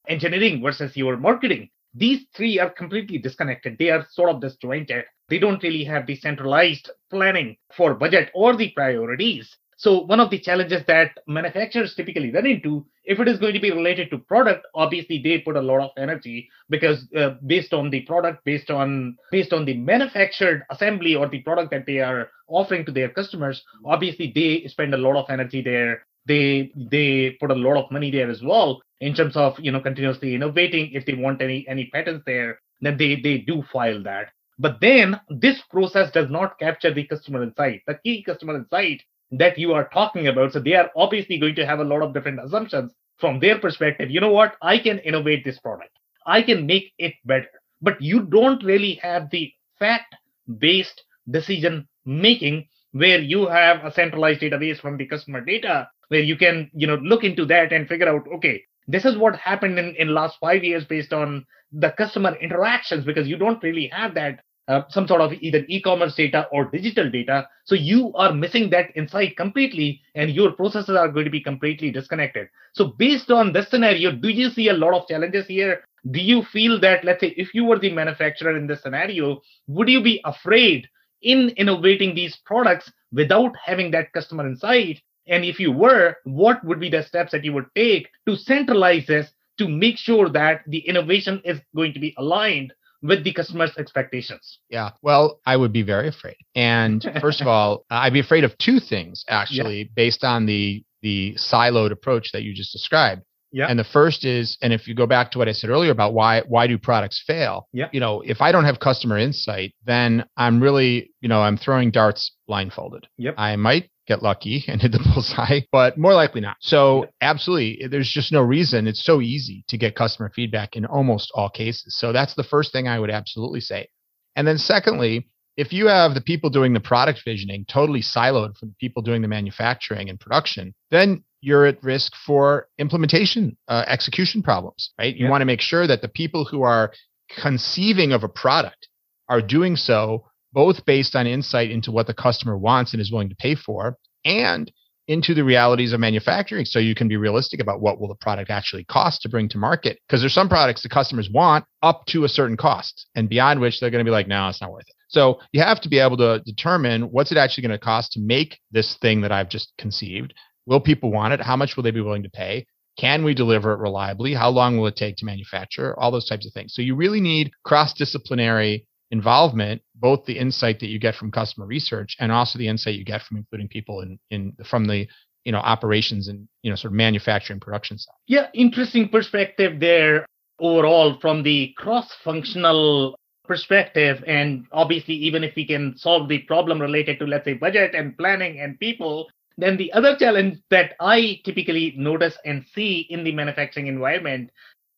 engineering 0.08 0.62
versus 0.62 0.96
your 0.96 1.18
marketing 1.18 1.70
these 1.94 2.22
three 2.34 2.58
are 2.58 2.70
completely 2.70 3.18
disconnected. 3.18 3.78
They 3.78 3.90
are 3.90 4.08
sort 4.10 4.30
of 4.30 4.40
disjointed 4.40 5.04
they 5.32 5.40
don't 5.40 5.64
really 5.64 5.86
have 5.86 6.06
the 6.06 6.18
centralized 6.18 6.92
planning 7.10 7.56
for 7.76 7.94
budget 7.94 8.30
or 8.36 8.58
the 8.58 8.70
priorities. 8.72 9.56
So 9.78 10.02
one 10.02 10.20
of 10.20 10.30
the 10.30 10.38
challenges 10.38 10.84
that 10.88 11.18
manufacturers 11.26 11.96
typically 11.96 12.32
run 12.32 12.46
into, 12.46 12.86
if 13.06 13.18
it 13.18 13.30
is 13.30 13.40
going 13.40 13.54
to 13.54 13.60
be 13.60 13.72
related 13.72 14.12
to 14.12 14.18
product, 14.18 14.68
obviously 14.76 15.22
they 15.24 15.40
put 15.40 15.56
a 15.56 15.62
lot 15.62 15.80
of 15.80 15.92
energy 15.98 16.50
because 16.70 17.08
uh, 17.16 17.36
based 17.48 17.74
on 17.74 17.90
the 17.90 18.02
product, 18.02 18.44
based 18.44 18.70
on 18.70 19.18
based 19.32 19.54
on 19.54 19.64
the 19.64 19.78
manufactured 19.78 20.66
assembly 20.70 21.16
or 21.16 21.30
the 21.30 21.40
product 21.40 21.72
that 21.72 21.86
they 21.86 22.00
are 22.00 22.30
offering 22.50 22.86
to 22.86 22.92
their 22.92 23.10
customers, 23.10 23.64
obviously 23.86 24.34
they 24.36 24.68
spend 24.68 24.94
a 24.94 24.98
lot 24.98 25.16
of 25.16 25.30
energy 25.30 25.62
there 25.62 26.06
they 26.26 26.72
they 26.76 27.38
put 27.40 27.52
a 27.52 27.56
lot 27.56 27.78
of 27.78 27.92
money 27.92 28.12
there 28.12 28.30
as 28.30 28.42
well 28.42 28.82
in 29.00 29.14
terms 29.14 29.36
of 29.36 29.60
you 29.60 29.72
know 29.72 29.80
continuously 29.80 30.36
innovating 30.36 30.92
if 30.94 31.06
they 31.06 31.14
want 31.14 31.42
any 31.42 31.66
any 31.68 31.88
patents 31.88 32.24
there 32.26 32.60
then 32.82 32.98
they 32.98 33.16
they 33.16 33.40
do 33.40 33.64
file 33.72 34.02
that. 34.04 34.28
But 34.60 34.80
then 34.82 35.20
this 35.30 35.62
process 35.72 36.12
does 36.12 36.30
not 36.30 36.60
capture 36.60 36.94
the 36.94 37.06
customer 37.08 37.42
insight. 37.44 37.82
The 37.88 38.00
key 38.04 38.24
customer 38.24 38.56
insight 38.56 39.02
that 39.32 39.58
you 39.58 39.74
are 39.74 39.90
talking 39.90 40.28
about 40.28 40.54
so 40.54 40.60
they 40.60 40.76
are 40.76 40.92
obviously 40.96 41.38
going 41.40 41.56
to 41.56 41.66
have 41.66 41.80
a 41.80 41.84
lot 41.84 42.02
of 42.02 42.14
different 42.14 42.44
assumptions 42.44 42.94
from 43.18 43.40
their 43.40 43.58
perspective. 43.60 44.12
You 44.12 44.20
know 44.20 44.32
what? 44.32 44.56
I 44.62 44.78
can 44.78 45.00
innovate 45.00 45.46
this 45.46 45.60
product. 45.60 45.92
I 46.26 46.42
can 46.42 46.66
make 46.66 46.92
it 46.98 47.14
better. 47.26 47.48
But 47.82 48.02
you 48.02 48.24
don't 48.24 48.64
really 48.64 48.96
have 48.96 49.30
the 49.32 49.52
fact 49.80 50.16
based 50.60 51.04
decision 51.30 51.88
making 52.06 52.68
where 52.92 53.20
you 53.20 53.48
have 53.48 53.86
a 53.86 53.92
centralized 53.92 54.42
database 54.42 54.80
from 54.80 54.98
the 54.98 55.06
customer 55.06 55.42
data 55.42 55.88
where 56.12 56.22
you 56.22 56.36
can 56.36 56.70
you 56.74 56.86
know 56.86 56.98
look 56.98 57.24
into 57.24 57.46
that 57.46 57.72
and 57.72 57.88
figure 57.88 58.10
out 58.10 58.28
okay 58.36 58.62
this 58.88 59.06
is 59.06 59.18
what 59.18 59.36
happened 59.38 59.80
in 59.80 59.96
in 59.96 60.14
last 60.14 60.38
five 60.40 60.64
years 60.64 60.84
based 60.86 61.14
on 61.14 61.46
the 61.72 61.92
customer 61.92 62.36
interactions 62.42 63.06
because 63.06 63.28
you 63.28 63.38
don't 63.38 63.64
really 63.64 63.88
have 63.88 64.14
that 64.14 64.42
uh, 64.68 64.84
some 64.90 65.08
sort 65.08 65.22
of 65.22 65.34
either 65.34 65.66
e-commerce 65.68 66.16
data 66.16 66.48
or 66.52 66.66
digital 66.66 67.10
data. 67.10 67.48
So 67.66 67.76
you 67.76 68.14
are 68.14 68.34
missing 68.34 68.70
that 68.70 68.96
insight 68.96 69.36
completely 69.36 70.02
and 70.16 70.32
your 70.32 70.52
processes 70.52 70.96
are 70.96 71.08
going 71.08 71.26
to 71.26 71.32
be 71.32 71.42
completely 71.42 71.92
disconnected. 71.92 72.48
So 72.74 72.94
based 72.98 73.32
on 73.32 73.54
this 73.54 73.70
scenario 73.70 74.12
do 74.12 74.30
you 74.30 74.50
see 74.50 74.70
a 74.70 74.74
lot 74.74 74.94
of 74.94 75.08
challenges 75.08 75.48
here? 75.48 75.82
Do 76.10 76.20
you 76.20 76.44
feel 76.44 76.80
that 76.82 77.04
let's 77.04 77.22
say 77.22 77.34
if 77.38 77.54
you 77.54 77.66
were 77.66 77.80
the 77.80 77.92
manufacturer 77.92 78.58
in 78.58 78.68
this 78.68 78.82
scenario 78.82 79.42
would 79.68 79.90
you 79.90 80.02
be 80.04 80.22
afraid 80.26 80.88
in 81.22 81.50
innovating 81.58 82.16
these 82.16 82.38
products 82.46 82.92
without 83.12 83.54
having 83.64 83.92
that 83.92 84.12
customer 84.14 84.48
insight 84.48 85.02
and 85.28 85.46
if 85.46 85.60
you 85.60 85.72
were, 85.72 86.16
what 86.24 86.64
would 86.64 86.80
be 86.80 86.90
the 86.90 87.04
steps 87.04 87.32
that 87.32 87.44
you 87.46 87.54
would 87.54 87.68
take 87.76 88.10
to 88.28 88.36
centralize 88.36 89.06
this 89.08 89.32
to 89.58 89.68
make 89.68 89.98
sure 89.98 90.30
that 90.30 90.62
the 90.68 90.80
innovation 90.80 91.42
is 91.46 91.60
going 91.76 91.94
to 91.94 92.00
be 92.00 92.14
aligned 92.18 92.74
with 93.02 93.24
the 93.24 93.34
customer's 93.34 93.76
expectations? 93.78 94.60
Yeah. 94.70 94.92
Well, 95.02 95.40
I 95.46 95.58
would 95.58 95.74
be 95.74 95.84
very 95.84 96.08
afraid. 96.08 96.38
And 96.56 97.06
first 97.22 97.42
of 97.42 97.48
all, 97.48 97.86
uh, 97.92 97.96
I'd 97.96 98.14
be 98.14 98.20
afraid 98.20 98.44
of 98.44 98.58
two 98.58 98.80
things 98.80 99.24
actually, 99.28 99.80
yeah. 99.80 99.90
based 99.96 100.24
on 100.24 100.46
the 100.46 100.84
the 101.02 101.34
siloed 101.36 101.92
approach 101.92 102.32
that 102.32 102.44
you 102.44 102.54
just 102.54 102.72
described. 102.72 103.24
Yeah. 103.52 103.66
And 103.68 103.78
the 103.78 103.84
first 103.84 104.24
is, 104.24 104.58
and 104.62 104.72
if 104.72 104.88
you 104.88 104.94
go 104.94 105.06
back 105.08 105.32
to 105.32 105.38
what 105.38 105.50
I 105.50 105.52
said 105.52 105.70
earlier 105.70 105.92
about 105.92 106.14
why 106.14 106.42
why 106.48 106.68
do 106.68 106.78
products 106.78 107.22
fail? 107.26 107.68
Yeah. 107.74 107.90
You 107.92 108.00
know, 108.00 108.22
if 108.22 108.40
I 108.40 108.52
don't 108.52 108.66
have 108.66 108.80
customer 108.80 109.18
insight, 109.18 109.74
then 109.86 110.26
I'm 110.38 110.62
really, 110.62 111.12
you 111.22 111.28
know, 111.28 111.42
I'm 111.42 111.58
throwing 111.58 111.92
darts 111.92 112.32
blindfolded. 112.48 113.08
Yep. 113.18 113.36
I 113.38 113.56
might 113.58 113.90
get 114.12 114.24
lucky 114.24 114.64
and 114.68 114.82
hit 114.82 114.92
the 114.92 115.00
bullseye, 115.00 115.62
but 115.72 115.98
more 115.98 116.14
likely 116.14 116.42
not. 116.42 116.58
So 116.60 117.08
absolutely, 117.22 117.88
there's 117.88 118.12
just 118.12 118.32
no 118.32 118.42
reason. 118.42 118.88
It's 118.88 119.04
so 119.04 119.22
easy 119.22 119.64
to 119.70 119.78
get 119.78 119.96
customer 119.96 120.32
feedback 120.34 120.76
in 120.76 120.86
almost 120.86 121.32
all 121.34 121.50
cases. 121.50 121.98
So 121.98 122.12
that's 122.12 122.36
the 122.36 122.44
first 122.44 122.72
thing 122.72 122.88
I 122.88 123.00
would 123.00 123.12
absolutely 123.12 123.62
say. 123.62 123.88
And 124.36 124.48
then 124.48 124.58
secondly, 124.58 125.28
if 125.58 125.74
you 125.74 125.88
have 125.88 126.14
the 126.14 126.22
people 126.22 126.50
doing 126.50 126.74
the 126.74 126.80
product 126.80 127.22
visioning 127.26 127.66
totally 127.66 128.02
siloed 128.02 128.58
from 128.58 128.70
the 128.70 128.76
people 128.80 129.02
doing 129.02 129.22
the 129.22 129.28
manufacturing 129.28 130.10
and 130.10 130.20
production, 130.20 130.74
then 130.90 131.24
you're 131.42 131.66
at 131.66 131.84
risk 131.84 132.14
for 132.26 132.68
implementation 132.78 133.58
uh, 133.68 133.84
execution 133.88 134.44
problems, 134.44 134.92
right? 134.98 135.16
You 135.16 135.28
want 135.28 135.42
to 135.42 135.46
make 135.46 135.62
sure 135.62 135.88
that 135.88 136.02
the 136.02 136.08
people 136.08 136.46
who 136.46 136.62
are 136.62 136.94
conceiving 137.42 138.14
of 138.14 138.24
a 138.24 138.30
product 138.30 138.88
are 139.28 139.42
doing 139.42 139.76
so 139.76 140.26
both 140.54 140.86
based 140.86 141.16
on 141.16 141.28
insight 141.28 141.72
into 141.72 141.92
what 141.92 142.08
the 142.08 142.14
customer 142.14 142.58
wants 142.58 142.94
and 142.94 143.02
is 143.02 143.12
willing 143.12 143.30
to 143.30 143.36
pay 143.36 143.56
for 143.56 143.98
and 144.26 144.72
into 145.08 145.34
the 145.34 145.44
realities 145.44 145.94
of 145.94 146.00
manufacturing 146.00 146.64
so 146.64 146.80
you 146.80 146.96
can 146.96 147.08
be 147.08 147.18
realistic 147.18 147.60
about 147.60 147.82
what 147.82 148.00
will 148.00 148.08
the 148.08 148.16
product 148.16 148.50
actually 148.50 148.84
cost 148.86 149.22
to 149.22 149.30
bring 149.30 149.50
to 149.50 149.58
market 149.58 150.00
because 150.08 150.22
there's 150.22 150.34
some 150.34 150.48
products 150.48 150.84
the 150.84 150.90
customers 150.90 151.30
want 151.34 151.66
up 151.82 152.06
to 152.06 152.24
a 152.24 152.30
certain 152.30 152.56
cost 152.56 153.08
and 153.16 153.28
beyond 153.28 153.60
which 153.60 153.80
they're 153.80 153.90
going 153.90 154.04
to 154.04 154.08
be 154.08 154.14
like 154.14 154.28
no 154.28 154.48
it's 154.48 154.62
not 154.62 154.72
worth 154.72 154.88
it 154.88 154.96
so 155.08 155.40
you 155.52 155.62
have 155.62 155.82
to 155.82 155.90
be 155.90 156.00
able 156.00 156.16
to 156.16 156.40
determine 156.46 157.02
what's 157.12 157.32
it 157.32 157.38
actually 157.38 157.64
going 157.64 157.78
to 157.78 157.84
cost 157.84 158.12
to 158.12 158.20
make 158.22 158.60
this 158.72 158.96
thing 159.02 159.22
that 159.22 159.32
i've 159.32 159.50
just 159.50 159.74
conceived 159.78 160.34
Will 160.66 160.80
people 160.80 161.12
want 161.12 161.34
it? 161.34 161.42
How 161.42 161.56
much 161.56 161.76
will 161.76 161.84
they 161.84 161.92
be 161.92 162.02
willing 162.02 162.24
to 162.24 162.30
pay? 162.30 162.66
Can 162.98 163.24
we 163.24 163.34
deliver 163.34 163.74
it 163.74 163.80
reliably? 163.80 164.34
How 164.34 164.50
long 164.50 164.78
will 164.78 164.88
it 164.88 164.96
take 164.96 165.16
to 165.18 165.26
manufacture? 165.26 165.98
All 166.00 166.12
those 166.12 166.28
types 166.28 166.46
of 166.46 166.54
things. 166.54 166.74
So 166.74 166.82
you 166.82 166.96
really 166.96 167.22
need 167.22 167.52
cross 167.64 167.94
disciplinary 167.94 168.86
involvement, 169.12 169.82
both 169.96 170.26
the 170.26 170.38
insight 170.38 170.80
that 170.80 170.88
you 170.88 171.00
get 171.00 171.16
from 171.16 171.32
customer 171.32 171.66
research 171.66 172.16
and 172.20 172.32
also 172.32 172.58
the 172.58 172.68
insight 172.68 172.96
you 172.96 173.06
get 173.06 173.22
from 173.22 173.38
including 173.38 173.68
people 173.68 174.02
in, 174.02 174.18
in 174.32 174.54
from 174.66 174.86
the 174.86 175.08
you 175.46 175.52
know 175.52 175.60
operations 175.60 176.28
and 176.28 176.48
you 176.64 176.70
know 176.70 176.76
sort 176.76 176.92
of 176.92 176.96
manufacturing 176.96 177.60
production 177.60 177.98
side. 177.98 178.16
Yeah, 178.28 178.48
interesting 178.54 179.10
perspective 179.10 179.80
there 179.80 180.26
overall 180.60 181.20
from 181.20 181.44
the 181.44 181.74
cross 181.78 182.14
functional 182.24 183.18
perspective 183.46 184.24
and 184.28 184.66
obviously 184.72 185.16
even 185.16 185.44
if 185.44 185.54
we 185.56 185.66
can 185.66 185.98
solve 185.98 186.30
the 186.30 186.40
problem 186.40 186.80
related 186.80 187.20
to 187.20 187.26
let's 187.26 187.44
say 187.44 187.54
budget 187.54 187.96
and 187.96 188.16
planning 188.18 188.60
and 188.60 188.80
people 188.80 189.28
then 189.58 189.78
the 189.78 189.92
other 189.94 190.16
challenge 190.16 190.60
that 190.70 190.94
I 191.00 191.42
typically 191.44 191.94
notice 191.98 192.38
and 192.46 192.64
see 192.74 193.08
in 193.10 193.24
the 193.24 193.32
manufacturing 193.32 193.88
environment 193.88 194.52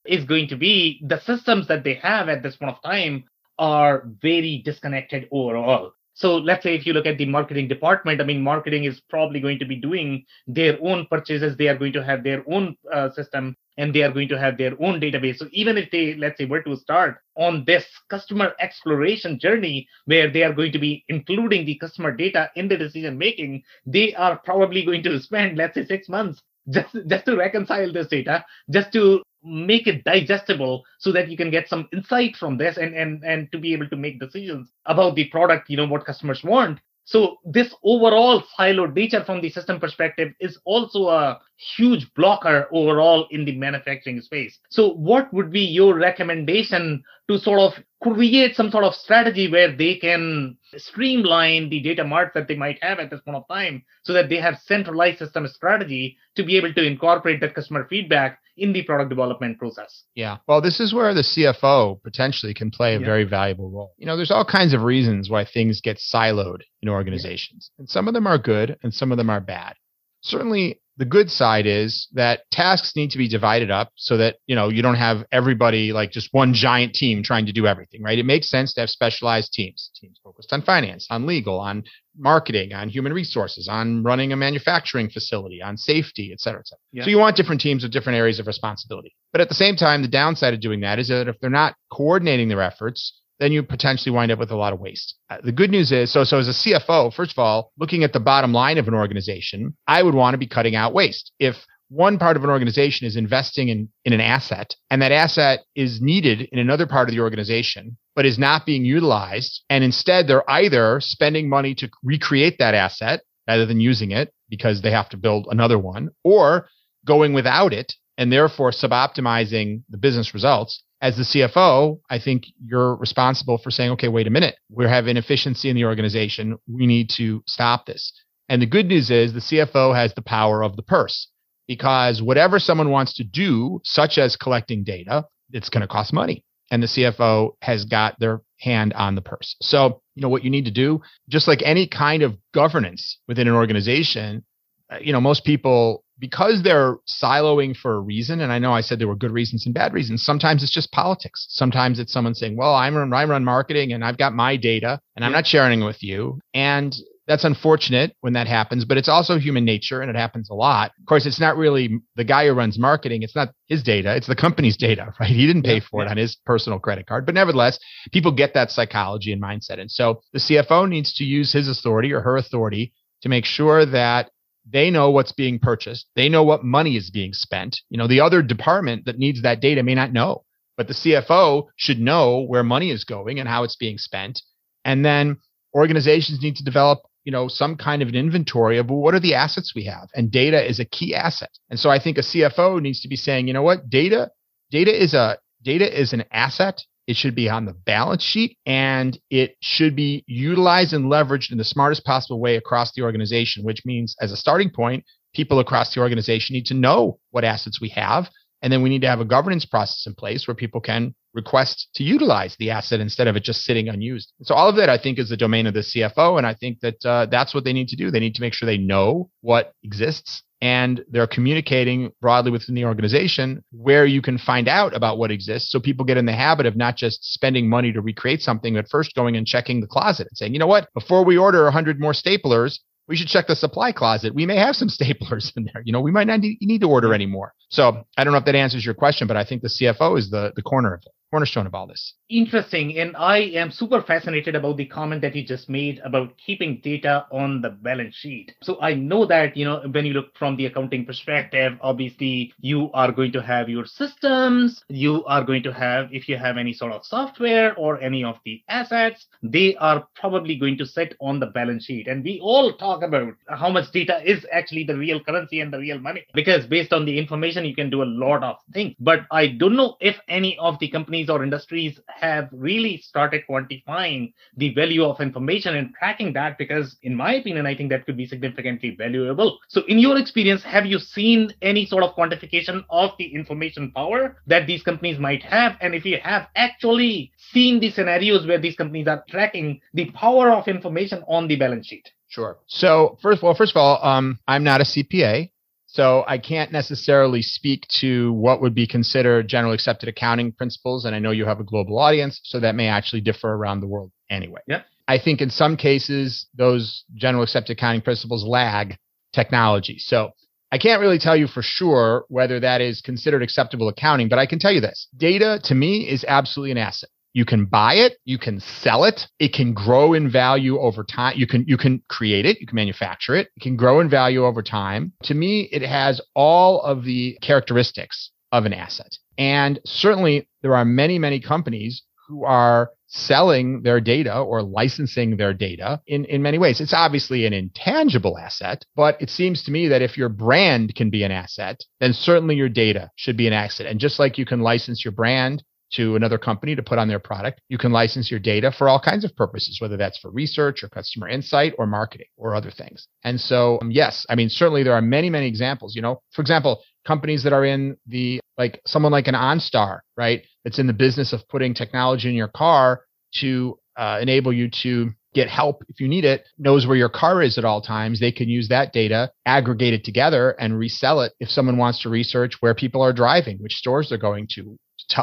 is 0.06 0.26
going 0.26 0.50
to 0.50 0.58
be 0.58 1.02
the 1.08 1.20
systems 1.22 1.68
that 1.70 1.84
they 1.84 1.96
have 1.96 2.28
at 2.30 2.44
this 2.44 2.58
point 2.58 2.72
of 2.76 2.84
time 2.84 3.24
are 3.58 4.04
very 4.22 4.62
disconnected 4.66 5.28
overall. 5.32 5.92
So 6.16 6.38
let's 6.38 6.64
say 6.64 6.76
if 6.76 6.86
you 6.86 6.94
look 6.94 7.08
at 7.08 7.18
the 7.18 7.26
marketing 7.26 7.68
department, 7.68 8.22
I 8.22 8.24
mean, 8.24 8.42
marketing 8.42 8.84
is 8.84 9.02
probably 9.10 9.40
going 9.40 9.58
to 9.60 9.66
be 9.66 9.76
doing 9.76 10.26
their 10.46 10.78
own 10.82 11.08
purchases. 11.10 11.58
They 11.58 11.68
are 11.68 11.78
going 11.78 11.94
to 11.94 12.04
have 12.04 12.24
their 12.24 12.44
own 12.48 12.78
uh, 12.94 13.10
system 13.10 13.56
and 13.78 13.94
they 13.94 14.04
are 14.04 14.12
going 14.12 14.28
to 14.28 14.38
have 14.38 14.58
their 14.58 14.74
own 14.80 15.02
database. 15.02 15.38
So 15.38 15.48
even 15.52 15.76
if 15.76 15.90
they, 15.90 16.14
let's 16.14 16.38
say, 16.38 16.46
were 16.46 16.62
to 16.62 16.78
start 16.78 17.18
on 17.36 17.64
this 17.66 17.86
customer 18.12 18.54
exploration 18.60 19.40
journey 19.40 19.88
where 20.06 20.32
they 20.32 20.44
are 20.44 20.54
going 20.54 20.72
to 20.74 20.80
be 20.80 21.04
including 21.10 21.66
the 21.66 21.80
customer 21.80 22.12
data 22.12 22.52
in 22.56 22.68
the 22.68 22.78
decision 22.78 23.18
making, 23.18 23.64
they 23.88 24.14
are 24.14 24.38
probably 24.38 24.86
going 24.86 25.02
to 25.04 25.20
spend, 25.20 25.58
let's 25.58 25.74
say, 25.74 25.86
six 25.86 26.08
months 26.08 26.42
just 26.70 26.96
just 27.08 27.26
to 27.26 27.36
reconcile 27.36 27.92
this 27.92 28.08
data, 28.08 28.46
just 28.70 28.94
to 28.94 29.22
make 29.44 29.88
it 29.88 30.04
digestible 30.04 30.84
so 31.00 31.12
that 31.12 31.30
you 31.30 31.38
can 31.38 31.52
get 31.52 31.68
some 31.68 31.88
insight 31.94 32.36
from 32.36 32.58
this 32.58 32.78
and 32.78 32.96
and 32.96 33.24
and 33.24 33.52
to 33.52 33.60
be 33.60 33.74
able 33.74 33.88
to 33.90 33.96
make 33.96 34.20
decisions 34.20 34.72
about 34.86 35.16
the 35.16 35.26
product 35.26 35.70
you 35.70 35.78
know 35.78 35.88
what 35.88 36.06
customers 36.06 36.44
want 36.44 36.80
so 37.06 37.38
this 37.44 37.74
overall 37.84 38.44
siloed 38.58 38.96
nature 38.96 39.24
from 39.26 39.42
the 39.42 39.50
system 39.50 39.80
perspective 39.80 40.34
is 40.40 40.58
also 40.64 41.10
a 41.10 41.40
huge 41.58 42.14
blocker 42.14 42.68
overall 42.72 43.28
in 43.30 43.44
the 43.46 43.56
manufacturing 43.56 44.22
space. 44.22 44.60
So 44.70 44.94
what 44.94 45.34
would 45.34 45.52
be 45.52 45.62
your 45.62 45.96
recommendation 45.96 47.04
to 47.30 47.38
sort 47.38 47.60
of 47.60 47.84
create 48.02 48.56
some 48.56 48.72
sort 48.72 48.86
of 48.86 48.96
strategy 48.96 49.52
where 49.52 49.76
they 49.76 49.96
can 49.96 50.58
streamline 50.78 51.70
the 51.70 51.82
data 51.82 52.04
marts 52.04 52.34
that 52.36 52.48
they 52.48 52.56
might 52.56 52.82
have 52.82 53.00
at 53.00 53.10
this 53.10 53.22
point 53.22 53.38
of 53.38 53.48
time 53.48 53.84
so 54.04 54.14
that 54.14 54.30
they 54.30 54.38
have 54.38 54.60
centralized 54.60 55.20
system 55.20 55.48
strategy 55.48 56.18
to 56.36 56.44
be 56.44 56.58
able 56.58 56.74
to 56.74 56.86
incorporate 56.86 57.42
that 57.42 57.56
customer 57.56 57.86
feedback 57.90 58.40
in 58.58 58.74
the 58.74 58.84
product 58.84 59.10
development 59.10 59.58
process. 59.58 60.04
Yeah. 60.16 60.38
Well, 60.48 60.62
this 60.62 60.80
is 60.80 60.94
where 60.94 61.14
the 61.14 61.22
CFO 61.22 62.02
potentially 62.04 62.54
can 62.54 62.72
play 62.72 62.96
a 62.96 63.00
yeah. 63.00 63.06
very 63.06 63.24
valuable 63.24 63.70
role. 63.70 63.94
You 63.98 64.06
know, 64.06 64.16
there's 64.16 64.32
all 64.32 64.46
kinds 64.46 64.74
of 64.74 64.84
reasons 64.84 65.30
why 65.30 65.46
things 65.46 65.82
get 65.82 65.98
siloed 65.98 66.62
in 66.82 66.90
organizations, 66.90 67.72
yeah. 67.78 67.82
and 67.82 67.90
some 67.90 68.08
of 68.08 68.14
them 68.14 68.28
are 68.28 68.38
good 68.38 68.78
and 68.84 68.94
some 68.94 69.12
of 69.12 69.18
them 69.18 69.30
are 69.30 69.42
bad. 69.42 69.76
Certainly, 70.22 70.80
the 70.98 71.06
good 71.06 71.30
side 71.32 71.66
is 71.66 72.08
that 72.14 72.50
tasks 72.52 72.96
need 72.96 73.10
to 73.12 73.18
be 73.18 73.28
divided 73.28 73.72
up 73.72 73.92
so 73.96 74.18
that 74.18 74.38
you 74.46 74.56
know 74.56 74.70
you 74.70 74.82
don't 74.82 74.96
have 74.96 75.26
everybody 75.32 75.92
like 75.92 76.12
just 76.12 76.30
one 76.32 76.54
giant 76.54 76.94
team 76.94 77.24
trying 77.24 77.46
to 77.46 77.52
do 77.52 77.66
everything 77.66 78.04
right 78.04 78.20
it 78.20 78.26
makes 78.26 78.50
sense 78.50 78.74
to 78.74 78.82
have 78.82 78.90
specialized 78.90 79.52
teams 79.54 79.90
teams 80.00 80.20
focused 80.24 80.54
on 80.54 80.62
finance 80.62 81.08
on 81.10 81.26
legal 81.26 81.60
on 81.60 81.84
marketing 82.18 82.74
on 82.74 82.90
human 82.90 83.14
resources 83.14 83.68
on 83.68 84.04
running 84.04 84.32
a 84.32 84.36
manufacturing 84.36 85.10
facility 85.10 85.62
on 85.62 85.78
safety 85.78 86.32
et 86.32 86.40
cetera 86.40 86.60
et 86.60 86.68
cetera 86.68 86.80
yeah. 86.92 87.04
so 87.04 87.10
you 87.10 87.18
want 87.18 87.36
different 87.36 87.62
teams 87.62 87.84
with 87.84 87.92
different 87.92 88.18
areas 88.18 88.40
of 88.40 88.48
responsibility 88.48 89.16
but 89.32 89.42
at 89.42 89.50
the 89.50 89.56
same 89.56 89.76
time 89.76 90.02
the 90.02 90.08
downside 90.08 90.54
of 90.54 90.60
doing 90.60 90.82
that 90.82 91.00
is 91.00 91.08
that 91.08 91.28
if 91.28 91.40
they're 91.40 91.50
not 91.50 91.76
coordinating 91.92 92.50
their 92.50 92.62
efforts 92.62 93.20
then 93.40 93.52
you 93.52 93.64
potentially 93.64 94.14
wind 94.14 94.32
up 94.32 94.40
with 94.40 94.52
a 94.52 94.56
lot 94.56 94.74
of 94.74 94.80
waste. 94.80 95.16
Uh, 95.30 95.38
the 95.44 95.52
good 95.52 95.70
news 95.70 95.92
is, 95.92 96.14
so 96.14 96.24
so 96.24 96.40
as 96.40 96.48
a 96.48 96.52
CFO, 96.52 97.14
first 97.14 97.32
of 97.32 97.40
all, 97.40 97.74
looking 97.78 98.04
at 98.04 98.14
the 98.14 98.20
bottom 98.20 98.54
line 98.54 98.78
of 98.78 98.88
an 98.88 98.94
organization, 98.94 99.76
I 99.88 100.04
would 100.04 100.14
want 100.14 100.34
to 100.34 100.38
be 100.38 100.48
cutting 100.48 100.76
out 100.76 100.94
waste. 100.94 101.32
If 101.40 101.56
one 101.94 102.18
part 102.18 102.36
of 102.36 102.44
an 102.44 102.50
organization 102.50 103.06
is 103.06 103.16
investing 103.16 103.70
in, 103.70 103.88
in 104.04 104.14
an 104.14 104.20
asset 104.20 104.76
and 104.90 105.02
that 105.02 105.12
asset 105.12 105.60
is 105.76 106.02
needed 106.02 106.42
in 106.52 106.58
another 106.58 106.88
part 106.88 107.08
of 107.08 107.16
the 107.16 107.22
organization 107.22 107.96
but 108.16 108.26
is 108.26 108.40
not 108.40 108.66
being 108.66 108.84
utilized 108.84 109.62
and 109.70 109.84
instead 109.84 110.28
they're 110.28 110.50
either 110.50 111.00
spending 111.00 111.48
money 111.48 111.76
to 111.76 111.90
recreate 112.04 112.58
that 112.58 112.74
asset 112.74 113.22
rather 113.48 113.66
than 113.66 113.80
using 113.80 114.12
it 114.12 114.34
because 114.50 114.82
they 114.82 114.92
have 114.92 115.10
to 115.10 115.18
build 115.18 115.48
another 115.52 115.78
one 115.78 116.10
or 116.24 116.68
going 117.06 117.34
without 117.34 117.74
it 117.74 117.94
and 118.18 118.32
therefore 118.32 118.72
suboptimizing 118.72 119.84
the 119.90 119.98
business 119.98 120.34
results 120.34 120.84
as 121.02 121.18
the 121.18 121.24
CFO, 121.24 122.00
I 122.10 122.18
think 122.18 122.46
you're 122.66 122.96
responsible 122.96 123.58
for 123.58 123.72
saying, 123.72 123.92
okay, 123.92 124.08
wait 124.08 124.26
a 124.26 124.30
minute, 124.30 124.56
we 124.70 124.86
have 124.86 125.06
inefficiency 125.06 125.70
in 125.70 125.76
the 125.76 125.84
organization. 125.84 126.58
We 126.66 126.88
need 126.88 127.10
to 127.18 127.44
stop 127.46 127.86
this. 127.86 128.14
And 128.48 128.62
the 128.62 128.68
good 128.68 128.86
news 128.86 129.12
is 129.12 129.34
the 129.34 129.42
CFO 129.42 129.94
has 129.94 130.14
the 130.14 130.22
power 130.22 130.64
of 130.64 130.78
the 130.78 130.82
purse 130.82 131.28
because 131.68 132.22
whatever 132.22 132.60
someone 132.60 132.90
wants 132.90 133.14
to 133.16 133.24
do, 133.24 133.80
such 133.84 134.18
as 134.18 134.36
collecting 134.36 134.84
data, 134.84 135.26
it's 135.52 135.70
going 135.70 135.82
to 135.82 135.88
cost 135.88 136.14
money. 136.14 136.44
And 136.72 136.82
the 136.82 136.88
CFO 136.88 137.52
has 137.62 137.86
got 137.86 138.20
their 138.20 138.42
hand 138.60 138.94
on 138.94 139.16
the 139.16 139.22
purse. 139.22 139.56
So, 139.62 140.02
you 140.16 140.22
know, 140.22 140.30
what 140.30 140.44
you 140.44 140.50
need 140.50 140.66
to 140.66 140.72
do, 140.72 141.02
just 141.30 141.48
like 141.48 141.62
any 141.64 141.88
kind 141.88 142.24
of 142.24 142.38
governance 142.54 143.20
within 143.28 143.48
an 143.48 143.54
organization, 143.54 144.44
uh, 144.92 144.98
you 145.02 145.14
know, 145.14 145.22
most 145.22 145.46
people 145.46 146.04
because 146.20 146.62
they're 146.64 146.96
siloing 147.08 147.76
for 147.76 147.96
a 147.96 148.00
reason, 148.00 148.40
and 148.40 148.52
I 148.52 148.60
know 148.60 148.72
I 148.72 148.82
said 148.82 149.00
there 149.00 149.08
were 149.08 149.16
good 149.16 149.32
reasons 149.32 149.66
and 149.66 149.74
bad 149.74 149.94
reasons. 149.94 150.24
Sometimes 150.24 150.64
it's 150.64 150.72
just 150.72 150.92
politics. 150.92 151.48
Sometimes 151.50 152.00
it's 152.00 152.14
someone 152.14 152.36
saying, 152.36 152.56
"Well, 152.56 152.74
I 152.74 152.90
run, 152.90 153.12
I 153.12 153.26
run 153.26 153.44
marketing, 153.44 153.94
and 153.94 154.06
I've 154.06 154.18
got 154.18 154.34
my 154.34 154.56
data, 154.56 155.00
and 155.16 155.26
I'm 155.26 155.32
not 155.32 155.48
sharing 155.48 155.82
it 155.82 155.86
with 155.86 156.04
you." 156.04 156.40
And 156.54 156.96
that's 157.28 157.44
unfortunate 157.46 158.16
when 158.22 158.34
that 158.34 158.48
happens, 158.48 158.84
but 158.86 158.98
it's 158.98 159.08
also 159.08 159.40
human 159.40 159.64
nature, 159.64 160.02
and 160.02 160.10
it 160.10 160.16
happens 160.16 160.50
a 160.50 160.54
lot. 160.54 160.92
Of 161.00 161.06
course, 161.06 161.26
it's 161.26 161.40
not 161.40 161.58
really 161.58 162.00
the 162.16 162.24
guy 162.24 162.48
who 162.48 162.54
runs 162.54 162.78
marketing; 162.78 163.24
it's 163.24 163.36
not 163.36 163.54
his 163.68 163.82
data; 163.84 164.16
it's 164.16 164.28
the 164.28 164.36
company's 164.36 164.78
data, 164.78 165.14
right? 165.20 165.30
He 165.30 165.48
didn't 165.48 165.64
pay 165.64 165.80
for 165.80 166.02
yeah. 166.02 166.08
it 166.08 166.12
on 166.12 166.18
his 166.18 166.36
personal 166.46 166.80
credit 166.80 167.08
card, 167.08 167.26
but 167.26 167.36
nevertheless, 167.36 167.80
people 168.12 168.32
get 168.32 168.54
that 168.54 168.72
psychology 168.72 169.32
and 169.32 169.42
mindset, 169.42 169.80
and 169.80 169.90
so 169.90 170.22
the 170.34 170.40
CFO 170.40 170.88
needs 170.88 171.14
to 171.16 171.24
use 171.24 171.54
his 171.54 171.70
authority 171.70 172.12
or 172.12 172.22
her 172.22 172.38
authority 172.38 172.94
to 173.22 173.30
make 173.30 173.46
sure 173.46 173.86
that 173.86 174.30
they 174.70 174.90
know 174.90 175.10
what's 175.10 175.32
being 175.32 175.60
purchased. 175.60 176.08
They 176.16 176.30
know 176.30 176.44
what 176.44 176.64
money 176.64 176.96
is 176.96 177.10
being 177.10 177.34
spent. 177.34 177.82
You 177.90 177.98
know, 177.98 178.08
the 178.08 178.22
other 178.22 178.42
department 178.42 179.06
that 179.06 179.18
needs 179.18 179.42
that 179.42 179.62
data 179.62 179.84
may 179.84 179.96
not 179.96 180.14
know, 180.14 180.44
but 180.78 180.88
the 180.88 180.94
CFO 180.94 181.68
should 181.76 182.00
know 182.00 182.42
where 182.42 182.64
money 182.64 182.92
is 182.92 183.04
going 183.04 183.40
and 183.40 183.48
how 183.48 183.64
it's 183.64 183.76
being 183.76 183.98
spent. 183.98 184.42
And 184.86 185.06
then 185.06 185.38
organizations 185.74 186.42
need 186.42 186.56
to 186.58 186.64
develop, 186.64 187.00
you 187.24 187.32
know, 187.32 187.48
some 187.48 187.76
kind 187.76 188.02
of 188.02 188.10
an 188.10 188.16
inventory 188.16 188.78
of 188.78 188.90
well, 188.90 189.00
what 189.00 189.14
are 189.14 189.20
the 189.20 189.34
assets 189.34 189.74
we 189.76 189.86
have? 189.86 190.10
And 190.16 190.32
data 190.32 190.68
is 190.68 190.80
a 190.80 190.86
key 190.86 191.16
asset. 191.16 191.52
And 191.70 191.80
so 191.80 191.90
I 191.90 192.00
think 192.00 192.18
a 192.18 192.22
CFO 192.22 192.82
needs 192.82 193.02
to 193.02 193.08
be 193.08 193.16
saying, 193.16 193.48
you 193.48 193.54
know 193.54 193.62
what, 193.62 193.90
data 193.90 194.30
data 194.72 195.04
is 195.04 195.14
a 195.14 195.38
data 195.62 196.00
is 196.00 196.14
an 196.14 196.26
asset. 196.32 196.82
It 197.06 197.16
should 197.18 197.36
be 197.36 197.50
on 197.50 197.66
the 197.66 197.74
balance 197.74 198.24
sheet 198.24 198.58
and 198.66 199.18
it 199.30 199.56
should 199.62 199.96
be 199.96 200.24
utilized 200.26 200.94
and 200.94 201.06
leveraged 201.06 201.52
in 201.52 201.58
the 201.58 201.64
smartest 201.64 202.06
possible 202.06 202.40
way 202.40 202.56
across 202.56 202.94
the 202.94 203.02
organization, 203.02 203.64
which 203.64 203.86
means 203.86 204.16
as 204.22 204.32
a 204.32 204.38
starting 204.38 204.70
point, 204.70 205.04
people 205.36 205.60
across 205.60 205.94
the 205.94 206.00
organization 206.00 206.54
need 206.54 206.66
to 206.68 206.74
know 206.74 207.20
what 207.32 207.44
assets 207.44 207.82
we 207.82 207.90
have. 207.90 208.30
And 208.62 208.72
then 208.72 208.82
we 208.82 208.90
need 208.90 209.02
to 209.02 209.10
have 209.10 209.20
a 209.20 209.26
governance 209.26 209.66
process 209.66 210.06
in 210.08 210.16
place 210.16 210.48
where 210.48 210.56
people 210.56 210.80
can 210.80 211.14
request 211.34 211.90
to 211.96 212.04
utilize 212.04 212.56
the 212.58 212.72
asset 212.72 213.00
instead 213.00 213.28
of 213.28 213.36
it 213.36 213.44
just 213.44 213.64
sitting 213.64 213.90
unused. 213.90 214.32
So 214.44 214.56
all 214.56 214.70
of 214.70 214.76
that, 214.78 214.90
I 214.90 214.98
think, 214.98 215.20
is 215.20 215.30
the 215.30 215.38
domain 215.38 215.68
of 215.68 215.74
the 215.74 215.82
CFO, 215.82 216.38
and 216.38 216.46
I 216.46 216.54
think 216.54 216.80
that 216.82 217.06
uh, 217.06 217.26
that's 217.28 217.54
what 217.54 217.64
they 217.64 217.74
need 217.74 217.90
to 217.90 217.96
do. 217.96 218.12
They 218.12 218.20
need 218.20 218.36
to 218.36 218.42
make 218.42 218.54
sure 218.54 218.66
they 218.66 218.78
know 218.78 219.30
what 219.42 219.74
exists 219.84 220.44
and 220.64 221.04
they're 221.10 221.28
communicating 221.28 222.14
broadly 222.22 222.50
within 222.50 222.74
the 222.74 222.86
organization 222.86 223.62
where 223.72 224.06
you 224.06 224.22
can 224.22 224.38
find 224.38 224.70
out 224.70 224.96
about 224.96 225.18
what 225.18 225.30
exists 225.30 225.70
so 225.70 225.78
people 225.78 226.06
get 226.06 226.16
in 226.16 226.26
the 226.26 226.32
habit 226.32 226.66
of 226.66 226.78
not 226.78 226.96
just 226.96 227.22
spending 227.34 227.68
money 227.68 227.92
to 227.92 228.00
recreate 228.00 228.42
something 228.42 228.76
but 228.76 228.88
first 228.90 229.14
going 229.14 229.36
and 229.36 229.46
checking 229.46 229.82
the 229.82 229.88
closet 229.88 230.26
and 230.30 230.38
saying 230.38 230.54
you 230.54 230.60
know 230.60 230.68
what 230.68 230.88
before 230.94 231.26
we 231.26 231.38
order 231.38 231.66
100 231.66 232.00
more 232.00 232.14
staplers 232.14 232.80
we 233.08 233.18
should 233.18 233.28
check 233.28 233.48
the 233.48 233.56
supply 233.56 233.92
closet. 233.92 234.34
We 234.34 234.46
may 234.46 234.56
have 234.56 234.76
some 234.76 234.88
staplers 234.88 235.52
in 235.58 235.66
there. 235.66 235.84
You 235.86 235.92
know, 235.92 236.00
we 236.00 236.12
might 236.12 236.28
not 236.28 236.40
need, 236.40 236.80
to 236.80 236.90
order 236.90 237.14
anymore. 237.14 237.54
So 237.70 238.06
I 238.18 238.24
don't 238.24 238.32
know 238.32 238.40
if 238.40 238.46
that 238.46 238.56
answers 238.56 238.86
your 238.86 238.94
question, 238.94 239.28
but 239.28 239.38
I 239.38 239.44
think 239.44 239.62
the 239.62 239.68
CFO 239.68 240.18
is 240.18 240.30
the, 240.30 240.54
the 240.56 240.62
corner 240.62 240.94
of 240.94 241.02
it 241.06 241.12
cornerstone 241.34 241.66
of 241.66 241.74
all 241.74 241.88
this. 241.88 242.14
Interesting. 242.30 243.00
And 243.00 243.16
I 243.18 243.38
am 243.62 243.72
super 243.72 244.04
fascinated 244.04 244.54
about 244.54 244.78
the 244.78 244.86
comment 244.86 245.22
that 245.22 245.36
you 245.36 245.44
just 245.44 245.68
made 245.68 246.00
about 246.06 246.38
keeping 246.38 246.80
data 246.84 247.26
on 247.32 247.60
the 247.60 247.72
balance 247.72 248.16
sheet. 248.16 248.54
So 248.62 248.80
I 248.82 248.94
know 248.94 249.26
that, 249.26 249.58
you 249.58 249.66
know, 249.66 249.82
when 249.92 250.06
you 250.06 250.14
look 250.14 250.38
from 250.38 250.56
the 250.56 250.68
accounting 250.68 251.06
perspective, 251.06 251.74
obviously 251.82 252.54
you 252.60 252.92
are 252.94 253.12
going 253.12 253.32
to 253.32 253.42
have 253.42 253.68
your 253.68 253.86
systems, 253.86 254.84
you 254.90 255.26
are 255.26 255.44
going 255.44 255.64
to 255.64 255.74
have, 255.74 256.10
if 256.12 256.30
you 256.30 256.38
have 256.38 256.58
any 256.58 256.72
sort 256.72 256.92
of 256.92 257.04
software 257.04 257.74
or 257.76 258.00
any 258.00 258.24
of 258.24 258.38
the 258.46 258.62
assets, 258.70 259.26
they 259.42 259.76
are 259.78 260.08
probably 260.16 260.56
going 260.56 260.78
to 260.78 260.86
sit 260.86 261.16
on 261.20 261.40
the 261.40 261.48
balance 261.48 261.86
sheet. 261.86 262.08
And 262.08 262.24
we 262.24 262.40
all 262.42 262.74
talk 262.74 263.02
about 263.02 263.34
how 263.50 263.70
much 263.70 263.92
data 263.92 264.22
is 264.24 264.46
actually 264.52 264.84
the 264.84 264.98
real 264.98 265.24
currency 265.24 265.62
and 265.62 265.74
the 265.74 265.80
real 265.80 265.98
money 265.98 266.26
because 266.36 266.68
based 266.68 266.94
on 266.94 267.06
the 267.06 267.18
information, 267.18 267.66
you 267.66 267.74
can 267.74 267.90
do 267.90 268.04
a 268.04 268.14
lot 268.26 268.44
of 268.44 268.58
things. 268.72 268.96
But 269.00 269.22
I 269.32 269.48
don't 269.48 269.76
know 269.76 269.98
if 270.00 270.16
any 270.28 270.58
of 270.60 270.78
the 270.80 270.90
companies 270.90 271.23
companies 271.24 271.30
or 271.30 271.44
industries 271.44 272.00
have 272.08 272.50
really 272.52 272.98
started 272.98 273.44
quantifying 273.50 274.34
the 274.58 274.74
value 274.74 275.04
of 275.04 275.20
information 275.22 275.76
and 275.76 275.94
tracking 276.00 276.34
that 276.34 276.58
because 276.58 276.98
in 277.04 277.16
my 277.16 277.36
opinion 277.36 277.66
i 277.66 277.76
think 277.76 277.90
that 277.90 278.06
could 278.06 278.18
be 278.18 278.26
significantly 278.26 278.96
valuable 278.98 279.60
so 279.68 279.82
in 279.88 280.00
your 280.00 280.18
experience 280.18 280.64
have 280.64 280.86
you 280.86 281.00
seen 281.00 281.52
any 281.62 281.86
sort 281.86 282.04
of 282.04 282.16
quantification 282.16 282.84
of 282.90 283.12
the 283.18 283.26
information 283.34 283.92
power 283.92 284.38
that 284.48 284.68
these 284.68 284.84
companies 284.84 285.20
might 285.20 285.44
have 285.44 285.76
and 285.82 285.94
if 285.96 286.06
you 286.06 286.18
have 286.24 286.48
actually 286.56 287.32
seen 287.52 287.80
the 287.80 287.92
scenarios 287.92 288.46
where 288.48 288.60
these 288.60 288.76
companies 288.76 289.08
are 289.08 289.24
tracking 289.30 289.80
the 289.94 290.10
power 290.12 290.52
of 290.52 290.68
information 290.68 291.24
on 291.28 291.48
the 291.48 291.56
balance 291.56 291.88
sheet 291.88 292.10
Sure. 292.34 292.58
So 292.66 293.20
first, 293.22 293.44
well, 293.44 293.54
first 293.54 293.74
of 293.74 293.78
all, 293.78 294.04
um, 294.04 294.40
I'm 294.48 294.64
not 294.64 294.82
a 294.82 294.86
CPA. 294.86 295.52
So 295.94 296.24
I 296.28 296.40
can't 296.40 296.72
necessarily 296.72 297.44
speak 297.44 297.88
to 298.00 298.34
what 298.34 298.62
would 298.62 298.74
be 298.74 298.88
considered 298.88 299.48
general 299.48 299.74
accepted 299.74 300.10
accounting 300.10 300.52
principles. 300.52 301.06
And 301.06 301.16
I 301.16 301.20
know 301.20 301.30
you 301.30 301.46
have 301.46 301.60
a 301.60 301.64
global 301.64 302.00
audience, 302.00 302.40
so 302.44 302.60
that 302.62 302.74
may 302.74 302.88
actually 302.88 303.22
differ 303.22 303.54
around 303.54 303.82
the 303.82 303.88
world 303.88 304.12
anyway. 304.28 304.62
Yeah. 304.66 304.82
I 305.08 305.20
think 305.20 305.40
in 305.40 305.52
some 305.52 305.78
cases, 305.78 306.48
those 306.56 307.04
general 307.14 307.44
accepted 307.44 307.78
accounting 307.78 308.02
principles 308.02 308.44
lag 308.44 308.98
technology. 309.34 310.00
So 310.00 310.32
I 310.72 310.80
can't 310.80 311.00
really 311.00 311.20
tell 311.20 311.38
you 311.38 311.46
for 311.46 311.62
sure 311.62 312.26
whether 312.28 312.60
that 312.60 312.82
is 312.82 313.02
considered 313.02 313.44
acceptable 313.44 313.88
accounting, 313.88 314.30
but 314.30 314.40
I 314.40 314.48
can 314.48 314.58
tell 314.58 314.72
you 314.72 314.82
this 314.82 315.08
data 315.16 315.60
to 315.66 315.76
me 315.76 316.10
is 316.10 316.26
absolutely 316.28 316.72
an 316.72 316.80
asset. 316.80 317.10
You 317.34 317.46
can 317.46 317.66
buy 317.66 317.96
it, 317.96 318.14
you 318.26 318.38
can 318.38 318.60
sell 318.60 319.04
it, 319.06 319.28
it 319.40 319.54
can 319.54 319.74
grow 319.74 320.14
in 320.14 320.32
value 320.32 320.80
over 320.80 321.04
time. 321.04 321.34
You 321.36 321.48
can 321.48 321.66
you 321.68 321.78
can 321.78 322.04
create 322.08 322.46
it, 322.46 322.62
you 322.62 322.68
can 322.68 322.76
manufacture 322.76 323.36
it, 323.36 323.50
it 323.56 323.62
can 323.62 323.76
grow 323.76 324.00
in 324.00 324.10
value 324.10 324.46
over 324.46 324.62
time. 324.62 325.14
To 325.24 325.34
me, 325.34 325.68
it 325.72 325.82
has 325.82 326.22
all 326.36 326.82
of 326.82 327.04
the 327.04 327.38
characteristics 327.42 328.32
of 328.52 328.66
an 328.66 328.74
asset. 328.74 329.18
And 329.38 329.80
certainly 329.84 330.48
there 330.62 330.76
are 330.76 330.86
many, 330.86 331.18
many 331.18 331.40
companies 331.40 332.04
who 332.28 332.46
are 332.46 332.92
selling 333.08 333.84
their 333.84 334.00
data 334.00 334.40
or 334.40 334.64
licensing 334.64 335.38
their 335.38 335.54
data 335.54 336.02
in, 336.08 336.26
in 336.26 336.42
many 336.42 336.58
ways. 336.58 336.82
It's 336.82 336.94
obviously 336.94 337.46
an 337.46 337.54
intangible 337.54 338.38
asset, 338.38 338.86
but 338.96 339.22
it 339.22 339.30
seems 339.30 339.64
to 339.64 339.72
me 339.72 339.88
that 339.90 340.02
if 340.02 340.18
your 340.18 340.30
brand 340.30 340.96
can 340.96 341.10
be 341.10 341.24
an 341.24 341.32
asset, 341.32 341.84
then 342.00 342.14
certainly 342.14 342.56
your 342.56 342.70
data 342.70 343.12
should 343.16 343.38
be 343.38 343.48
an 343.48 343.54
asset. 343.54 343.86
And 343.86 344.00
just 344.00 344.20
like 344.20 344.38
you 344.38 344.46
can 344.46 344.62
license 344.62 345.04
your 345.06 345.12
brand 345.12 345.64
to 345.94 346.16
another 346.16 346.38
company 346.38 346.76
to 346.76 346.84
put 346.84 347.00
on 347.00 347.08
their 347.08 347.20
product. 347.20 347.62
You 347.70 347.78
can 347.78 347.92
license 347.92 348.30
your 348.30 348.40
data 348.40 348.72
for 348.72 348.90
all 348.90 349.00
kinds 349.00 349.24
of 349.24 349.36
purposes, 349.36 349.80
whether 349.80 349.98
that's 349.98 350.18
for 350.20 350.32
research 350.32 350.84
or 350.84 350.90
customer 350.90 351.28
insight 351.28 351.74
or 351.78 351.88
marketing 351.88 352.28
or 352.38 352.56
other 352.56 352.72
things. 352.72 353.08
And 353.24 353.40
so, 353.40 353.80
um, 353.82 353.92
yes, 353.92 354.26
I 354.30 354.36
mean, 354.36 354.50
certainly 354.50 354.84
there 354.84 354.94
are 354.94 355.02
many, 355.02 355.30
many 355.30 355.48
examples. 355.48 355.96
You 355.96 356.02
know, 356.02 356.22
for 356.34 356.42
example, 356.42 356.82
companies 357.06 357.44
that 357.44 357.54
are 357.54 357.66
in 357.66 357.98
the, 358.08 358.40
like 358.58 358.82
someone 358.86 359.12
like 359.12 359.28
an 359.28 359.36
OnStar, 359.36 360.00
right? 360.18 360.44
That's 360.64 360.80
in 360.80 360.88
the 360.88 360.94
business 360.94 361.34
of 361.34 361.48
putting 361.50 361.74
technology 361.74 362.30
in 362.30 362.36
your 362.36 362.48
car 362.48 363.02
to 363.36 363.78
uh, 363.98 364.20
enable 364.22 364.54
you 364.54 364.70
to 364.84 365.12
get 365.34 365.50
help 365.50 365.84
if 365.90 366.00
you 366.00 366.08
need 366.08 366.26
it, 366.26 366.46
knows 366.58 366.86
where 366.86 366.96
your 366.96 367.10
car 367.10 367.42
is 367.42 367.58
at 367.58 367.66
all 367.66 367.82
times. 367.82 368.20
They 368.20 368.32
can 368.32 368.50
use 368.50 368.70
that 368.70 368.94
data, 368.94 369.32
aggregate 369.46 369.94
it 369.94 370.04
together, 370.04 370.52
and 370.52 370.78
resell 370.78 371.22
it 371.22 371.34
if 371.40 371.50
someone 371.50 371.78
wants 371.78 372.02
to 372.04 372.10
research 372.10 372.54
where 372.60 372.76
people 372.76 373.02
are 373.02 373.14
driving, 373.14 373.58
which 373.58 373.74
stores 373.74 374.10
they're 374.10 374.18
going 374.18 374.48
to, 374.56 374.78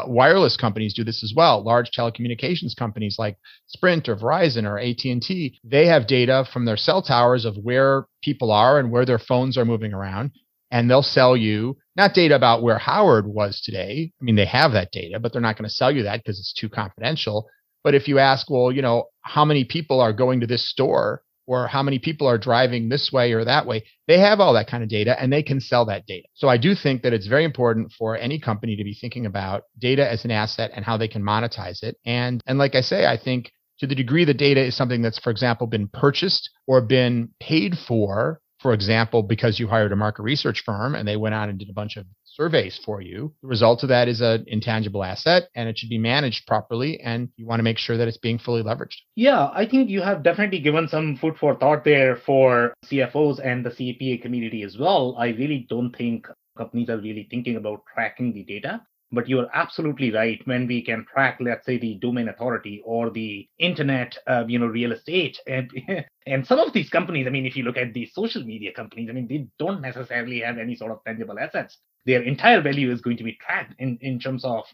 wireless 0.07 0.57
companies 0.57 0.95
do 0.95 1.05
this 1.05 1.23
as 1.23 1.33
well. 1.35 1.63
Large 1.63 1.91
telecommunications 1.91 2.77
companies 2.77 3.17
like 3.19 3.37
Sprint 3.67 4.09
or 4.09 4.17
Verizon 4.17 4.65
or 4.65 4.79
AT&T, 4.79 5.59
they 5.65 5.87
have 5.87 6.07
data 6.07 6.47
from 6.53 6.65
their 6.65 6.77
cell 6.77 7.03
towers 7.03 7.45
of 7.45 7.57
where 7.57 8.07
people 8.23 8.51
are 8.51 8.79
and 8.79 8.91
where 8.91 9.07
their 9.07 9.19
phones 9.19 9.57
are 9.57 9.65
moving 9.65 9.93
around. 9.93 10.33
And 10.73 10.89
they'll 10.89 11.03
sell 11.03 11.37
you 11.37 11.77
not 11.97 12.15
data 12.15 12.37
about 12.37 12.63
where 12.63 12.79
Howard 12.79 13.27
was 13.27 13.61
today. 13.61 14.13
I 14.21 14.25
mean, 14.25 14.37
they 14.37 14.47
have 14.47 14.73
that 14.73 14.93
data, 14.93 15.19
but 15.19 15.33
they're 15.33 15.41
not 15.41 15.57
going 15.57 15.69
to 15.69 15.75
sell 15.75 15.91
you 15.91 16.05
that 16.05 16.23
because 16.23 16.39
it's 16.39 16.53
too 16.53 16.69
confidential. 16.69 17.49
But 17.83 17.95
if 17.95 18.07
you 18.07 18.19
ask, 18.19 18.49
well, 18.49 18.71
you 18.71 18.83
know, 18.83 19.07
how 19.23 19.45
many 19.45 19.65
people 19.65 20.01
are 20.01 20.13
going 20.13 20.41
to 20.41 20.47
this 20.47 20.69
store 20.69 21.23
or 21.47 21.67
how 21.67 21.83
many 21.83 21.99
people 21.99 22.27
are 22.27 22.39
driving 22.39 22.89
this 22.89 23.11
way 23.13 23.33
or 23.33 23.45
that 23.45 23.67
way. 23.67 23.85
They 24.07 24.19
have 24.21 24.41
all 24.41 24.55
that 24.55 24.69
kind 24.69 24.83
of 24.83 24.89
data 24.89 25.21
and 25.21 25.33
they 25.33 25.43
can 25.43 25.61
sell 25.61 25.85
that 25.87 26.07
data. 26.07 26.27
So 26.35 26.49
I 26.49 26.57
do 26.57 26.75
think 26.75 27.03
that 27.03 27.13
it's 27.13 27.27
very 27.27 27.45
important 27.45 27.93
for 27.99 28.17
any 28.17 28.39
company 28.39 28.77
to 28.77 28.85
be 28.85 28.95
thinking 28.95 29.27
about 29.27 29.65
data 29.79 30.09
as 30.09 30.25
an 30.25 30.31
asset 30.31 30.71
and 30.75 30.85
how 30.85 30.97
they 30.97 31.09
can 31.09 31.23
monetize 31.23 31.83
it. 31.83 31.97
And 32.05 32.41
and 32.47 32.59
like 32.59 32.75
I 32.75 32.81
say, 32.81 33.07
I 33.07 33.17
think 33.17 33.51
to 33.81 33.87
the 33.87 33.95
degree 33.95 34.25
the 34.25 34.35
data 34.35 34.65
is 34.65 34.77
something 34.77 35.03
that's, 35.03 35.19
for 35.19 35.31
example, 35.31 35.67
been 35.67 35.89
purchased 35.89 36.51
or 36.67 36.81
been 36.81 37.31
paid 37.41 37.77
for, 37.89 38.41
for 38.61 38.75
example, 38.75 39.23
because 39.23 39.59
you 39.59 39.67
hired 39.67 39.93
a 39.93 39.97
market 39.97 40.23
research 40.23 40.63
firm 40.65 40.95
and 40.95 41.09
they 41.09 41.17
went 41.17 41.35
out 41.35 41.49
and 41.49 41.59
did 41.59 41.71
a 41.71 41.73
bunch 41.73 41.97
of 41.97 42.05
surveys 42.35 42.81
for 42.85 43.01
you. 43.01 43.33
The 43.43 43.49
result 43.49 43.83
of 43.83 43.89
that 43.89 44.09
is 44.09 44.21
an 44.21 44.45
intangible 44.47 45.05
asset 45.05 45.49
and 45.55 45.69
it 45.69 45.79
should 45.79 45.91
be 45.91 45.99
managed 45.99 46.47
properly. 46.47 47.01
And 47.01 47.29
you 47.37 47.47
want 47.47 47.59
to 47.59 47.65
make 47.65 47.79
sure 47.79 47.97
that 47.97 48.09
it's 48.09 48.19
being 48.19 48.39
fully 48.39 48.63
leveraged. 48.63 48.97
Yeah, 49.17 49.51
I 49.53 49.67
think 49.67 49.91
you 49.91 50.03
have 50.03 50.23
definitely 50.23 50.61
given 50.61 50.89
some 50.89 51.17
food 51.17 51.37
for 51.39 51.57
thought 51.57 51.85
there 51.85 52.17
for 52.17 52.75
CFOs 52.87 53.45
and 53.45 53.65
the 53.65 53.71
CPA 53.71 54.23
community 54.23 54.63
as 54.63 54.77
well. 54.79 55.17
I 55.19 55.29
really 55.29 55.67
don't 55.69 55.95
think 55.95 56.27
companies 56.57 56.89
are 56.89 56.99
really 56.99 57.27
thinking 57.31 57.57
about 57.57 57.83
tracking 57.93 58.33
the 58.33 58.45
data. 58.45 58.83
But 59.13 59.29
you're 59.29 59.49
absolutely 59.53 60.13
right. 60.13 60.41
When 60.45 60.69
we 60.69 60.85
can 60.85 61.05
track, 61.13 61.39
let's 61.41 61.67
say, 61.67 61.79
the 61.79 61.97
domain 61.97 62.29
authority 62.29 62.81
or 62.85 63.11
the 63.11 63.49
internet, 63.59 64.17
uh, 64.29 64.45
you 64.47 64.61
know, 64.61 64.67
real 64.67 64.93
estate, 64.93 65.37
and 65.49 65.69
and 66.29 66.47
some 66.47 66.61
of 66.61 66.73
these 66.73 66.89
companies, 66.91 67.27
I 67.27 67.31
mean, 67.31 67.45
if 67.45 67.57
you 67.57 67.65
look 67.65 67.77
at 67.77 67.93
the 67.93 68.07
social 68.07 68.45
media 68.45 68.73
companies, 68.73 69.09
I 69.11 69.13
mean, 69.15 69.27
they 69.27 69.49
don't 69.59 69.81
necessarily 69.81 70.43
have 70.43 70.59
any 70.59 70.77
sort 70.77 70.93
of 70.93 71.03
tangible 71.05 71.41
assets 71.41 71.79
their 72.07 72.23
entire 72.23 72.61
value 72.61 72.91
is 72.91 73.01
going 73.01 73.17
to 73.17 73.25
be 73.25 73.39
tracked 73.41 73.75
in, 73.79 73.99
in 74.01 74.19
terms 74.19 74.45
of 74.45 74.65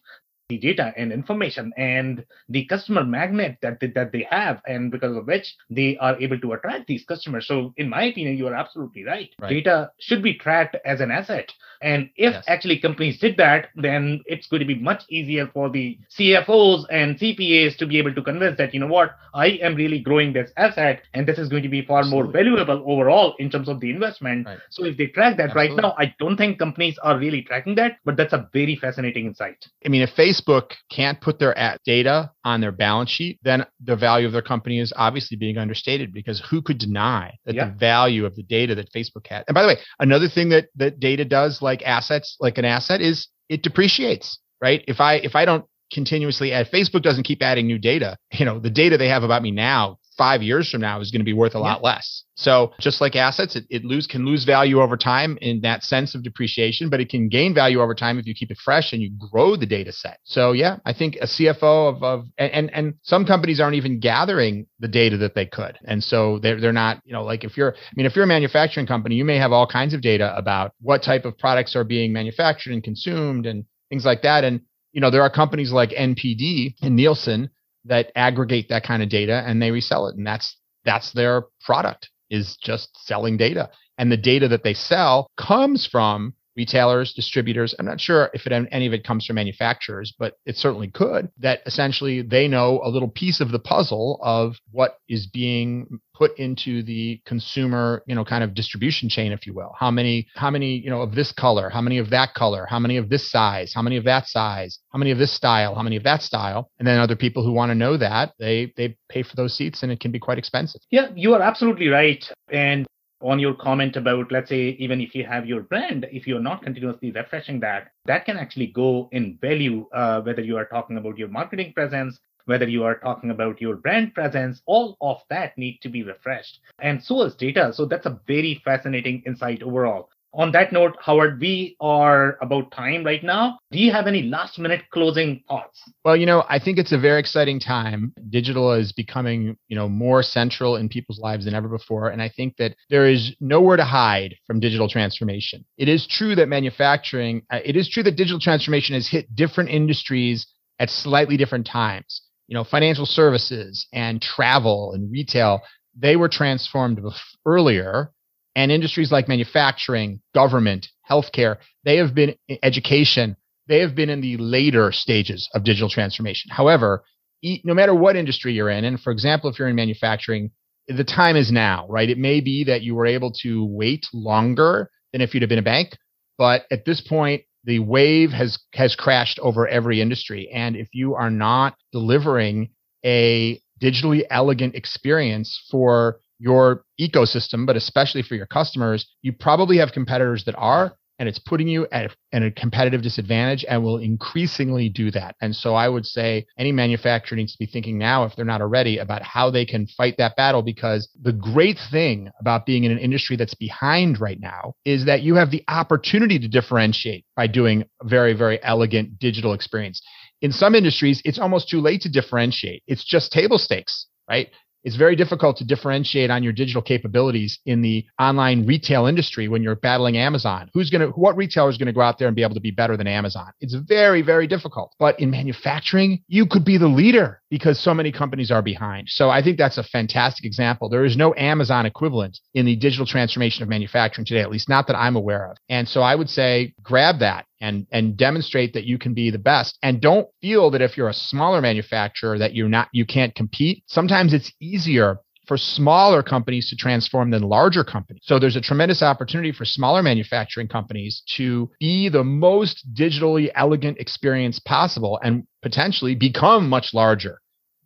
the 0.49 0.59
data 0.59 0.93
and 0.97 1.13
information 1.13 1.73
and 1.77 2.25
the 2.49 2.65
customer 2.67 3.05
magnet 3.05 3.59
that 3.63 3.81
they, 3.81 3.89
that 3.89 4.13
they 4.13 4.27
have 4.31 4.61
and 4.67 4.93
because 4.93 5.17
of 5.17 5.27
which 5.27 5.57
they 5.71 5.97
are 5.99 6.17
able 6.21 6.39
to 6.39 6.53
attract 6.53 6.87
these 6.87 7.05
customers. 7.05 7.47
So 7.49 7.75
in 7.77 7.89
my 7.89 8.05
opinion 8.05 8.37
you 8.37 8.47
are 8.47 8.55
absolutely 8.55 9.05
right, 9.05 9.31
right. 9.41 9.49
data 9.49 9.91
should 9.99 10.23
be 10.23 10.35
tracked 10.35 10.77
as 10.85 11.01
an 11.01 11.11
asset 11.11 11.53
and 11.83 12.11
if 12.17 12.33
yes. 12.33 12.45
actually 12.49 12.79
companies 12.79 13.19
did 13.19 13.37
that 13.37 13.69
then 13.77 14.21
it's 14.27 14.47
going 14.49 14.61
to 14.61 14.67
be 14.67 14.75
much 14.75 15.05
easier 15.09 15.49
for 15.53 15.71
the 15.71 15.99
cfos 16.19 16.85
and 16.91 17.19
cpas 17.19 17.77
to 17.77 17.87
be 17.87 17.99
able 17.99 18.15
to 18.15 18.23
convince 18.23 18.59
that 18.59 18.75
you 18.75 18.81
know 18.81 18.87
what 18.87 19.17
i 19.35 19.47
am 19.63 19.75
really 19.75 20.01
growing 20.01 20.33
this 20.33 20.51
asset 20.57 21.03
and 21.15 21.27
this 21.27 21.39
is 21.39 21.49
going 21.49 21.63
to 21.63 21.69
be 21.69 21.83
far 21.83 22.01
absolutely. 22.01 22.25
more 22.25 22.33
valuable 22.33 22.85
overall 22.87 23.35
in 23.39 23.51
terms 23.51 23.69
of 23.69 23.81
the 23.81 23.91
investment 23.91 24.47
right. 24.47 24.59
so 24.71 24.85
if 24.85 24.97
they 24.97 25.07
track 25.07 25.37
that 25.37 25.51
absolutely. 25.51 25.77
right 25.77 25.83
now 25.83 25.95
i 25.99 26.15
don't 26.19 26.37
think 26.37 26.59
companies 26.59 26.99
are 27.03 27.19
really 27.19 27.43
tracking 27.43 27.75
that 27.75 27.99
but 28.05 28.17
that's 28.17 28.33
a 28.33 28.49
very 28.53 28.77
fascinating 28.77 29.27
insight 29.27 29.67
i 29.85 29.89
mean 29.89 30.03
if 30.03 30.17
Facebook 30.17 30.73
can't 30.91 31.21
put 31.21 31.39
their 31.39 31.55
data 31.85 32.31
on 32.45 32.61
their 32.61 32.73
balance 32.73 33.11
sheet, 33.11 33.39
then 33.43 33.65
the 33.85 33.97
value 33.97 34.27
of 34.27 34.33
their 34.33 34.43
company 34.43 34.81
is 34.81 34.93
obviously 34.97 35.37
being 35.37 35.59
understated 35.59 36.13
because 36.13 36.43
who 36.51 36.63
could 36.63 36.79
deny 36.79 37.37
that 37.45 37.55
yeah. 37.55 37.67
the 37.67 37.73
value 37.73 38.25
of 38.25 38.35
the 38.35 38.43
data 38.43 38.75
that 38.75 38.93
Facebook 38.93 39.27
had? 39.27 39.45
And 39.47 39.55
by 39.55 39.63
the 39.63 39.69
way, 39.69 39.77
another 39.99 40.29
thing 40.29 40.49
that, 40.51 40.69
that 40.77 41.01
data 41.01 41.25
does 41.25 41.61
like 41.67 41.83
assets, 41.83 42.37
like 42.41 42.57
an 42.59 42.65
asset 42.65 43.01
is 43.03 43.29
it 43.51 43.63
depreciates. 43.63 44.39
right? 44.63 44.83
If 44.89 45.01
I 45.01 45.15
if 45.17 45.35
I 45.37 45.45
don't 45.45 45.65
continuously 45.93 46.53
add, 46.53 46.71
Facebook 46.71 47.03
doesn't 47.03 47.25
keep 47.25 47.43
adding 47.43 47.67
new 47.67 47.79
data. 47.79 48.17
You 48.39 48.47
know, 48.47 48.59
the 48.59 48.71
data 48.71 48.97
they 48.97 49.09
have 49.09 49.23
about 49.25 49.43
me 49.43 49.51
now 49.51 49.99
five 50.17 50.43
years 50.43 50.71
from 50.71 50.81
now 50.81 51.01
is 51.01 51.11
going 51.11 51.21
to 51.21 51.25
be 51.25 51.33
worth 51.33 51.55
a 51.55 51.59
yeah. 51.59 51.65
lot 51.65 51.83
less. 51.83 52.25
So 52.35 52.73
just 52.79 53.01
like 53.01 53.17
assets, 53.17 53.57
it, 53.57 53.65
it 53.71 53.85
lose 53.85 54.07
can 54.07 54.27
lose 54.27 54.45
value 54.45 54.81
over 54.81 54.97
time 54.97 55.39
in 55.41 55.61
that 55.63 55.83
sense 55.83 56.15
of 56.15 56.23
depreciation, 56.23 56.91
but 56.91 57.01
it 57.01 57.09
can 57.09 57.29
gain 57.29 57.55
value 57.55 57.81
over 57.81 57.95
time 57.95 58.19
if 58.19 58.27
you 58.27 58.35
keep 58.35 58.51
it 58.51 58.59
fresh 58.63 58.93
and 58.93 59.01
you 59.01 59.11
grow 59.31 59.57
the 59.57 59.67
data 59.67 59.93
set. 59.93 60.19
So 60.25 60.53
yeah, 60.53 60.77
I 60.85 60.93
think 60.93 61.17
a 61.17 61.27
CFO 61.27 61.97
of, 61.97 62.03
of 62.03 62.27
and 62.37 62.71
and 62.73 62.95
some 63.03 63.25
companies 63.25 63.61
aren't 63.61 63.77
even 63.77 64.01
gathering 64.01 64.67
the 64.81 64.89
data 64.89 65.17
that 65.19 65.35
they 65.35 65.47
could. 65.47 65.79
And 65.85 66.05
so 66.05 66.39
they're 66.39 66.61
they're 66.61 66.73
not, 66.73 67.01
you 67.05 67.13
know, 67.13 67.25
like 67.25 67.45
if 67.45 67.57
you're 67.57 67.75
I 67.75 67.93
mean, 67.97 68.07
if 68.07 68.15
you're 68.15 68.25
a 68.25 68.29
manufacturing 68.29 68.87
company, 68.87 69.15
you 69.15 69.25
may 69.25 69.39
have 69.39 69.53
all 69.53 69.67
kinds 69.67 69.95
of 69.95 70.03
data 70.03 70.37
about 70.37 70.73
what 70.81 71.03
type 71.03 71.25
of 71.25 71.39
products 71.39 71.75
are 71.75 71.85
being 71.85 72.13
manufactured 72.13 72.73
and 72.73 72.83
consumed 72.83 73.47
and 73.47 73.65
things 73.89 74.05
like 74.05 74.23
that. 74.23 74.45
And 74.45 74.61
you 74.93 75.01
know, 75.01 75.11
there 75.11 75.23
are 75.23 75.31
companies 75.31 75.73
like 75.73 75.91
NPD 75.91 76.75
and 76.83 76.97
Nielsen 76.97 77.51
that 77.87 78.13
aggregate 78.15 78.69
that 78.69 78.85
kind 78.85 79.03
of 79.03 79.09
data 79.09 79.43
and 79.47 79.61
they 79.61 79.71
resell 79.71 80.09
it. 80.09 80.17
And 80.17 80.27
that's 80.27 80.57
that's 80.85 81.13
their 81.13 81.45
product 81.65 82.11
is 82.31 82.57
just 82.63 82.89
selling 83.07 83.37
data. 83.37 83.71
And 83.99 84.11
the 84.11 84.17
data 84.17 84.49
that 84.49 84.63
they 84.63 84.75
sell 84.75 85.29
comes 85.37 85.87
from 85.87 86.35
retailers, 86.57 87.13
distributors. 87.13 87.75
I'm 87.79 87.87
not 87.87 88.01
sure 88.01 88.31
if 88.35 88.47
it, 88.47 88.69
any 88.71 88.87
of 88.87 88.93
it 88.93 89.05
comes 89.05 89.27
from 89.27 89.37
manufacturers, 89.37 90.13
but 90.19 90.39
it 90.47 90.57
certainly 90.57 90.89
could. 90.89 91.31
That 91.39 91.61
essentially 91.67 92.23
they 92.23 92.49
know 92.49 92.81
a 92.83 92.89
little 92.89 93.09
piece 93.09 93.41
of 93.41 93.51
the 93.51 93.59
puzzle 93.59 94.19
of 94.23 94.57
what 94.71 94.99
is 95.09 95.27
being 95.27 96.01
put 96.15 96.39
into 96.39 96.83
the 96.83 97.21
consumer, 97.27 98.03
you 98.07 98.15
know, 98.15 98.25
kind 98.25 98.43
of 98.43 98.55
distribution 98.55 99.09
chain, 99.09 99.33
if 99.33 99.47
you 99.47 99.53
will. 99.53 99.75
How 99.79 99.91
many, 99.91 100.27
how 100.35 100.51
many, 100.51 100.77
you 100.79 100.89
know, 100.89 101.03
of 101.03 101.15
this 101.15 101.31
color, 101.31 101.69
how 101.69 101.83
many 101.83 101.99
of 101.99 102.11
that 102.11 102.33
color, 102.35 102.67
how 102.69 102.79
many 102.79 102.97
of 102.97 103.11
this 103.11 103.31
size, 103.31 103.73
how 103.75 103.83
many 103.83 103.99
of 103.99 104.05
that 104.05 104.27
size, 104.27 104.79
how 104.91 104.99
many 104.99 105.11
of 105.11 105.19
this 105.19 105.33
style, 105.33 105.75
how 105.75 105.83
many 105.83 105.97
of 105.97 106.05
that 106.05 106.23
style, 106.23 106.71
and 106.79 106.89
then 106.89 106.99
other 106.99 107.17
people 107.17 107.45
who 107.45 107.53
want 107.53 107.71
to 107.71 107.75
know 107.75 107.97
that 107.99 108.33
they 108.39 108.73
they 108.77 108.97
pay 109.11 109.23
for 109.23 109.37
those 109.37 109.55
seats, 109.55 109.83
and 109.83 109.93
it 109.93 110.01
can 110.01 110.11
be 110.11 110.19
quite 110.19 110.39
expensive. 110.39 110.81
Yeah, 110.91 111.09
you 111.15 111.35
are 111.35 111.43
absolutely 111.43 111.89
right. 111.89 112.25
And 112.51 112.87
on 113.23 113.39
your 113.39 113.55
comment 113.55 113.97
about, 113.97 114.31
let's 114.31 114.49
say, 114.49 114.77
even 114.79 115.01
if 115.01 115.15
you 115.15 115.25
have 115.25 115.47
your 115.47 115.63
brand, 115.63 116.07
if 116.13 116.27
you're 116.27 116.41
not 116.41 116.63
continuously 116.63 117.11
refreshing 117.11 117.61
that, 117.61 117.89
that 118.05 118.25
can 118.25 118.37
actually 118.37 118.69
go 118.69 119.09
in 119.13 119.39
value, 119.41 119.87
uh, 119.93 120.21
whether 120.21 120.43
you 120.43 120.57
are 120.57 120.67
talking 120.67 120.99
about 120.99 121.19
your 121.19 121.29
marketing 121.29 121.73
presence, 121.73 122.19
whether 122.45 122.69
you 122.69 122.85
are 122.85 122.99
talking 122.99 123.31
about 123.31 123.61
your 123.61 123.77
brand 123.77 124.15
presence, 124.15 124.63
all 124.67 124.97
of 125.01 125.21
that 125.31 125.57
need 125.59 125.79
to 125.83 125.89
be 125.89 126.03
refreshed. 126.03 126.61
And 126.79 127.03
so 127.03 127.23
is 127.23 127.35
data. 127.35 127.73
So 127.73 127.87
that's 127.87 128.07
a 128.07 128.21
very 128.27 128.61
fascinating 128.65 129.23
insight 129.27 129.63
overall 129.63 130.11
on 130.37 130.53
that 130.53 130.71
note, 130.71 130.97
Howard, 131.01 131.41
we 131.41 131.77
are 131.81 132.37
about 132.43 132.71
time 132.71 133.05
right 133.05 133.25
now. 133.25 133.59
Do 133.71 133.79
you 133.79 133.91
have 133.91 134.07
any 134.07 134.23
last 134.23 134.59
minute 134.59 134.83
closing 134.93 135.43
thoughts? 135.49 135.83
Well, 136.05 136.17
you 136.17 136.27
know, 136.27 136.45
I 136.49 136.59
think 136.59 136.79
it's 136.79 136.93
a 136.93 136.99
very 136.99 137.19
exciting 137.19 137.59
time. 137.59 138.13
Digital 138.29 138.73
is 138.73 138.93
becoming, 138.93 139.57
you 139.69 139.77
know, 139.77 139.89
more 139.89 140.23
central 140.23 140.77
in 140.77 140.91
people's 140.91 141.19
lives 141.19 141.47
than 141.47 141.55
ever 141.55 141.69
before. 141.69 142.11
And 142.11 142.21
I 142.21 142.29
think 142.29 142.57
that 142.59 142.77
there 142.91 143.07
is 143.07 143.35
nowhere 143.41 143.79
to 143.79 143.85
hide 143.85 144.37
from 144.47 144.61
digital 144.61 144.89
transformation. 144.89 145.65
It 145.79 145.89
is 145.89 146.07
true 146.07 146.35
that 146.35 146.49
manufacturing, 146.49 147.43
uh, 147.51 147.61
it 147.65 147.77
is 147.77 147.89
true 147.89 148.03
that 148.03 148.17
digital 148.17 148.41
transformation 148.41 148.95
has 148.95 149.09
hit 149.09 149.35
different 149.35 149.71
industries 149.71 150.47
at 150.79 150.91
slightly 150.91 151.39
different 151.39 151.67
times. 151.67 152.23
You 152.47 152.55
know, 152.55 152.65
financial 152.65 153.07
services 153.07 153.87
and 153.93 154.21
travel 154.21 154.93
and 154.93 155.11
retail, 155.11 155.63
they 155.99 156.15
were 156.17 156.29
transformed 156.29 157.01
earlier 157.47 158.13
and 158.57 158.73
industries 158.73 159.13
like 159.13 159.29
manufacturing, 159.29 160.21
government, 160.35 160.89
healthcare, 161.09 161.59
they 161.85 161.99
have 161.99 162.15
been 162.15 162.35
education, 162.63 163.37
they 163.69 163.81
have 163.81 163.95
been 163.95 164.09
in 164.09 164.23
the 164.23 164.39
later 164.39 164.91
stages 164.91 165.49
of 165.55 165.63
digital 165.63 165.91
transformation. 165.91 166.51
However, 166.51 167.05
no 167.43 167.75
matter 167.75 167.95
what 167.95 168.17
industry 168.17 168.55
you're 168.55 168.71
in, 168.71 168.85
and 168.85 168.99
for 168.99 169.13
example, 169.13 169.51
if 169.51 169.59
you're 169.59 169.69
in 169.69 169.77
manufacturing, 169.77 170.51
the 170.89 171.05
time 171.05 171.37
is 171.37 171.53
now, 171.53 171.87
right? 171.89 172.09
It 172.09 172.17
may 172.17 172.41
be 172.41 172.65
that 172.65 172.83
you 172.83 172.95
were 172.95 173.07
able 173.07 173.31
to 173.43 173.67
wait 173.67 174.07
longer 174.15 174.91
than 175.13 175.21
if 175.21 175.35
you'd 175.35 175.43
have 175.43 175.51
been 175.51 175.59
a 175.59 175.63
bank, 175.63 175.99
but 176.39 176.65
at 176.71 176.87
this 176.87 177.03
point, 177.03 177.43
the 177.65 177.81
wave 177.81 178.31
has 178.31 178.59
has 178.75 178.95
crashed 178.95 179.39
over 179.41 179.69
every 179.69 180.01
industry. 180.01 180.49
And 180.55 180.77
if 180.77 180.89
you 180.93 181.15
are 181.15 181.31
not 181.31 181.77
delivering 181.93 182.71
a 183.05 183.61
digitally 183.83 184.23
elegant 184.31 184.77
experience 184.77 185.61
for 185.71 186.21
your 186.39 186.85
ecosystem, 187.01 187.67
but 187.67 187.77
especially 187.77 188.23
for 188.23 188.35
your 188.35 188.47
customers, 188.47 189.07
you 189.23 189.33
probably 189.33 189.79
have 189.79 189.93
competitors 189.93 190.45
that 190.45 190.55
are, 190.57 190.97
and 191.19 191.29
it's 191.29 191.39
putting 191.39 191.67
you 191.67 191.87
at 191.93 192.07
a, 192.07 192.37
at 192.37 192.43
a 192.43 192.51
competitive 192.51 193.03
disadvantage 193.03 193.65
and 193.69 193.83
will 193.83 193.97
increasingly 193.97 194.89
do 194.89 195.11
that. 195.11 195.35
And 195.41 195.57
so 195.57 195.75
I 195.75 195.89
would 195.89 196.05
say 196.05 196.47
any 196.59 196.73
manufacturer 196.73 197.37
needs 197.37 197.53
to 197.53 197.59
be 197.59 197.65
thinking 197.67 197.97
now, 197.97 198.25
if 198.25 198.37
they're 198.37 198.45
not 198.45 198.61
already, 198.61 198.99
about 198.99 199.23
how 199.23 199.51
they 199.51 199.65
can 199.65 199.87
fight 199.87 200.17
that 200.19 200.37
battle 200.37 200.63
because 200.63 201.09
the 201.21 201.33
great 201.33 201.79
thing 201.91 202.29
about 202.39 202.67
being 202.67 202.85
in 202.85 202.93
an 202.93 202.99
industry 202.99 203.37
that's 203.37 203.55
behind 203.55 204.21
right 204.21 204.39
now 204.41 204.75
is 204.85 205.07
that 205.07 205.23
you 205.23 205.37
have 205.37 205.51
the 205.51 205.65
opportunity 205.69 206.39
to 206.39 206.49
differentiate 206.49 207.25
by 207.35 207.47
doing 207.47 207.85
a 208.03 208.07
very, 208.07 208.35
very 208.35 208.63
elegant 208.63 209.19
digital 209.19 209.55
experience. 209.55 210.03
In 210.43 210.53
some 210.53 210.75
industries, 210.75 211.23
it's 211.25 211.39
almost 211.39 211.71
too 211.71 211.81
late 211.81 212.03
to 212.03 212.11
differentiate. 212.11 212.83
It's 212.87 213.05
just 213.05 213.33
table 213.33 213.57
stakes, 213.57 214.07
right? 214.29 214.51
It's 214.87 214.95
very 214.95 215.17
difficult 215.17 215.57
to 215.57 215.65
differentiate 215.65 216.31
on 216.31 216.45
your 216.45 216.53
digital 216.53 216.81
capabilities 216.81 217.59
in 217.67 217.83
the 217.83 218.07
online 218.21 218.65
retail 218.67 219.07
industry 219.07 219.49
when 219.49 219.61
you're 219.61 219.75
battling 219.75 220.17
Amazon. 220.17 220.71
Who's 220.75 220.91
going 220.91 221.01
to, 221.01 221.09
what 221.09 221.37
retailer 221.37 221.69
is 221.69 221.77
going 221.77 221.89
to 221.89 221.93
go 221.93 222.03
out 222.03 222.21
there 222.21 222.29
and 222.29 222.37
be 222.37 222.45
able 222.45 222.55
to 222.55 222.61
be 222.61 222.71
better 222.71 222.97
than 222.97 223.09
Amazon? 223.09 223.51
It's 223.61 223.75
very, 223.75 224.23
very 224.23 224.47
difficult. 224.47 224.95
But 225.01 225.19
in 225.19 225.33
manufacturing, 225.33 226.23
you 226.29 226.47
could 226.47 226.65
be 226.65 226.79
the 226.79 226.87
leader 226.87 227.43
because 227.51 227.81
so 227.83 227.95
many 227.95 228.13
companies 228.13 228.53
are 228.53 228.63
behind. 228.63 229.09
So 229.09 229.29
I 229.29 229.43
think 229.43 229.59
that's 229.59 229.77
a 229.77 229.83
fantastic 229.83 230.45
example. 230.45 230.89
There 230.89 231.05
is 231.05 231.17
no 231.17 231.35
Amazon 231.37 231.85
equivalent 231.85 232.39
in 232.55 232.65
the 232.65 232.77
digital 232.77 233.07
transformation 233.07 233.65
of 233.65 233.69
manufacturing 233.69 234.25
today, 234.25 234.41
at 234.41 234.53
least 234.53 234.69
not 234.69 234.87
that 234.87 234.97
I'm 234.97 235.17
aware 235.17 235.51
of. 235.51 235.57
And 235.69 235.89
so 235.89 236.01
I 236.01 236.15
would 236.15 236.31
say 236.31 236.75
grab 236.85 237.19
that 237.19 237.47
and 237.61 237.87
and 237.91 238.17
demonstrate 238.17 238.75
that 238.75 238.85
you 238.85 238.99
can 238.99 239.15
be 239.15 239.31
the 239.31 239.39
best 239.39 239.79
and 239.83 240.01
don't 240.01 240.29
feel 240.41 240.71
that 240.71 240.83
if 240.83 240.97
you're 240.97 241.09
a 241.09 241.15
smaller 241.15 241.61
manufacturer 241.61 242.39
that 242.39 242.55
you're 242.55 242.69
not 242.69 242.89
you 242.93 243.07
can't 243.07 243.35
compete 243.35 243.83
sometimes 243.87 244.33
it's 244.33 244.53
easier 244.61 245.19
for 245.47 245.57
smaller 245.57 246.23
companies 246.23 246.69
to 246.71 246.77
transform 246.77 247.31
than 247.31 247.43
larger 247.43 247.85
companies. 247.85 248.23
So 248.25 248.39
there's 248.39 248.57
a 248.57 248.61
tremendous 248.61 249.03
opportunity 249.03 249.53
for 249.53 249.65
smaller 249.65 250.03
manufacturing 250.03 250.69
companies 250.69 251.23
to 251.37 251.71
be 251.79 252.09
the 252.09 252.25
most 252.25 252.85
digitally 252.93 253.51
elegant 253.55 253.99
experience 253.99 254.59
possible 254.59 255.21
and 255.23 255.45
potentially 255.63 256.15
become 256.15 256.69
much 256.69 256.93
larger 256.93 257.41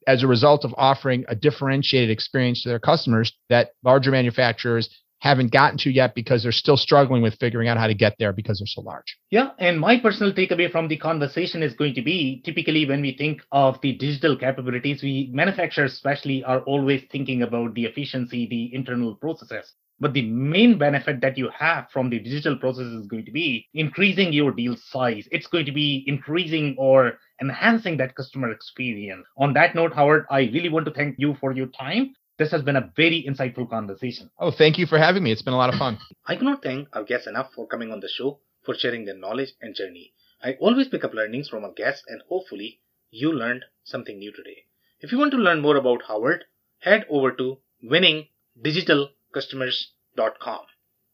as 0.07 0.23
a 0.23 0.27
result 0.27 0.65
of 0.65 0.75
offering 0.79 1.25
a 1.29 1.37
differentiated 1.37 2.11
experience 2.11 2.63
to 2.63 2.71
their 2.71 2.79
customers 2.79 3.33
that 3.51 3.73
larger 3.85 4.11
manufacturers 4.11 4.89
haven't 5.21 5.53
gotten 5.53 5.79
to 5.79 5.91
yet 5.91 6.15
because 6.15 6.43
they're 6.43 6.53
still 6.53 6.77
struggling 6.77 7.23
with 7.23 7.39
figuring 7.39 7.69
out 7.69 7.79
how 7.79 7.87
to 7.87 7.95
get 7.95 8.17
there 8.19 8.33
because 8.33 8.59
they're 8.59 8.67
so 8.67 8.81
large. 8.81 9.17
Yeah, 9.31 9.51
and 9.59 9.79
my 9.79 9.99
personal 10.01 10.33
takeaway 10.33 10.71
from 10.71 10.89
the 10.89 10.97
conversation 10.97 11.63
is 11.63 11.75
going 11.75 11.95
to 11.95 12.03
be 12.03 12.43
typically 12.45 12.87
when 12.87 13.03
we 13.03 13.17
think 13.17 13.43
of 13.53 13.81
the 13.83 13.93
digital 13.93 14.37
capabilities, 14.37 15.03
we 15.03 15.31
manufacturers 15.33 15.93
especially 15.93 16.43
are 16.45 16.61
always 16.61 17.03
thinking 17.13 17.43
about 17.43 17.75
the 17.75 17.85
efficiency, 17.85 18.47
the 18.47 18.75
internal 18.75 19.15
processes. 19.15 19.73
But 20.01 20.15
the 20.15 20.27
main 20.31 20.79
benefit 20.79 21.21
that 21.21 21.37
you 21.37 21.51
have 21.51 21.91
from 21.91 22.09
the 22.09 22.19
digital 22.19 22.57
process 22.57 22.87
is 22.87 23.07
going 23.07 23.27
to 23.27 23.33
be 23.33 23.69
increasing 23.75 24.33
your 24.33 24.51
deal 24.51 24.75
size. 24.77 25.29
It's 25.31 25.47
going 25.47 25.67
to 25.67 25.73
be 25.73 26.05
increasing 26.07 26.75
or 26.79 27.19
enhancing 27.43 27.99
that 27.99 28.15
customer 28.15 28.51
experience. 28.51 29.27
On 29.37 29.53
that 29.53 29.75
note, 29.75 29.93
Howard, 29.93 30.25
I 30.31 30.41
really 30.55 30.71
want 30.71 30.87
to 30.87 30.93
thank 30.93 31.17
you 31.19 31.37
for 31.39 31.53
your 31.53 31.67
time 31.67 32.15
this 32.41 32.51
has 32.53 32.63
been 32.63 32.77
a 32.77 32.91
very 32.97 33.23
insightful 33.29 33.69
conversation. 33.69 34.31
Oh, 34.39 34.51
thank 34.51 34.79
you 34.79 34.87
for 34.87 34.97
having 34.97 35.23
me. 35.23 35.31
It's 35.31 35.43
been 35.43 35.53
a 35.53 35.59
lot 35.59 35.69
of 35.69 35.79
fun. 35.79 35.99
I 36.27 36.37
cannot 36.37 36.63
thank 36.63 36.89
our 36.95 37.05
guests 37.05 37.27
enough 37.27 37.53
for 37.55 37.67
coming 37.67 37.93
on 37.93 38.01
the 38.01 38.09
show, 38.09 38.39
for 38.65 38.75
sharing 38.75 39.05
their 39.05 39.19
knowledge 39.19 39.53
and 39.61 39.75
journey. 39.75 40.15
I 40.43 40.55
always 40.55 40.89
pick 40.89 41.05
up 41.05 41.13
learnings 41.13 41.51
from 41.51 41.67
our 41.67 41.73
guests, 41.73 42.03
and 42.09 42.23
hopefully, 42.31 42.81
you 43.11 43.31
learned 43.31 43.67
something 43.85 44.19
new 44.19 44.33
today. 44.33 44.65
If 45.01 45.13
you 45.13 45.19
want 45.19 45.33
to 45.33 45.37
learn 45.37 45.61
more 45.61 45.77
about 45.77 46.05
Howard, 46.09 46.47
head 46.79 47.05
over 47.11 47.31
to 47.33 47.59
winningdigitalcustomers.com. 47.85 50.61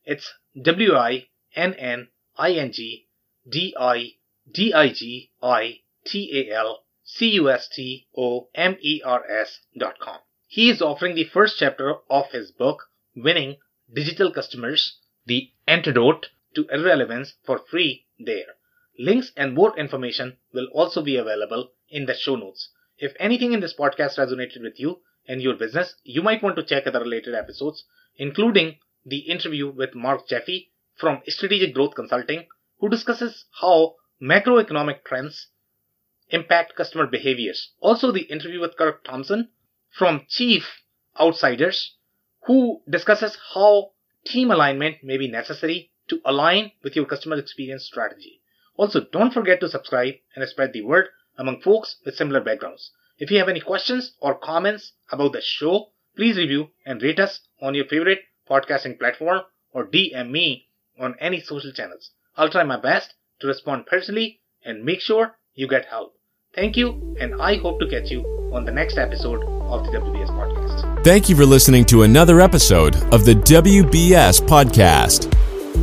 It's 0.04 0.32
W 0.62 0.94
I 0.94 1.26
N 1.56 1.74
N 1.74 2.06
I 2.36 2.52
N 2.52 2.70
G 2.70 3.08
D 3.48 3.74
I 3.76 4.12
D 4.48 4.72
I 4.72 4.90
G 4.90 5.32
I 5.42 5.80
T 6.04 6.30
A 6.38 6.48
L 6.54 6.84
C 7.02 7.30
U 7.30 7.50
S 7.50 7.68
T 7.68 8.06
O 8.16 8.48
M 8.54 8.76
E 8.80 9.02
R 9.04 9.28
S.com. 9.28 10.20
He 10.56 10.70
is 10.70 10.80
offering 10.80 11.14
the 11.14 11.24
first 11.24 11.58
chapter 11.58 11.96
of 12.08 12.30
his 12.30 12.50
book, 12.50 12.88
Winning 13.14 13.58
Digital 13.92 14.32
Customers 14.32 14.98
The 15.26 15.50
Antidote 15.68 16.30
to 16.54 16.66
Irrelevance, 16.72 17.34
for 17.44 17.58
free 17.58 18.06
there. 18.18 18.54
Links 18.98 19.32
and 19.36 19.52
more 19.52 19.78
information 19.78 20.38
will 20.54 20.68
also 20.72 21.02
be 21.02 21.18
available 21.18 21.72
in 21.90 22.06
the 22.06 22.14
show 22.14 22.36
notes. 22.36 22.70
If 22.96 23.12
anything 23.20 23.52
in 23.52 23.60
this 23.60 23.74
podcast 23.74 24.16
resonated 24.16 24.62
with 24.62 24.80
you 24.80 25.02
and 25.28 25.42
your 25.42 25.56
business, 25.56 25.94
you 26.04 26.22
might 26.22 26.42
want 26.42 26.56
to 26.56 26.62
check 26.62 26.86
other 26.86 27.00
related 27.00 27.34
episodes, 27.34 27.84
including 28.16 28.78
the 29.04 29.28
interview 29.28 29.68
with 29.68 29.94
Mark 29.94 30.26
Jaffe 30.26 30.70
from 30.94 31.20
Strategic 31.28 31.74
Growth 31.74 31.94
Consulting, 31.94 32.46
who 32.78 32.88
discusses 32.88 33.44
how 33.60 33.96
macroeconomic 34.22 35.04
trends 35.04 35.48
impact 36.30 36.76
customer 36.76 37.06
behaviors. 37.06 37.72
Also, 37.80 38.10
the 38.10 38.22
interview 38.22 38.60
with 38.60 38.78
Kirk 38.78 39.04
Thompson 39.04 39.50
from 39.96 40.26
Chief 40.28 40.82
Outsiders, 41.18 41.94
who 42.46 42.82
discusses 42.88 43.38
how 43.54 43.92
team 44.26 44.50
alignment 44.50 44.96
may 45.02 45.16
be 45.16 45.26
necessary 45.26 45.90
to 46.08 46.20
align 46.24 46.72
with 46.82 46.94
your 46.94 47.06
customer 47.06 47.36
experience 47.36 47.86
strategy. 47.86 48.42
Also, 48.76 49.00
don't 49.10 49.32
forget 49.32 49.58
to 49.60 49.70
subscribe 49.70 50.14
and 50.34 50.46
spread 50.46 50.74
the 50.74 50.82
word 50.82 51.06
among 51.38 51.62
folks 51.62 51.96
with 52.04 52.14
similar 52.14 52.42
backgrounds. 52.42 52.90
If 53.18 53.30
you 53.30 53.38
have 53.38 53.48
any 53.48 53.60
questions 53.60 54.12
or 54.20 54.34
comments 54.34 54.92
about 55.10 55.32
the 55.32 55.40
show, 55.40 55.92
please 56.14 56.36
review 56.36 56.68
and 56.84 57.02
rate 57.02 57.18
us 57.18 57.40
on 57.62 57.74
your 57.74 57.86
favorite 57.86 58.20
podcasting 58.48 58.98
platform 58.98 59.40
or 59.72 59.86
DM 59.86 60.30
me 60.30 60.68
on 61.00 61.14
any 61.18 61.40
social 61.40 61.72
channels. 61.72 62.10
I'll 62.36 62.50
try 62.50 62.64
my 62.64 62.78
best 62.78 63.14
to 63.40 63.46
respond 63.46 63.86
personally 63.86 64.40
and 64.62 64.84
make 64.84 65.00
sure 65.00 65.38
you 65.54 65.66
get 65.66 65.86
help. 65.86 66.15
Thank 66.56 66.74
you, 66.74 67.14
and 67.20 67.34
I 67.34 67.58
hope 67.58 67.78
to 67.80 67.86
catch 67.86 68.10
you 68.10 68.24
on 68.54 68.64
the 68.64 68.72
next 68.72 68.96
episode 68.96 69.42
of 69.44 69.84
the 69.84 69.90
WBS 69.90 70.30
Podcast. 70.30 71.04
Thank 71.04 71.28
you 71.28 71.36
for 71.36 71.44
listening 71.44 71.84
to 71.84 72.04
another 72.04 72.40
episode 72.40 72.96
of 73.12 73.26
the 73.26 73.34
WBS 73.34 74.40
Podcast. 74.40 75.30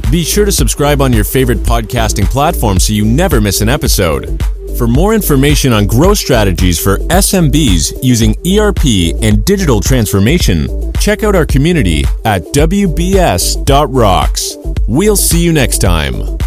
Be 0.09 0.24
sure 0.24 0.45
to 0.45 0.51
subscribe 0.51 0.99
on 0.99 1.13
your 1.13 1.26
favorite 1.26 1.59
podcasting 1.59 2.26
platform 2.26 2.80
so 2.80 2.91
you 2.91 3.05
never 3.05 3.39
miss 3.39 3.61
an 3.61 3.69
episode. 3.69 4.41
For 4.76 4.88
more 4.88 5.13
information 5.13 5.74
on 5.74 5.86
growth 5.86 6.17
strategies 6.17 6.84
for 6.84 6.97
SMBs 6.97 8.03
using 8.03 8.36
ERP 8.43 9.13
and 9.21 9.45
digital 9.45 9.80
transformation, 9.80 10.91
check 10.93 11.21
out 11.21 11.36
our 11.36 11.45
community 11.45 12.03
at 12.26 12.41
WBS.rocks. 12.45 13.67
We'll 14.88 15.17
see 15.17 15.43
you 15.43 15.53
next 15.53 15.78
time. 15.78 16.39